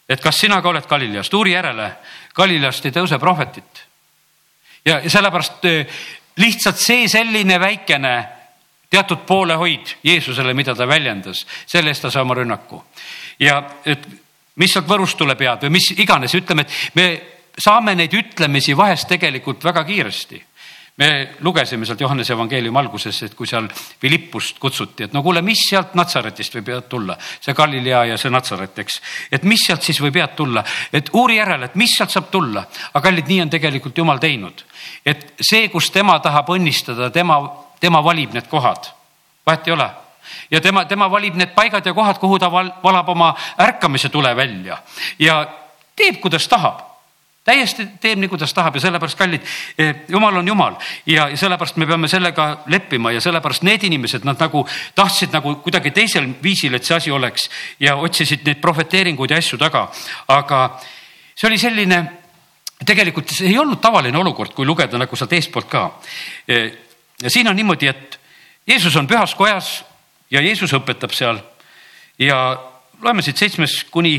et 0.10 0.22
kas 0.22 0.40
sina 0.42 0.62
ka 0.62 0.70
oled 0.70 0.88
Galileast, 0.90 1.34
uuri 1.34 1.54
järele, 1.54 1.92
Galileast 2.36 2.86
ei 2.86 2.92
tõuse 2.92 3.20
prohvetit. 3.20 3.86
ja, 4.86 5.02
sellepärast 5.10 5.66
e, 5.66 5.88
lihtsalt 6.38 6.78
see 6.78 7.08
selline 7.10 7.60
väikene 7.60 8.39
teatud 8.90 9.26
poolehoid 9.28 9.96
Jeesusele, 10.04 10.54
mida 10.54 10.76
ta 10.76 10.88
väljendas, 10.88 11.46
selle 11.66 11.94
eest 11.94 12.08
ta 12.08 12.12
sai 12.12 12.26
oma 12.26 12.38
rünnaku. 12.40 12.84
ja 13.40 13.62
et 13.86 14.08
mis 14.56 14.74
sealt 14.74 14.88
Võrust 14.88 15.18
tuleb 15.18 15.40
head 15.40 15.66
või 15.66 15.78
mis 15.78 15.92
iganes, 15.96 16.36
ütleme, 16.36 16.66
et 16.66 16.96
me 16.96 17.08
saame 17.58 17.96
neid 17.96 18.14
ütlemisi 18.14 18.78
vahest 18.78 19.08
tegelikult 19.08 19.64
väga 19.64 19.84
kiiresti 19.84 20.44
me 21.00 21.30
lugesime 21.40 21.86
sealt 21.88 22.02
Johannese 22.02 22.34
evangeeliumi 22.36 22.80
alguses, 22.82 23.22
et 23.24 23.36
kui 23.36 23.48
seal 23.48 23.70
Philippust 24.02 24.58
kutsuti, 24.60 25.06
et 25.08 25.14
no 25.16 25.22
kuule, 25.24 25.40
mis 25.46 25.62
sealt 25.70 25.94
Natsaretist 25.96 26.58
võib 26.58 26.74
head 26.74 26.90
tulla, 26.92 27.16
see 27.40 27.56
Galilea 27.56 28.02
ja 28.12 28.18
see 28.20 28.32
Natsaret, 28.34 28.82
eks. 28.84 29.00
et 29.32 29.48
mis 29.48 29.64
sealt 29.64 29.86
siis 29.86 30.02
võib 30.04 30.20
head 30.20 30.36
tulla, 30.36 30.64
et 30.92 31.08
uuri 31.16 31.40
järele, 31.40 31.70
et 31.72 31.78
mis 31.80 31.94
sealt 31.96 32.12
saab 32.12 32.28
tulla. 32.34 32.66
aga 32.92 33.04
kallid, 33.06 33.32
nii 33.32 33.46
on 33.46 33.54
tegelikult 33.56 34.04
jumal 34.04 34.20
teinud, 34.20 34.66
et 35.08 35.24
see, 35.40 35.70
kus 35.72 35.88
tema 35.96 36.18
tahab 36.20 36.52
õnnistada, 36.52 37.08
tema 37.16 37.40
tema 37.80 38.04
valib 38.04 38.34
need 38.34 38.48
kohad, 38.48 38.92
vahet 39.46 39.68
ei 39.68 39.74
ole. 39.74 39.90
Ja 40.52 40.62
tema, 40.62 40.86
tema 40.86 41.10
valib 41.12 41.36
need 41.36 41.56
paigad 41.56 41.86
ja 41.86 41.94
kohad, 41.94 42.20
kuhu 42.20 42.40
ta 42.40 42.52
val, 42.52 42.72
valab 42.84 43.10
oma 43.10 43.34
ärkamise 43.58 44.10
tule 44.10 44.36
välja. 44.36 44.78
Ja 45.20 45.48
teeb, 45.96 46.22
kuidas 46.22 46.48
tahab. 46.48 46.86
Täiesti 47.44 47.86
teeb 48.02 48.20
nii, 48.20 48.30
kuidas 48.30 48.52
tahab 48.54 48.76
ja 48.76 48.82
sellepärast, 48.84 49.18
kallid, 49.18 49.46
eh, 49.78 50.04
jumal 50.12 50.36
on 50.38 50.48
jumal. 50.48 50.76
Ja 51.06 51.30
sellepärast 51.38 51.80
me 51.82 51.88
peame 51.88 52.08
sellega 52.08 52.50
leppima 52.68 53.12
ja 53.12 53.22
sellepärast 53.22 53.64
need 53.64 53.84
inimesed, 53.88 54.26
nad 54.28 54.38
nagu 54.40 54.66
tahtsid 54.96 55.34
nagu 55.34 55.56
kuidagi 55.64 55.92
teisel 55.96 56.28
viisil, 56.44 56.76
et 56.76 56.86
see 56.86 56.98
asi 56.98 57.12
oleks 57.12 57.50
ja 57.80 57.96
otsisid 57.96 58.46
neid 58.46 58.62
prohveteeringuid 58.62 59.32
ja 59.32 59.38
asju 59.38 59.58
taga. 59.58 59.88
aga 60.28 60.80
see 61.36 61.48
oli 61.48 61.58
selline, 61.58 62.04
tegelikult 62.86 63.32
see 63.32 63.48
ei 63.48 63.58
olnud 63.58 63.82
tavaline 63.82 64.18
olukord, 64.18 64.54
kui 64.54 64.66
lugeda 64.66 64.98
nagu 64.98 65.16
sealt 65.16 65.34
eestpoolt 65.34 65.70
ka. 65.70 65.90
Eh, 66.48 66.89
ja 67.22 67.30
siin 67.30 67.48
on 67.48 67.56
niimoodi, 67.56 67.88
et 67.88 68.20
Jeesus 68.68 68.96
on 68.96 69.08
pühas 69.08 69.36
kojas 69.36 69.84
ja 70.32 70.42
Jeesus 70.42 70.74
õpetab 70.74 71.14
seal 71.16 71.40
ja 72.20 72.38
loeme 73.02 73.22
siit 73.22 73.38
seitsmes 73.38 73.84
kuni 73.92 74.18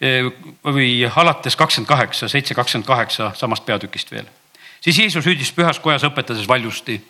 eh, 0.00 0.26
või 0.64 1.06
alates 1.06 1.56
kakskümmend 1.56 1.88
kaheksa, 1.88 2.28
seitse 2.28 2.54
kakskümmend 2.54 2.86
kaheksa 2.86 3.32
samast 3.38 3.66
peatükist 3.66 4.12
veel. 4.12 4.26
siis 4.80 4.98
Jeesus 4.98 5.26
hüüdis 5.26 5.52
pühas 5.52 5.78
kojas 5.80 6.04
õpetades 6.04 6.48
valjusti. 6.48 7.00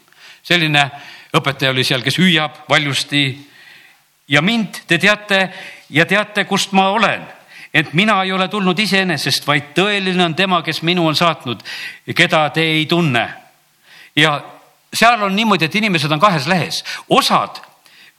selline 0.42 0.90
õpetaja 1.36 1.70
oli 1.70 1.84
seal, 1.84 2.02
kes 2.02 2.18
hüüab 2.18 2.64
valjusti. 2.68 3.48
ja 4.28 4.42
mind 4.42 4.84
te 4.86 4.98
teate 4.98 5.48
ja 5.90 6.06
teate, 6.06 6.44
kust 6.44 6.72
ma 6.72 6.90
olen 6.90 7.26
et 7.74 7.92
mina 7.92 8.22
ei 8.22 8.32
ole 8.32 8.48
tulnud 8.48 8.78
iseenesest, 8.78 9.46
vaid 9.46 9.72
tõeline 9.74 10.24
on 10.24 10.34
tema, 10.34 10.62
kes 10.62 10.82
minu 10.82 11.06
on 11.06 11.16
saatnud, 11.16 11.62
keda 12.14 12.50
te 12.50 12.60
ei 12.60 12.86
tunne. 12.86 13.28
ja 14.16 14.42
seal 14.92 15.22
on 15.22 15.36
niimoodi, 15.36 15.66
et 15.66 15.74
inimesed 15.80 16.12
on 16.12 16.20
kahes 16.20 16.46
lehes, 16.50 16.82
osad 17.08 17.62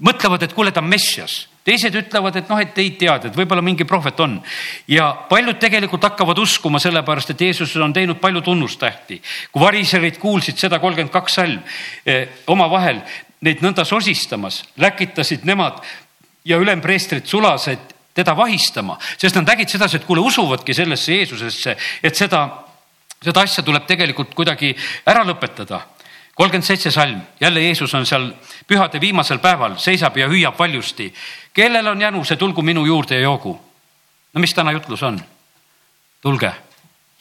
mõtlevad, 0.03 0.43
et 0.43 0.53
kuule, 0.53 0.71
ta 0.73 0.81
on 0.81 0.89
Messias, 0.89 1.47
teised 1.63 1.95
ütlevad, 1.95 2.35
et 2.39 2.49
noh, 2.51 2.59
et 2.59 2.77
ei 2.81 2.91
tead, 2.99 3.29
et 3.29 3.37
võib-olla 3.37 3.63
mingi 3.63 3.85
prohvet 3.87 4.19
on. 4.19 4.39
ja 4.87 5.11
paljud 5.29 5.59
tegelikult 5.59 6.03
hakkavad 6.03 6.39
uskuma 6.39 6.79
sellepärast, 6.79 7.31
et 7.31 7.41
Jeesus 7.41 7.75
on 7.77 7.93
teinud 7.93 8.19
palju 8.19 8.41
tunnustähti. 8.41 9.21
kui 9.51 9.61
variserid 9.61 10.17
kuulsid 10.17 10.57
seda 10.57 10.79
kolmkümmend 10.79 11.13
kaks 11.13 11.33
salm 11.33 11.61
eh, 12.05 12.27
omavahel 12.47 13.01
neid 13.41 13.63
nõnda 13.63 13.85
sosistamas, 13.85 14.63
läkitasid 14.77 15.45
nemad 15.45 15.79
ja 16.45 16.57
ülempreestrid 16.57 17.25
sulased 17.25 17.91
teda 18.13 18.35
vahistama, 18.37 18.97
sest 19.17 19.35
nad 19.35 19.47
nägid 19.47 19.69
sedasi, 19.69 19.97
et 19.97 20.05
kuule, 20.05 20.21
usuvadki 20.21 20.73
sellesse 20.73 21.15
Jeesusesse, 21.15 21.77
et 22.03 22.15
seda, 22.15 22.43
seda 23.23 23.41
asja 23.41 23.63
tuleb 23.63 23.87
tegelikult 23.89 24.35
kuidagi 24.37 24.75
ära 25.09 25.23
lõpetada 25.25 25.81
kolmkümmend 26.35 26.65
seitse 26.65 26.91
salm, 26.91 27.21
jälle 27.39 27.61
Jeesus 27.61 27.93
on 27.93 28.05
seal 28.05 28.31
pühade 28.67 29.01
viimasel 29.01 29.39
päeval, 29.39 29.77
seisab 29.77 30.17
ja 30.17 30.27
hüüab 30.27 30.59
valjusti. 30.59 31.13
kellel 31.53 31.87
on 31.87 32.01
jänu, 32.01 32.23
see 32.23 32.37
tulgu 32.37 32.61
minu 32.61 32.85
juurde 32.85 33.15
ja 33.15 33.21
joogu. 33.21 33.61
no 34.33 34.41
mis 34.41 34.53
täna 34.53 34.71
jutlus 34.71 35.03
on? 35.03 35.19
tulge, 36.21 36.51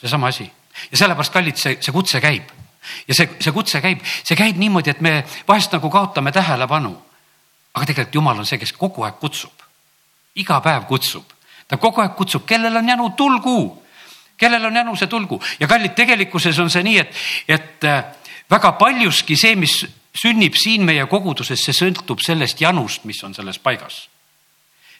seesama 0.00 0.26
asi. 0.26 0.52
Ja 0.90 0.96
sellepärast, 0.96 1.32
kallid, 1.32 1.56
see, 1.56 1.76
see 1.80 1.92
kutse 1.92 2.20
käib. 2.20 2.48
Ja 3.08 3.14
see, 3.14 3.28
see 3.40 3.52
kutse 3.52 3.80
käib, 3.80 4.00
see 4.24 4.36
käib 4.38 4.56
niimoodi, 4.58 4.90
et 4.90 5.00
me 5.00 5.24
vahest 5.48 5.72
nagu 5.72 5.90
kaotame 5.90 6.32
tähelepanu. 6.32 6.96
aga 7.74 7.86
tegelikult 7.86 8.14
Jumal 8.14 8.38
on 8.38 8.46
see, 8.46 8.58
kes 8.60 8.72
kogu 8.76 9.02
aeg 9.02 9.14
kutsub, 9.20 9.62
iga 10.36 10.60
päev 10.60 10.84
kutsub, 10.84 11.24
ta 11.68 11.76
kogu 11.76 12.02
aeg 12.02 12.12
kutsub, 12.16 12.44
kellel 12.46 12.76
on 12.76 12.88
jänu, 12.88 13.10
tulgu, 13.16 13.82
kellel 14.36 14.64
on 14.64 14.76
jänu, 14.76 14.96
see 14.96 15.08
tulgu! 15.08 15.40
Ja 15.60 15.68
kallid, 15.68 15.94
tegelikkuses 15.96 16.58
on 16.58 16.70
see 16.70 16.82
nii, 16.84 16.98
et, 16.98 17.22
et 17.48 17.86
väga 18.52 18.72
paljuski 18.78 19.36
see, 19.38 19.56
mis 19.56 19.80
sünnib 20.12 20.56
siin 20.60 20.84
meie 20.84 21.06
koguduses, 21.08 21.60
see 21.64 21.76
sõltub 21.76 22.20
sellest 22.22 22.60
janust, 22.60 23.06
mis 23.08 23.22
on 23.24 23.34
selles 23.34 23.58
paigas. 23.58 24.08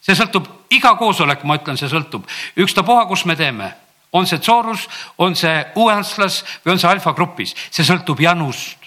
see 0.02 0.16
sõltub, 0.18 0.48
iga 0.74 0.96
koosolek, 0.98 1.44
ma 1.46 1.60
ütlen, 1.60 1.78
see 1.78 1.90
sõltub, 1.90 2.26
ükstapuha, 2.58 3.06
kus 3.06 3.24
me 3.28 3.36
teeme, 3.38 3.68
on 4.12 4.26
see 4.26 4.40
Zorus, 4.42 4.88
on 5.18 5.36
see 5.38 5.62
uuenslas 5.78 6.42
või 6.64 6.74
on 6.74 6.80
see 6.82 6.90
Alfa 6.90 7.12
grupis, 7.14 7.54
see 7.70 7.86
sõltub 7.86 8.20
janust 8.20 8.81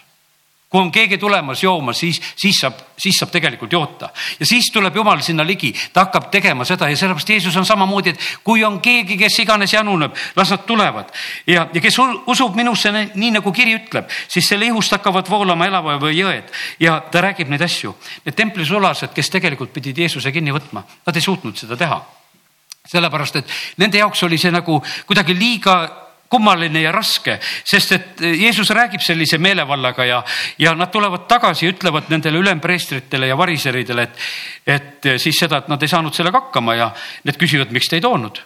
kui 0.75 0.81
on 0.81 0.91
keegi 0.91 1.17
tulemas 1.17 1.61
jooma, 1.63 1.93
siis, 1.95 2.17
siis 2.35 2.57
saab, 2.59 2.75
siis 2.99 3.15
saab 3.15 3.29
tegelikult 3.31 3.71
joota. 3.71 4.09
Ja 4.39 4.45
siis 4.45 4.67
tuleb 4.73 4.95
jumal 4.99 5.21
sinna 5.23 5.45
ligi, 5.47 5.69
ta 5.93 6.03
hakkab 6.03 6.27
tegema 6.33 6.65
seda 6.67 6.89
ja 6.91 6.97
sellepärast 6.99 7.31
Jeesus 7.31 7.55
on 7.55 7.65
samamoodi, 7.65 8.11
et 8.11 8.25
kui 8.43 8.63
on 8.67 8.81
keegi, 8.83 9.15
kes 9.17 9.39
iganes 9.45 9.71
januneb, 9.71 10.11
las 10.35 10.51
nad 10.51 10.65
tulevad. 10.67 11.15
Ja, 11.47 11.63
ja 11.71 11.81
kes 11.81 11.95
usub 12.27 12.59
minusse 12.59 12.91
nii 12.91 13.31
nagu 13.37 13.55
kiri 13.55 13.77
ütleb, 13.79 14.11
siis 14.27 14.51
selle 14.51 14.67
ihust 14.67 14.91
hakkavad 14.97 15.31
voolama 15.31 15.69
elava 15.71 15.95
või 16.01 16.19
jõed. 16.19 16.51
Ja 16.83 16.99
ta 16.99 17.23
räägib 17.23 17.55
neid 17.55 17.63
asju. 17.63 17.95
Need 18.25 18.35
templisulased, 18.35 19.15
kes 19.15 19.31
tegelikult 19.31 19.71
pidid 19.71 20.03
Jeesuse 20.03 20.35
kinni 20.35 20.51
võtma, 20.55 20.83
nad 21.07 21.15
ei 21.15 21.23
suutnud 21.23 21.55
seda 21.55 21.79
teha. 21.79 22.03
Sellepärast, 22.85 23.39
et 23.39 23.59
nende 23.79 24.03
jaoks 24.03 24.27
oli 24.27 24.37
see 24.37 24.51
nagu 24.51 24.81
kuidagi 25.07 25.39
liiga 25.39 26.04
kummaline 26.35 26.83
ja 26.83 26.91
raske, 26.91 27.37
sest 27.63 27.95
et 27.95 28.23
Jeesus 28.35 28.69
räägib 28.75 29.03
sellise 29.03 29.39
meelevallaga 29.41 30.05
ja, 30.05 30.23
ja 30.59 30.75
nad 30.75 30.91
tulevad 30.91 31.27
tagasi 31.31 31.65
ja 31.65 31.73
ütlevad 31.73 32.11
nendele 32.11 32.41
ülempreestritele 32.43 33.31
ja 33.31 33.37
variseridele, 33.39 34.03
et, 34.09 34.25
et 34.67 35.11
siis 35.21 35.39
seda, 35.39 35.63
et 35.63 35.71
nad 35.71 35.81
ei 35.81 35.91
saanud 35.91 36.15
sellega 36.15 36.43
hakkama 36.43 36.75
ja 36.75 36.89
need 37.23 37.39
küsivad, 37.39 37.71
miks 37.75 37.89
te 37.89 37.99
ei 37.99 38.03
toonud. 38.05 38.43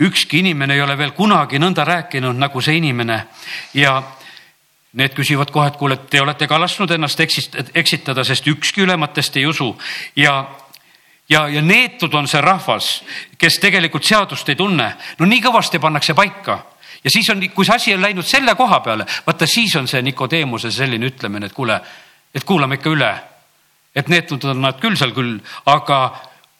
ükski 0.00 0.38
inimene 0.40 0.74
ei 0.74 0.80
ole 0.80 0.96
veel 0.98 1.12
kunagi 1.12 1.58
nõnda 1.60 1.84
rääkinud 1.84 2.38
nagu 2.40 2.60
see 2.60 2.80
inimene 2.80 3.26
ja 3.74 4.00
Need 4.90 5.12
küsivad 5.14 5.52
kohe, 5.54 5.68
et 5.70 5.76
kuule, 5.78 5.94
te 6.10 6.18
olete 6.18 6.48
ka 6.50 6.56
lasknud 6.58 6.90
ennast 6.90 7.20
eksitada, 7.22 8.24
sest 8.26 8.48
ükski 8.50 8.82
ülematest 8.82 9.36
ei 9.38 9.44
usu 9.46 9.68
ja 10.18 10.32
ja, 11.30 11.48
ja 11.48 11.62
neetud 11.62 12.14
on 12.14 12.28
see 12.28 12.40
rahvas, 12.42 12.88
kes 13.38 13.60
tegelikult 13.62 14.04
seadust 14.06 14.48
ei 14.50 14.58
tunne. 14.58 14.90
no 15.18 15.26
nii 15.30 15.42
kõvasti 15.44 15.78
pannakse 15.78 16.14
paika 16.18 16.58
ja 17.04 17.10
siis 17.10 17.30
on, 17.30 17.42
kui 17.54 17.64
see 17.64 17.74
asi 17.74 17.94
on 17.94 18.02
läinud 18.02 18.26
selle 18.26 18.54
koha 18.54 18.80
peale, 18.84 19.06
vaata 19.26 19.46
siis 19.46 19.74
on 19.76 19.88
see 19.88 20.02
Nikodeemuse 20.02 20.70
selline 20.74 21.10
ütlemine, 21.10 21.46
et 21.46 21.56
kuule, 21.56 21.80
et 22.34 22.44
kuulame 22.44 22.80
ikka 22.80 22.90
üle. 22.90 23.12
et 23.94 24.08
neetud 24.08 24.44
on 24.46 24.60
nad 24.62 24.76
küll 24.78 24.94
seal 24.96 25.10
küll, 25.10 25.40
aga, 25.66 25.96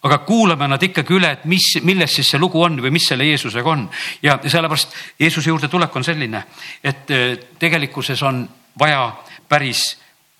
aga 0.02 0.18
kuulame 0.26 0.66
nad 0.68 0.82
ikkagi 0.82 1.14
üle, 1.14 1.30
et 1.30 1.44
mis, 1.44 1.76
milles 1.86 2.14
siis 2.14 2.30
see 2.32 2.40
lugu 2.42 2.62
on 2.62 2.80
või 2.82 2.90
mis 2.90 3.06
selle 3.06 3.24
Jeesusega 3.24 3.70
on. 3.70 3.88
ja 4.22 4.38
sellepärast 4.46 4.96
Jeesuse 5.18 5.50
juurde 5.50 5.68
tulek 5.68 5.96
on 5.96 6.04
selline, 6.04 6.44
et 6.82 7.10
eh, 7.10 7.36
tegelikkuses 7.58 8.22
on 8.22 8.48
vaja 8.78 9.12
päris 9.48 9.96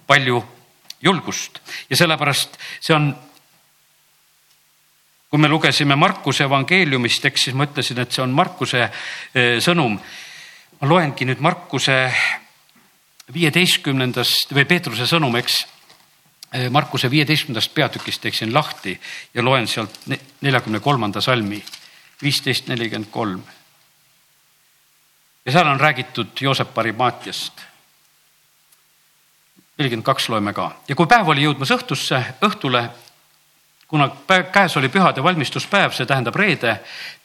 palju 0.06 0.42
julgust 1.02 1.60
ja 1.90 1.96
sellepärast 1.96 2.58
see 2.80 2.94
on 2.94 3.12
kui 5.30 5.38
me 5.38 5.48
lugesime 5.48 5.94
Markuse 5.96 6.44
evangeeliumist, 6.44 7.24
eks 7.30 7.46
siis 7.46 7.56
ma 7.56 7.68
ütlesin, 7.68 8.00
et 8.02 8.10
see 8.10 8.22
on 8.24 8.32
Markuse 8.34 8.82
eh, 8.82 9.58
sõnum. 9.62 9.94
ma 10.80 10.88
loengi 10.88 11.26
nüüd 11.28 11.42
Markuse 11.44 11.96
viieteistkümnendast 13.32 14.50
või 14.56 14.64
Peetruse 14.66 15.06
sõnum, 15.06 15.36
eks. 15.38 15.60
Eh, 16.50 16.66
Markuse 16.70 17.10
viieteistkümnendast 17.10 17.74
peatükist 17.74 18.22
teeksin 18.26 18.54
lahti 18.54 18.98
ja 19.34 19.42
loen 19.42 19.68
sealt 19.70 20.00
neljakümne 20.40 20.80
kolmanda 20.80 21.20
salmi, 21.20 21.62
viisteist 22.22 22.68
nelikümmend 22.68 23.10
kolm. 23.10 23.42
ja 25.44 25.52
seal 25.52 25.66
on 25.66 25.80
räägitud 25.80 26.40
Joosep 26.40 26.78
Arimaatiast 26.78 27.62
nelikümmend 29.78 30.04
kaks 30.04 30.28
loeme 30.28 30.52
ka 30.52 30.66
ja 30.88 30.94
kui 30.94 31.06
päev 31.06 31.28
oli 31.28 31.46
jõudmas 31.46 31.70
õhtusse, 31.70 32.18
õhtule, 32.44 32.82
kuna 33.90 34.10
käes 34.52 34.76
oli 34.76 34.88
pühade 34.88 35.22
valmistuspäev, 35.22 35.90
see 35.90 36.06
tähendab 36.06 36.36
reede, 36.38 36.76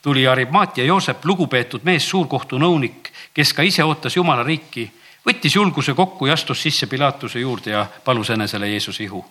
tuli 0.01 0.27
Arimaatia 0.27 0.85
Joosep, 0.85 1.25
lugupeetud 1.25 1.85
mees, 1.85 2.09
suurkohtu 2.09 2.57
nõunik, 2.57 3.11
kes 3.33 3.53
ka 3.53 3.61
ise 3.61 3.85
ootas 3.85 4.15
Jumala 4.17 4.43
riiki, 4.43 4.87
võttis 5.25 5.55
julguse 5.55 5.93
kokku 5.93 6.25
ja 6.25 6.33
astus 6.33 6.63
sisse 6.65 6.87
Pilatuse 6.89 7.39
juurde 7.39 7.71
ja 7.71 7.85
palus 8.05 8.29
enesele 8.33 8.69
Jeesuse 8.69 9.03
ihu. 9.03 9.21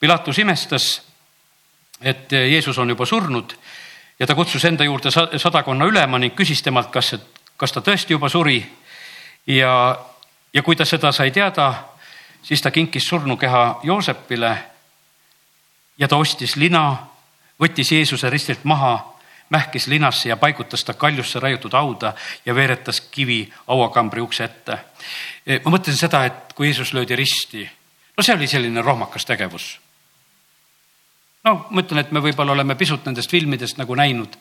Pilatus 0.00 0.38
imestas, 0.38 0.90
et 2.00 2.32
Jeesus 2.32 2.78
on 2.78 2.92
juba 2.92 3.06
surnud 3.06 3.56
ja 4.20 4.26
ta 4.26 4.34
kutsus 4.34 4.64
enda 4.64 4.84
juurde 4.84 5.10
sadakonna 5.36 5.88
ülema 5.88 6.18
ning 6.18 6.36
küsis 6.36 6.62
temalt, 6.62 6.90
kas, 6.92 7.14
kas 7.56 7.72
ta 7.72 7.80
tõesti 7.80 8.12
juba 8.12 8.28
suri. 8.28 8.60
ja, 9.46 9.96
ja 10.52 10.62
kui 10.62 10.76
ta 10.76 10.84
seda 10.84 11.12
sai 11.12 11.30
teada, 11.30 11.72
siis 12.42 12.62
ta 12.62 12.70
kinkis 12.70 13.08
surnukeha 13.08 13.80
Joosepile 13.82 14.56
ja 16.00 16.08
ta 16.08 16.16
ostis 16.16 16.56
lina, 16.56 16.96
võttis 17.60 17.92
Jeesuse 17.92 18.30
ristilt 18.30 18.64
maha, 18.64 18.94
mähkis 19.50 19.86
linasse 19.90 20.28
ja 20.28 20.36
paigutas 20.36 20.84
ta 20.84 20.94
kaljusse 20.94 21.40
raiutud 21.40 21.74
hauda 21.74 22.14
ja 22.46 22.54
veeretas 22.54 23.00
kivi 23.00 23.52
hauakambri 23.66 24.20
ukse 24.20 24.44
ette. 24.44 24.78
ma 25.64 25.72
mõtlen 25.74 25.96
seda, 25.96 26.24
et 26.24 26.52
kui 26.54 26.70
Jeesus 26.70 26.92
löödi 26.92 27.16
risti, 27.16 27.68
no 28.16 28.22
see 28.22 28.34
oli 28.34 28.46
selline 28.46 28.82
rohmakas 28.82 29.26
tegevus. 29.26 29.80
no 31.44 31.66
ma 31.70 31.82
ütlen, 31.82 32.00
et 32.00 32.12
me 32.12 32.20
võib-olla 32.20 32.52
oleme 32.52 32.74
pisut 32.74 33.04
nendest 33.04 33.30
filmidest 33.30 33.78
nagu 33.78 33.94
näinud 33.94 34.38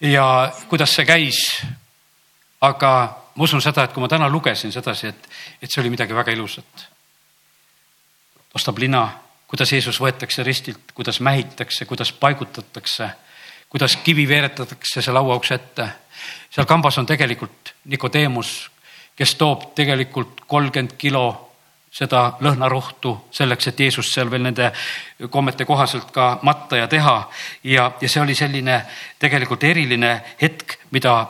ja 0.00 0.52
kuidas 0.68 0.94
see 0.94 1.04
käis. 1.04 1.42
aga 2.60 3.18
ma 3.34 3.44
usun 3.44 3.62
seda, 3.62 3.84
et 3.84 3.92
kui 3.92 4.00
ma 4.00 4.08
täna 4.08 4.28
lugesin 4.28 4.72
sedasi, 4.72 5.06
et, 5.06 5.28
et 5.62 5.70
see 5.70 5.82
oli 5.82 5.90
midagi 5.90 6.14
väga 6.14 6.32
ilusat 6.32 6.88
ostab 8.54 8.78
lina, 8.78 9.06
kuidas 9.52 9.72
Jeesus 9.72 9.98
võetakse 10.00 10.42
ristilt, 10.42 10.94
kuidas 10.94 11.20
mähitakse, 11.20 11.84
kuidas 11.84 12.12
paigutatakse, 12.12 13.10
kuidas 13.68 13.96
kivi 14.00 14.24
veeretatakse 14.28 15.02
see 15.04 15.12
lauaukse 15.12 15.54
ette. 15.54 15.88
seal 16.50 16.66
kambas 16.66 16.98
on 16.98 17.06
tegelikult 17.06 17.74
Nikodeemus, 17.84 18.70
kes 19.16 19.34
toob 19.34 19.74
tegelikult 19.74 20.40
kolmkümmend 20.46 20.96
kilo 20.96 21.52
seda 21.92 22.38
lõhnarohtu 22.40 23.12
selleks, 23.30 23.68
et 23.68 23.80
Jeesus 23.80 24.08
seal 24.14 24.30
veel 24.30 24.42
nende 24.42 24.70
kommete 25.30 25.64
kohaselt 25.68 26.08
ka 26.10 26.38
matta 26.42 26.76
ja 26.76 26.88
teha. 26.88 27.28
ja, 27.64 27.92
ja 28.00 28.08
see 28.08 28.22
oli 28.22 28.34
selline 28.34 28.82
tegelikult 29.18 29.64
eriline 29.64 30.14
hetk, 30.40 30.78
mida 30.90 31.26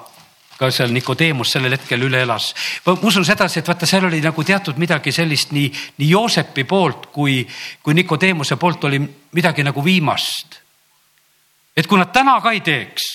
ka 0.59 0.71
seal 0.71 0.93
Nikodeemus 0.95 1.53
sellel 1.55 1.77
hetkel 1.77 2.03
üle 2.07 2.23
elas. 2.23 2.53
ma 2.87 2.95
usun 3.03 3.25
sedasi, 3.25 3.61
et 3.61 3.69
vaata, 3.69 3.87
seal 3.87 4.07
oli 4.09 4.21
nagu 4.23 4.45
teatud 4.45 4.79
midagi 4.79 5.13
sellist 5.13 5.53
nii, 5.53 5.71
nii 5.99 6.11
Joosepi 6.11 6.65
poolt 6.65 7.09
kui, 7.13 7.41
kui 7.83 7.95
Nikodeemuse 7.95 8.57
poolt 8.57 8.85
oli 8.85 9.01
midagi 9.33 9.65
nagu 9.65 9.85
viimast. 9.85 10.61
et 11.77 11.87
kui 11.87 11.99
nad 11.99 12.13
täna 12.13 12.41
ka 12.41 12.53
ei 12.53 12.61
teeks, 12.61 13.09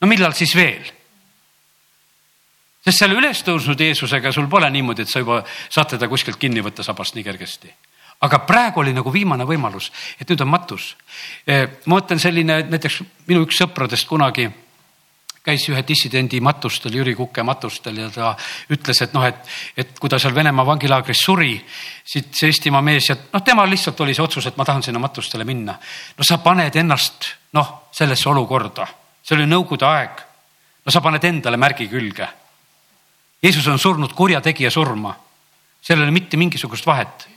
no 0.00 0.08
millal 0.08 0.32
siis 0.32 0.54
veel? 0.56 0.94
sest 2.84 3.04
selle 3.04 3.18
ülestõusnud 3.18 3.80
Jeesusega 3.80 4.32
sul 4.32 4.48
pole 4.48 4.70
niimoodi, 4.70 5.02
et 5.02 5.12
sa 5.12 5.20
juba 5.20 5.42
saad 5.68 5.96
teda 5.96 6.08
kuskilt 6.08 6.38
kinni 6.40 6.64
võtta 6.64 6.86
sabast 6.86 7.18
nii 7.18 7.26
kergesti 7.26 7.74
aga 8.20 8.38
praegu 8.46 8.80
oli 8.82 8.94
nagu 8.94 9.12
viimane 9.14 9.46
võimalus, 9.46 9.92
et 10.18 10.28
nüüd 10.30 10.40
on 10.42 10.50
matus. 10.50 10.96
ma 11.46 11.98
mõtlen 11.98 12.18
selline 12.18 12.62
näiteks 12.70 13.02
minu 13.28 13.44
üks 13.46 13.60
sõpradest 13.60 14.08
kunagi 14.08 14.48
käis 15.48 15.64
ühe 15.72 15.80
dissidendi 15.86 16.40
matustel, 16.44 16.92
Jüri 17.00 17.14
Kuke 17.16 17.42
matustel 17.46 17.96
ja 18.02 18.08
ta 18.12 18.32
ütles, 18.74 19.00
et 19.04 19.14
noh, 19.16 19.24
et, 19.24 19.38
et 19.80 19.94
kui 20.00 20.10
ta 20.12 20.18
seal 20.20 20.34
Venemaa 20.36 20.66
vangilaagris 20.68 21.22
suri, 21.24 21.54
siit 22.04 22.34
see 22.36 22.50
Eestimaa 22.52 22.82
mees 22.84 23.08
ja 23.08 23.16
noh, 23.16 23.44
temal 23.44 23.70
lihtsalt 23.70 24.00
oli 24.04 24.16
see 24.16 24.24
otsus, 24.24 24.48
et 24.50 24.58
ma 24.60 24.66
tahan 24.68 24.84
sinna 24.84 25.00
matustele 25.00 25.46
minna. 25.48 25.78
no 26.18 26.26
sa 26.26 26.40
paned 26.44 26.76
ennast 26.76 27.30
noh, 27.56 27.70
sellesse 27.94 28.28
olukorda, 28.28 28.86
see 29.22 29.38
oli 29.38 29.48
nõukogude 29.48 29.88
aeg. 29.88 30.24
no 30.84 30.92
sa 30.92 31.00
paned 31.04 31.24
endale 31.24 31.60
märgi 31.60 31.88
külge. 31.88 32.28
Jeesus 33.42 33.66
on 33.70 33.78
surnud 33.78 34.12
kurjategija 34.18 34.70
surma, 34.74 35.14
seal 35.80 36.00
ei 36.00 36.08
ole 36.08 36.12
mitte 36.12 36.36
mingisugust 36.36 36.86
vahet. 36.86 37.28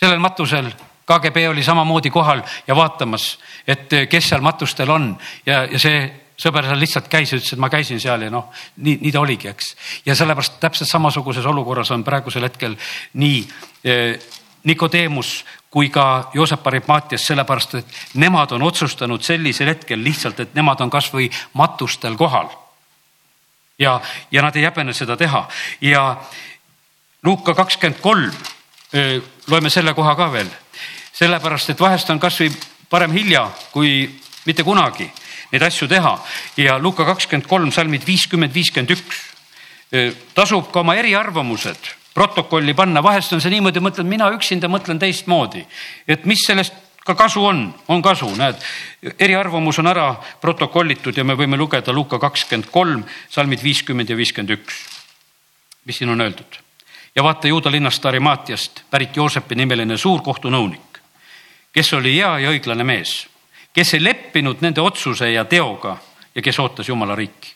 sellel 0.00 0.18
matusel 0.18 0.72
KGB 1.06 1.46
oli 1.50 1.62
samamoodi 1.62 2.10
kohal 2.10 2.42
ja 2.66 2.76
vaatamas, 2.76 3.38
et 3.66 3.90
kes 4.08 4.28
seal 4.28 4.42
matustel 4.42 4.90
on 4.90 5.12
ja, 5.46 5.64
ja 5.70 5.78
see 5.78 6.02
sõber 6.42 6.66
seal 6.66 6.80
lihtsalt 6.80 7.08
käis 7.10 7.32
ja 7.32 7.38
ütles, 7.38 7.54
et 7.54 7.62
ma 7.62 7.70
käisin 7.70 8.00
seal 8.02 8.26
ja 8.26 8.30
noh, 8.32 8.50
nii, 8.82 8.98
nii 9.04 9.12
ta 9.14 9.22
oligi, 9.22 9.50
eks. 9.52 9.72
ja 10.06 10.16
sellepärast 10.18 10.58
täpselt 10.62 10.90
samasuguses 10.90 11.46
olukorras 11.46 11.90
on 11.94 12.04
praegusel 12.04 12.48
hetkel 12.48 12.76
nii 13.20 13.42
eh, 13.84 14.30
Nikodeemus 14.62 15.40
kui 15.72 15.88
ka 15.90 16.30
Joosep 16.34 16.66
Arimaatias, 16.70 17.24
sellepärast 17.26 17.74
et 17.80 17.94
nemad 18.22 18.52
on 18.54 18.62
otsustanud 18.62 19.22
sellisel 19.26 19.72
hetkel 19.72 19.98
lihtsalt, 20.04 20.38
et 20.40 20.54
nemad 20.54 20.80
on 20.84 20.90
kasvõi 20.90 21.30
matustel 21.58 22.16
kohal. 22.16 22.50
ja, 23.78 24.00
ja 24.30 24.42
nad 24.42 24.56
ei 24.56 24.66
häbene 24.66 24.94
seda 24.94 25.16
teha 25.16 25.46
ja 25.80 26.16
Luuka 27.22 27.54
kakskümmend 27.54 28.00
kolm, 28.02 28.30
eh, 28.92 29.22
loeme 29.46 29.70
selle 29.70 29.94
koha 29.94 30.14
ka 30.18 30.32
veel, 30.32 30.50
sellepärast 31.12 31.70
et 31.70 31.80
vahest 31.80 32.10
on 32.10 32.18
kasvõi 32.20 32.50
parem 32.90 33.12
hilja 33.12 33.46
kui 33.72 34.10
mitte 34.46 34.64
kunagi 34.66 35.06
neid 35.52 35.62
asju 35.62 35.88
teha 35.88 36.16
ja 36.56 36.78
Luka 36.78 37.04
kakskümmend 37.04 37.48
kolm, 37.48 37.72
salmid 37.72 38.06
viiskümmend, 38.06 38.54
viiskümmend 38.54 38.96
üks. 38.96 39.20
tasub 40.34 40.70
ka 40.72 40.80
oma 40.80 40.94
eriarvamused 40.96 41.90
protokolli 42.14 42.74
panna, 42.74 43.02
vahest 43.02 43.32
on 43.32 43.40
see 43.40 43.52
niimoodi, 43.52 43.80
mõtlen 43.80 44.08
mina 44.08 44.30
üksinda, 44.32 44.68
mõtlen 44.68 45.00
teistmoodi, 45.00 45.64
et 46.08 46.24
mis 46.28 46.44
sellest 46.46 46.74
ka 47.04 47.14
kasu 47.18 47.44
on, 47.44 47.62
on 47.88 48.02
kasu, 48.04 48.28
näed, 48.36 48.60
eriarvamus 49.18 49.80
on 49.82 49.90
ära 49.90 50.06
protokollitud 50.40 51.16
ja 51.16 51.24
me 51.24 51.36
võime 51.36 51.58
lugeda 51.58 51.92
Luka 51.92 52.20
kakskümmend 52.22 52.70
kolm, 52.70 53.02
salmid 53.30 53.64
viiskümmend 53.64 54.10
ja 54.10 54.16
viiskümmend 54.16 54.56
üks. 54.58 54.84
mis 55.84 55.98
siin 55.98 56.10
on 56.10 56.20
öeldud? 56.20 56.60
ja 57.14 57.22
vaata 57.22 57.48
Juuda 57.48 57.70
linnast 57.70 58.06
Arimaatiast 58.06 58.84
pärit 58.90 59.16
Joosepi 59.16 59.54
nimeline 59.54 59.96
suurkohtunõunik, 59.96 61.00
kes 61.72 61.92
oli 61.92 62.16
hea 62.16 62.38
ja 62.38 62.50
õiglane 62.54 62.84
mees 62.84 63.31
kes 63.72 63.94
ei 63.94 64.04
leppinud 64.04 64.60
nende 64.60 64.80
otsuse 64.80 65.32
ja 65.32 65.44
teoga 65.44 65.96
ja 66.34 66.42
kes 66.42 66.58
ootas 66.58 66.88
Jumala 66.88 67.14
riiki. 67.14 67.54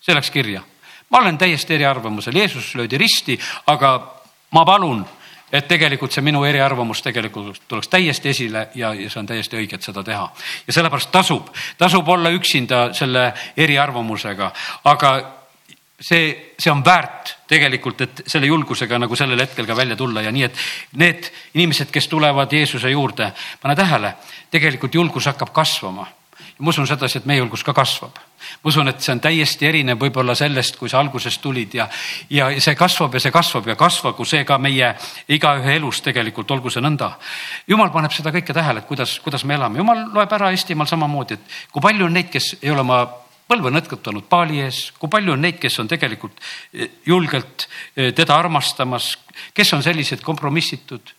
see 0.00 0.14
läks 0.14 0.30
kirja. 0.30 0.62
ma 1.10 1.18
olen 1.18 1.38
täiesti 1.38 1.74
eriarvamusel, 1.74 2.36
Jeesus 2.36 2.74
löödi 2.74 2.98
risti, 2.98 3.38
aga 3.66 4.14
ma 4.50 4.64
palun, 4.64 5.04
et 5.52 5.68
tegelikult 5.68 6.12
see 6.12 6.24
minu 6.24 6.44
eriarvamus 6.44 7.02
tegelikult 7.02 7.62
tuleks 7.68 7.88
täiesti 7.88 8.28
esile 8.28 8.68
ja, 8.74 8.94
ja 8.94 9.10
see 9.10 9.20
on 9.20 9.26
täiesti 9.26 9.56
õige, 9.56 9.76
et 9.76 9.82
seda 9.82 10.02
teha. 10.02 10.32
ja 10.66 10.72
sellepärast 10.72 11.10
tasub, 11.12 11.52
tasub 11.78 12.08
olla 12.08 12.30
üksinda 12.30 12.92
selle 12.94 13.32
eriarvamusega, 13.56 14.52
aga 14.84 15.41
see, 16.02 16.54
see 16.58 16.72
on 16.72 16.82
väärt 16.84 17.36
tegelikult, 17.48 18.00
et 18.00 18.22
selle 18.26 18.48
julgusega 18.50 18.98
nagu 18.98 19.16
sellel 19.16 19.40
hetkel 19.44 19.68
ka 19.68 19.76
välja 19.76 19.96
tulla 19.96 20.24
ja 20.24 20.32
nii, 20.34 20.48
et 20.48 20.98
need 20.98 21.28
inimesed, 21.54 21.92
kes 21.94 22.08
tulevad 22.10 22.52
Jeesuse 22.52 22.90
juurde, 22.90 23.32
pane 23.62 23.76
tähele, 23.78 24.16
tegelikult 24.50 24.94
julgus 24.94 25.30
hakkab 25.30 25.54
kasvama. 25.54 26.08
ma 26.62 26.68
usun 26.68 26.86
sedasi, 26.86 27.18
et 27.18 27.24
meie 27.26 27.40
julgus 27.40 27.64
ka 27.64 27.72
kasvab. 27.74 28.18
ma 28.62 28.68
usun, 28.68 28.88
et 28.88 29.00
see 29.00 29.12
on 29.12 29.20
täiesti 29.20 29.66
erinev 29.66 29.98
võib-olla 29.98 30.34
sellest, 30.34 30.76
kui 30.76 30.88
sa 30.88 30.98
alguses 30.98 31.38
tulid 31.38 31.74
ja, 31.74 31.88
ja 32.30 32.50
see 32.60 32.74
kasvab 32.74 33.14
ja 33.14 33.20
see 33.20 33.30
kasvab 33.30 33.66
ja 33.68 33.76
kasvagu 33.76 34.24
see 34.24 34.44
ka 34.44 34.58
meie 34.58 34.94
igaühe 35.28 35.76
elus 35.76 36.02
tegelikult, 36.02 36.50
olgu 36.50 36.70
see 36.70 36.82
nõnda. 36.82 37.12
jumal 37.66 37.90
paneb 37.90 38.12
seda 38.12 38.30
kõike 38.30 38.54
tähele, 38.54 38.82
et 38.82 38.86
kuidas, 38.86 39.18
kuidas 39.20 39.44
me 39.44 39.54
elame, 39.54 39.78
jumal 39.78 40.06
loeb 40.12 40.32
ära 40.32 40.50
Eestimaal 40.50 40.86
samamoodi, 40.86 41.34
et 41.34 41.72
kui 41.72 41.82
palju 41.82 42.06
on 42.06 42.12
neid, 42.12 42.30
kes 42.30 42.56
ei 42.62 42.70
ole 42.70 42.80
oma 42.80 43.04
põlve 43.52 43.72
nõtkutanud 43.74 44.28
paali 44.30 44.62
ees, 44.64 44.86
kui 44.98 45.10
palju 45.12 45.36
on 45.36 45.44
neid, 45.44 45.58
kes 45.60 45.80
on 45.82 45.90
tegelikult 45.90 46.38
eh, 46.40 46.98
julgelt 47.08 47.66
eh, 47.94 48.12
teda 48.16 48.38
armastamas, 48.40 49.12
kes 49.54 49.74
on 49.76 49.84
sellised 49.84 50.24
kompromissitud. 50.24 51.12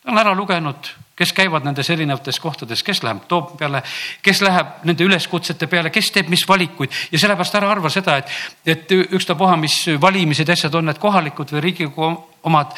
ta 0.00 0.12
on 0.12 0.18
ära 0.20 0.32
lugenud, 0.36 0.92
kes 1.16 1.32
käivad 1.36 1.64
nendes 1.64 1.90
erinevates 1.92 2.40
kohtades, 2.40 2.82
kes 2.82 3.02
läheb 3.04 3.26
Toompeale, 3.28 3.82
kes 4.22 4.40
läheb 4.44 4.84
nende 4.88 5.04
üleskutsete 5.04 5.68
peale, 5.68 5.92
kes 5.92 6.10
teeb 6.10 6.30
mis 6.32 6.46
valikuid. 6.48 6.92
Ja 7.12 7.20
sellepärast 7.20 7.60
ära 7.60 7.68
arva 7.70 7.92
seda, 7.92 8.16
et, 8.20 8.32
et 8.64 8.96
ükstapuha, 8.96 9.58
mis 9.60 9.82
valimised, 10.00 10.48
asjad 10.48 10.74
on 10.80 10.88
need 10.88 11.00
kohalikud 11.00 11.52
või 11.52 11.68
Riigikogu 11.68 12.10
omad 12.48 12.72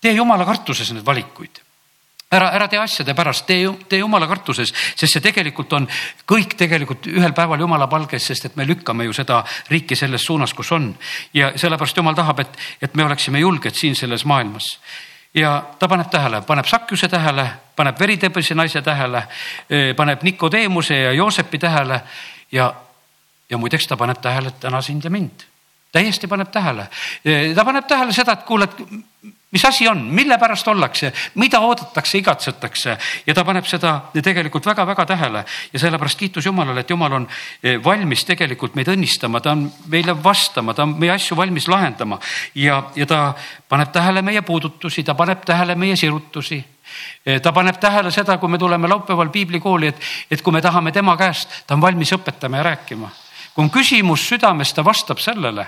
tee 0.00 0.16
jumala 0.16 0.48
kartuses 0.48 0.92
need 0.92 1.04
valikuid 1.04 1.65
ära, 2.30 2.50
ära 2.50 2.66
tee 2.68 2.78
asjade 2.80 3.14
pärast, 3.14 3.46
tee, 3.46 3.66
tee 3.88 4.00
jumala 4.00 4.26
kartuses, 4.26 4.72
sest 4.98 5.16
see 5.16 5.24
tegelikult 5.24 5.72
on 5.78 5.86
kõik 6.28 6.56
tegelikult 6.58 7.06
ühel 7.10 7.34
päeval 7.36 7.62
jumala 7.62 7.86
palges, 7.90 8.26
sest 8.26 8.48
et 8.48 8.56
me 8.58 8.66
lükkame 8.66 9.06
ju 9.06 9.14
seda 9.14 9.42
riiki 9.70 9.96
selles 9.96 10.26
suunas, 10.26 10.54
kus 10.54 10.72
on. 10.74 10.90
ja 11.34 11.52
sellepärast 11.56 11.96
jumal 11.96 12.18
tahab, 12.18 12.42
et, 12.42 12.58
et 12.82 12.94
me 12.94 13.04
oleksime 13.04 13.40
julged 13.40 13.74
siin 13.74 13.94
selles 13.96 14.24
maailmas. 14.24 14.78
ja 15.34 15.62
ta 15.78 15.88
paneb 15.88 16.10
tähele, 16.10 16.42
paneb 16.42 16.66
Sakjuse 16.66 17.08
tähele, 17.08 17.46
paneb 17.76 18.00
veritebese 18.00 18.54
naise 18.54 18.82
tähele, 18.82 19.22
eh, 19.70 19.94
paneb 19.96 20.22
Nikodeemuse 20.22 20.98
ja 20.98 21.12
Joosepi 21.12 21.58
tähele 21.58 22.00
ja, 22.52 22.72
ja 23.50 23.58
muideks 23.58 23.86
ta 23.86 23.96
paneb 23.96 24.20
tähele 24.20 24.50
täna 24.60 24.82
sind 24.82 25.04
ja 25.04 25.10
mind 25.10 25.46
täiesti 25.92 26.26
paneb 26.26 26.50
tähele. 26.52 26.88
Eh, 27.24 27.54
ta 27.54 27.64
paneb 27.64 27.86
tähele 27.86 28.12
seda, 28.12 28.32
et 28.32 28.42
kuule, 28.44 28.64
et 28.64 29.35
mis 29.50 29.64
asi 29.64 29.88
on, 29.88 30.02
mille 30.10 30.38
pärast 30.38 30.68
ollakse, 30.68 31.12
mida 31.34 31.60
oodatakse, 31.60 32.18
igatsetakse? 32.18 32.96
Ja 33.26 33.34
ta 33.34 33.44
paneb 33.46 33.66
seda 33.66 33.94
tegelikult 34.14 34.66
väga-väga 34.66 35.06
tähele. 35.06 35.44
Ja 35.72 35.78
sellepärast 35.78 36.18
kiitus 36.18 36.46
Jumalale, 36.46 36.82
et 36.82 36.90
Jumal 36.90 37.12
on 37.12 37.28
eh, 37.62 37.78
valmis 37.84 38.24
tegelikult 38.26 38.74
meid 38.74 38.90
õnnistama, 38.90 39.40
ta 39.40 39.54
on 39.54 39.66
meile 39.92 40.16
vastama, 40.22 40.74
ta 40.74 40.82
on 40.82 40.96
meie 40.98 41.14
asju 41.14 41.36
valmis 41.38 41.68
lahendama. 41.70 42.18
Ja, 42.54 42.82
ja 42.96 43.06
ta 43.06 43.20
paneb 43.68 43.92
tähele 43.94 44.22
meie 44.22 44.42
puudutusi, 44.42 45.04
ta 45.04 45.14
paneb 45.14 45.44
tähele 45.46 45.74
meie 45.74 45.96
sirutusi. 45.96 46.64
Eh, 47.26 47.40
ta 47.40 47.52
paneb 47.52 47.78
tähele 47.80 48.10
seda, 48.10 48.38
kui 48.38 48.50
me 48.50 48.58
tuleme 48.58 48.88
laupäeval 48.88 49.30
piiblikooli, 49.30 49.94
et, 49.94 50.10
et 50.30 50.42
kui 50.42 50.52
me 50.52 50.62
tahame 50.62 50.92
tema 50.92 51.16
käest, 51.16 51.62
ta 51.66 51.78
on 51.78 51.86
valmis 51.86 52.12
õpetama 52.18 52.62
ja 52.62 52.68
rääkima 52.72 53.14
kui 53.56 53.64
on 53.64 53.72
küsimus 53.72 54.26
südames, 54.28 54.74
ta 54.76 54.84
vastab 54.84 55.18
sellele. 55.18 55.64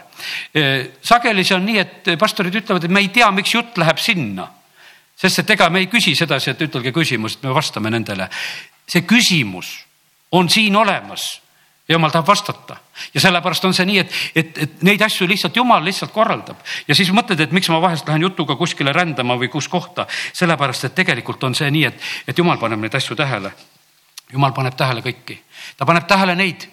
sageli 1.01 1.45
see 1.45 1.57
on 1.57 1.65
nii, 1.65 1.79
et 1.81 2.11
pastorid 2.21 2.55
ütlevad, 2.61 2.85
et 2.85 2.93
me 2.93 3.01
ei 3.01 3.09
tea, 3.09 3.31
miks 3.33 3.55
jutt 3.55 3.81
läheb 3.81 3.99
sinna. 3.99 4.51
sest 5.17 5.39
et 5.39 5.51
ega 5.51 5.71
me 5.71 5.81
ei 5.81 5.89
küsi 5.89 6.15
sedasi, 6.15 6.51
et 6.51 6.61
ütelge 6.63 6.93
küsimus, 6.93 7.39
et 7.39 7.49
me 7.49 7.55
vastame 7.55 7.91
nendele. 7.91 8.29
see 8.87 9.09
küsimus 9.09 9.87
on 10.33 10.49
siin 10.49 10.77
olemas 10.77 11.41
ja 11.89 11.95
jumal 11.95 12.11
tahab 12.11 12.29
vastata 12.29 12.77
ja 13.15 13.21
sellepärast 13.21 13.65
on 13.65 13.75
see 13.75 13.87
nii, 13.89 13.99
et, 13.99 14.13
et, 14.35 14.59
et 14.59 14.83
neid 14.83 15.01
asju 15.01 15.27
lihtsalt 15.29 15.57
jumal 15.57 15.85
lihtsalt 15.85 16.13
korraldab 16.13 16.61
ja 16.89 16.95
siis 16.95 17.09
mõtled, 17.09 17.41
et 17.41 17.53
miks 17.57 17.73
ma 17.73 17.81
vahest 17.81 18.09
lähen 18.09 18.29
jutuga 18.29 18.57
kuskile 18.57 18.93
rändama 18.93 19.41
või 19.41 19.49
kus 19.49 19.69
kohta. 19.69 20.07
sellepärast, 20.33 20.85
et 20.85 20.95
tegelikult 20.95 21.45
on 21.45 21.57
see 21.57 21.71
nii, 21.71 21.85
et, 21.89 22.09
et 22.29 22.39
jumal 22.39 22.61
paneb 22.61 22.85
neid 22.85 22.95
asju 22.95 23.17
tähele. 23.17 23.53
jumal 24.33 24.53
paneb 24.53 24.77
tähele 24.77 25.01
kõiki, 25.01 25.41
ta 25.77 25.89
paneb 25.89 26.05
tähele 26.05 26.37
neid 26.37 26.69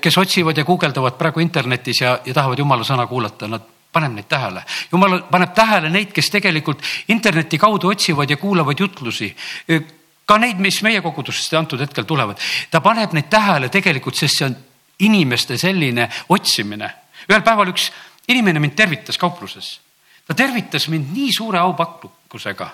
kes 0.00 0.18
otsivad 0.18 0.56
ja 0.58 0.64
guugeldavad 0.64 1.14
praegu 1.18 1.40
internetis 1.40 2.00
ja, 2.00 2.16
ja 2.24 2.34
tahavad 2.34 2.58
jumala 2.58 2.84
sõna 2.84 3.06
kuulata, 3.06 3.46
nad 3.48 3.68
paneb 3.92 4.16
neid 4.16 4.26
tähele. 4.28 4.64
jumal 4.92 5.20
paneb 5.30 5.54
tähele 5.54 5.90
neid, 5.90 6.12
kes 6.12 6.30
tegelikult 6.30 6.82
interneti 7.08 7.58
kaudu 7.58 7.92
otsivad 7.92 8.30
ja 8.30 8.36
kuulavad 8.36 8.80
jutlusi. 8.80 9.28
Eh, 9.68 9.82
ka 10.26 10.38
neid, 10.38 10.58
mis 10.58 10.80
meie 10.82 11.02
kogudusest 11.02 11.54
antud 11.54 11.80
hetkel 11.80 12.04
tulevad. 12.04 12.38
ta 12.70 12.80
paneb 12.80 13.12
neid 13.12 13.28
tähele 13.30 13.68
tegelikult, 13.68 14.16
sest 14.16 14.38
see 14.38 14.46
on 14.46 14.56
inimeste 14.98 15.58
selline 15.58 16.08
otsimine. 16.28 16.90
ühel 17.28 17.42
päeval 17.42 17.70
üks 17.70 17.92
inimene 18.28 18.58
mind 18.58 18.74
tervitas 18.74 19.18
kaupluses. 19.18 19.80
ta 20.26 20.34
tervitas 20.34 20.88
mind 20.88 21.12
nii 21.12 21.32
suure 21.32 21.58
aupakkusega. 21.58 22.70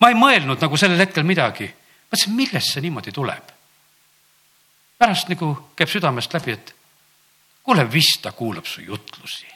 ma 0.00 0.08
ei 0.08 0.14
mõelnud 0.14 0.60
nagu 0.60 0.76
sellel 0.76 0.98
hetkel 0.98 1.24
midagi. 1.24 1.72
mõtlesin, 2.12 2.36
millest 2.36 2.74
see 2.74 2.82
niimoodi 2.82 3.12
tuleb 3.12 3.51
pärast 5.02 5.30
nagu 5.32 5.52
käib 5.76 5.90
südamest 5.90 6.34
läbi, 6.36 6.54
et 6.54 6.74
kuule, 7.66 7.86
vist 7.90 8.22
ta 8.22 8.32
kuulab 8.36 8.66
su 8.66 8.84
jutlusi. 8.86 9.46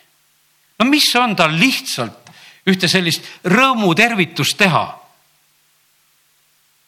no 0.78 0.86
mis 0.90 1.08
on 1.16 1.36
tal 1.36 1.54
lihtsalt 1.54 2.32
ühte 2.66 2.88
sellist 2.90 3.46
rõõmutervitust 3.46 4.58
teha? 4.58 4.86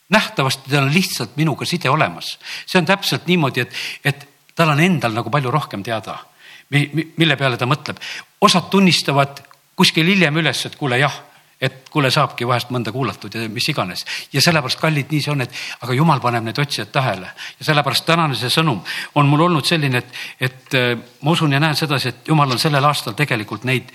nähtavasti 0.09 0.71
tal 0.71 0.87
on 0.89 0.95
lihtsalt 0.95 1.37
minuga 1.37 1.67
side 1.69 1.91
olemas, 1.91 2.39
see 2.67 2.81
on 2.81 2.87
täpselt 2.89 3.27
niimoodi, 3.29 3.61
et, 3.61 3.75
et 4.05 4.27
tal 4.57 4.73
on 4.73 4.81
endal 4.81 5.13
nagu 5.13 5.31
palju 5.31 5.51
rohkem 5.53 5.83
teada, 5.85 6.17
mille 6.71 7.37
peale 7.37 7.61
ta 7.61 7.69
mõtleb. 7.69 8.01
osad 8.41 8.71
tunnistavad 8.73 9.43
kuskil 9.77 10.09
hiljem 10.09 10.41
üles, 10.41 10.65
et 10.67 10.77
kuule 10.77 10.99
jah 10.99 11.15
et 11.61 11.89
kuule, 11.91 12.11
saabki 12.11 12.47
vahest 12.47 12.71
mõnda 12.71 12.93
kuulatud 12.95 13.35
ja 13.35 13.49
mis 13.51 13.67
iganes. 13.69 14.05
ja 14.33 14.43
sellepärast, 14.43 14.79
kallid, 14.81 15.11
nii 15.11 15.23
see 15.23 15.33
on, 15.33 15.43
et 15.43 15.55
aga 15.83 15.95
jumal 15.95 16.21
paneb 16.23 16.45
need 16.47 16.59
otsijad 16.59 16.93
tähele 16.95 17.27
ja 17.59 17.67
sellepärast 17.67 18.07
tänane 18.07 18.39
see 18.39 18.51
sõnum 18.53 18.79
on 19.15 19.27
mul 19.27 19.43
olnud 19.49 19.67
selline, 19.67 19.99
et, 19.99 20.15
et 20.41 20.79
äh, 20.79 20.95
ma 21.23 21.35
usun 21.35 21.53
ja 21.53 21.61
näen 21.61 21.77
sedasi, 21.77 22.09
et 22.09 22.31
jumal 22.31 22.55
on 22.55 22.63
sellel 22.63 22.85
aastal 22.85 23.19
tegelikult 23.19 23.67
neid, 23.67 23.91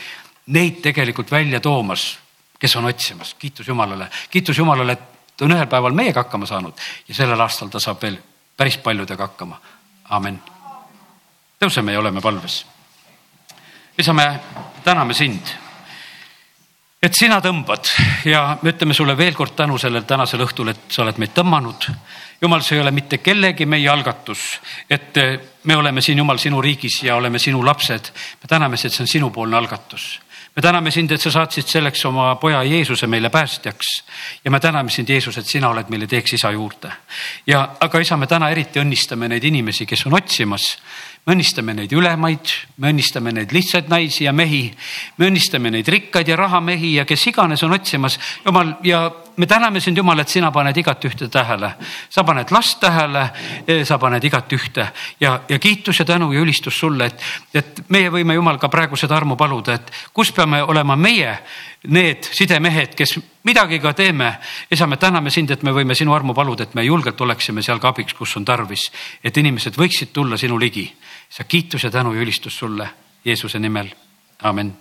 neid 0.48 0.82
tegelikult 0.84 1.32
välja 1.32 1.60
toomas, 1.64 2.18
kes 2.60 2.76
on 2.76 2.92
otsimas. 2.92 3.34
kiitus 3.40 3.68
Jumalale, 3.68 4.10
kiitus 4.30 4.58
Jumalale, 4.58 5.00
et 5.00 5.42
on 5.42 5.52
ühel 5.52 5.68
päeval 5.68 5.96
meiega 5.96 6.24
hakkama 6.24 6.46
saanud 6.46 6.86
ja 7.08 7.16
sellel 7.16 7.40
aastal 7.40 7.72
ta 7.72 7.80
saab 7.80 8.02
veel 8.02 8.20
päris 8.58 8.78
paljudega 8.78 9.24
hakkama. 9.24 9.62
amin. 10.10 10.40
tõuseme 11.64 11.96
ja 11.96 12.00
oleme 12.00 12.22
palves. 12.22 12.66
isa, 13.98 14.14
me 14.14 14.40
täname 14.84 15.14
sind 15.14 15.63
et 17.04 17.18
sina 17.18 17.40
tõmbad 17.44 17.90
ja 18.30 18.58
me 18.62 18.72
ütleme 18.72 18.96
sulle 18.96 19.16
veel 19.20 19.36
kord 19.36 19.58
tänu 19.58 19.78
sellel 19.82 20.06
tänasel 20.08 20.46
õhtul, 20.46 20.72
et 20.72 20.86
sa 20.88 21.04
oled 21.04 21.20
meid 21.20 21.34
tõmmanud. 21.36 21.90
jumal, 22.42 22.64
see 22.64 22.78
ei 22.78 22.84
ole 22.84 22.92
mitte 22.92 23.18
kellegi 23.18 23.66
meie 23.66 23.90
algatus, 23.90 24.60
et 24.90 25.20
me 25.64 25.76
oleme 25.76 26.02
siin, 26.02 26.18
Jumal, 26.18 26.38
sinu 26.38 26.62
riigis 26.62 27.04
ja 27.04 27.16
oleme 27.16 27.40
sinu 27.40 27.66
lapsed. 27.66 28.12
me 28.42 28.48
täname, 28.48 28.76
et 28.76 28.94
see 28.94 29.04
on 29.04 29.08
sinupoolne 29.08 29.58
algatus 29.58 30.20
me 30.56 30.62
täname 30.62 30.92
sind, 30.92 31.12
et 31.12 31.22
sa 31.22 31.32
saatsid 31.34 31.66
selleks 31.68 32.04
oma 32.06 32.36
poja 32.38 32.62
Jeesuse 32.64 33.08
meile 33.08 33.30
päästjaks 33.34 33.88
ja 34.46 34.52
me 34.52 34.60
täname 34.60 34.90
sind, 34.94 35.10
Jeesus, 35.10 35.38
et 35.38 35.50
sina 35.50 35.70
oled 35.70 35.90
meile 35.90 36.08
teeks 36.08 36.34
isa 36.38 36.52
juurde. 36.52 36.92
ja, 37.48 37.76
aga 37.80 38.00
isa, 38.00 38.18
me 38.18 38.28
täna 38.28 38.50
eriti 38.54 38.80
õnnistame 38.80 39.28
neid 39.28 39.44
inimesi, 39.44 39.86
kes 39.86 40.06
on 40.06 40.14
otsimas 40.14 40.78
me 41.26 41.36
õnnistame 41.36 41.74
neid 41.78 41.94
ülemaid, 41.96 42.52
me 42.84 42.92
õnnistame 42.92 43.32
neid 43.32 43.54
lihtsaid 43.56 43.88
naisi 43.92 44.26
ja 44.26 44.34
mehi, 44.36 44.66
me 45.18 45.30
õnnistame 45.30 45.72
neid 45.72 45.88
rikkaid 45.88 46.28
ja 46.28 46.36
rahamehi 46.40 46.98
ja 46.98 47.06
kes 47.08 47.28
iganes 47.32 47.64
on 47.64 47.76
otsimas, 47.78 48.20
jumal, 48.46 48.76
ja 48.84 49.06
me 49.38 49.48
täname 49.48 49.80
sind, 49.80 49.98
Jumal, 49.98 50.20
et 50.20 50.30
sina 50.30 50.52
paned 50.52 50.78
igat 50.78 51.06
ühte 51.06 51.28
tähele. 51.30 51.74
sa 52.10 52.24
paned 52.24 52.52
last 52.52 52.80
tähele, 52.80 53.30
eh, 53.68 53.86
sa 53.86 53.98
paned 53.98 54.24
igat 54.24 54.54
ühte 54.54 54.88
ja, 55.20 55.40
ja 55.50 55.60
kiitus 55.60 56.00
ja 56.00 56.06
tänu 56.06 56.32
ja 56.32 56.42
ülistus 56.42 56.80
sulle, 56.80 57.06
et, 57.06 57.24
et 57.54 57.84
meie 57.90 58.10
võime, 58.10 58.34
Jumal, 58.34 58.58
ka 58.58 58.70
praegu 58.70 58.96
seda 58.96 59.16
armu 59.16 59.36
paluda, 59.36 59.74
et 59.74 59.92
kus 60.14 60.32
peame 60.32 60.62
olema 60.64 60.96
meie 60.96 61.38
need 61.88 62.24
sidemehed, 62.32 62.96
kes 62.96 63.18
midagi 63.44 63.80
ka 63.80 63.94
teeme. 63.94 64.38
isa, 64.72 64.88
me 64.88 64.98
täname 64.98 65.30
sind, 65.30 65.52
et 65.52 65.64
me 65.64 65.72
võime 65.72 65.96
sinu 65.96 66.14
armu 66.14 66.34
paluda, 66.34 66.64
et 66.64 66.76
me 66.76 66.84
julgelt 66.84 67.22
oleksime 67.22 67.62
seal 67.62 67.80
ka 67.80 67.90
abiks, 67.90 68.14
kus 68.14 68.38
on 68.38 68.46
tarvis, 68.46 68.92
et 69.24 69.38
inimesed 69.38 69.76
võiksid 69.76 70.14
tulla 70.14 70.38
sinu 70.38 70.60
ligi. 70.60 70.94
Sa 71.30 71.44
kiitus 71.44 71.84
ja 71.84 71.92
tänu 71.92 72.14
ja 72.14 72.22
ülistus 72.22 72.58
sulle 72.60 72.90
Jeesuse 73.26 73.60
nimel, 73.60 73.90
amin 74.42 74.78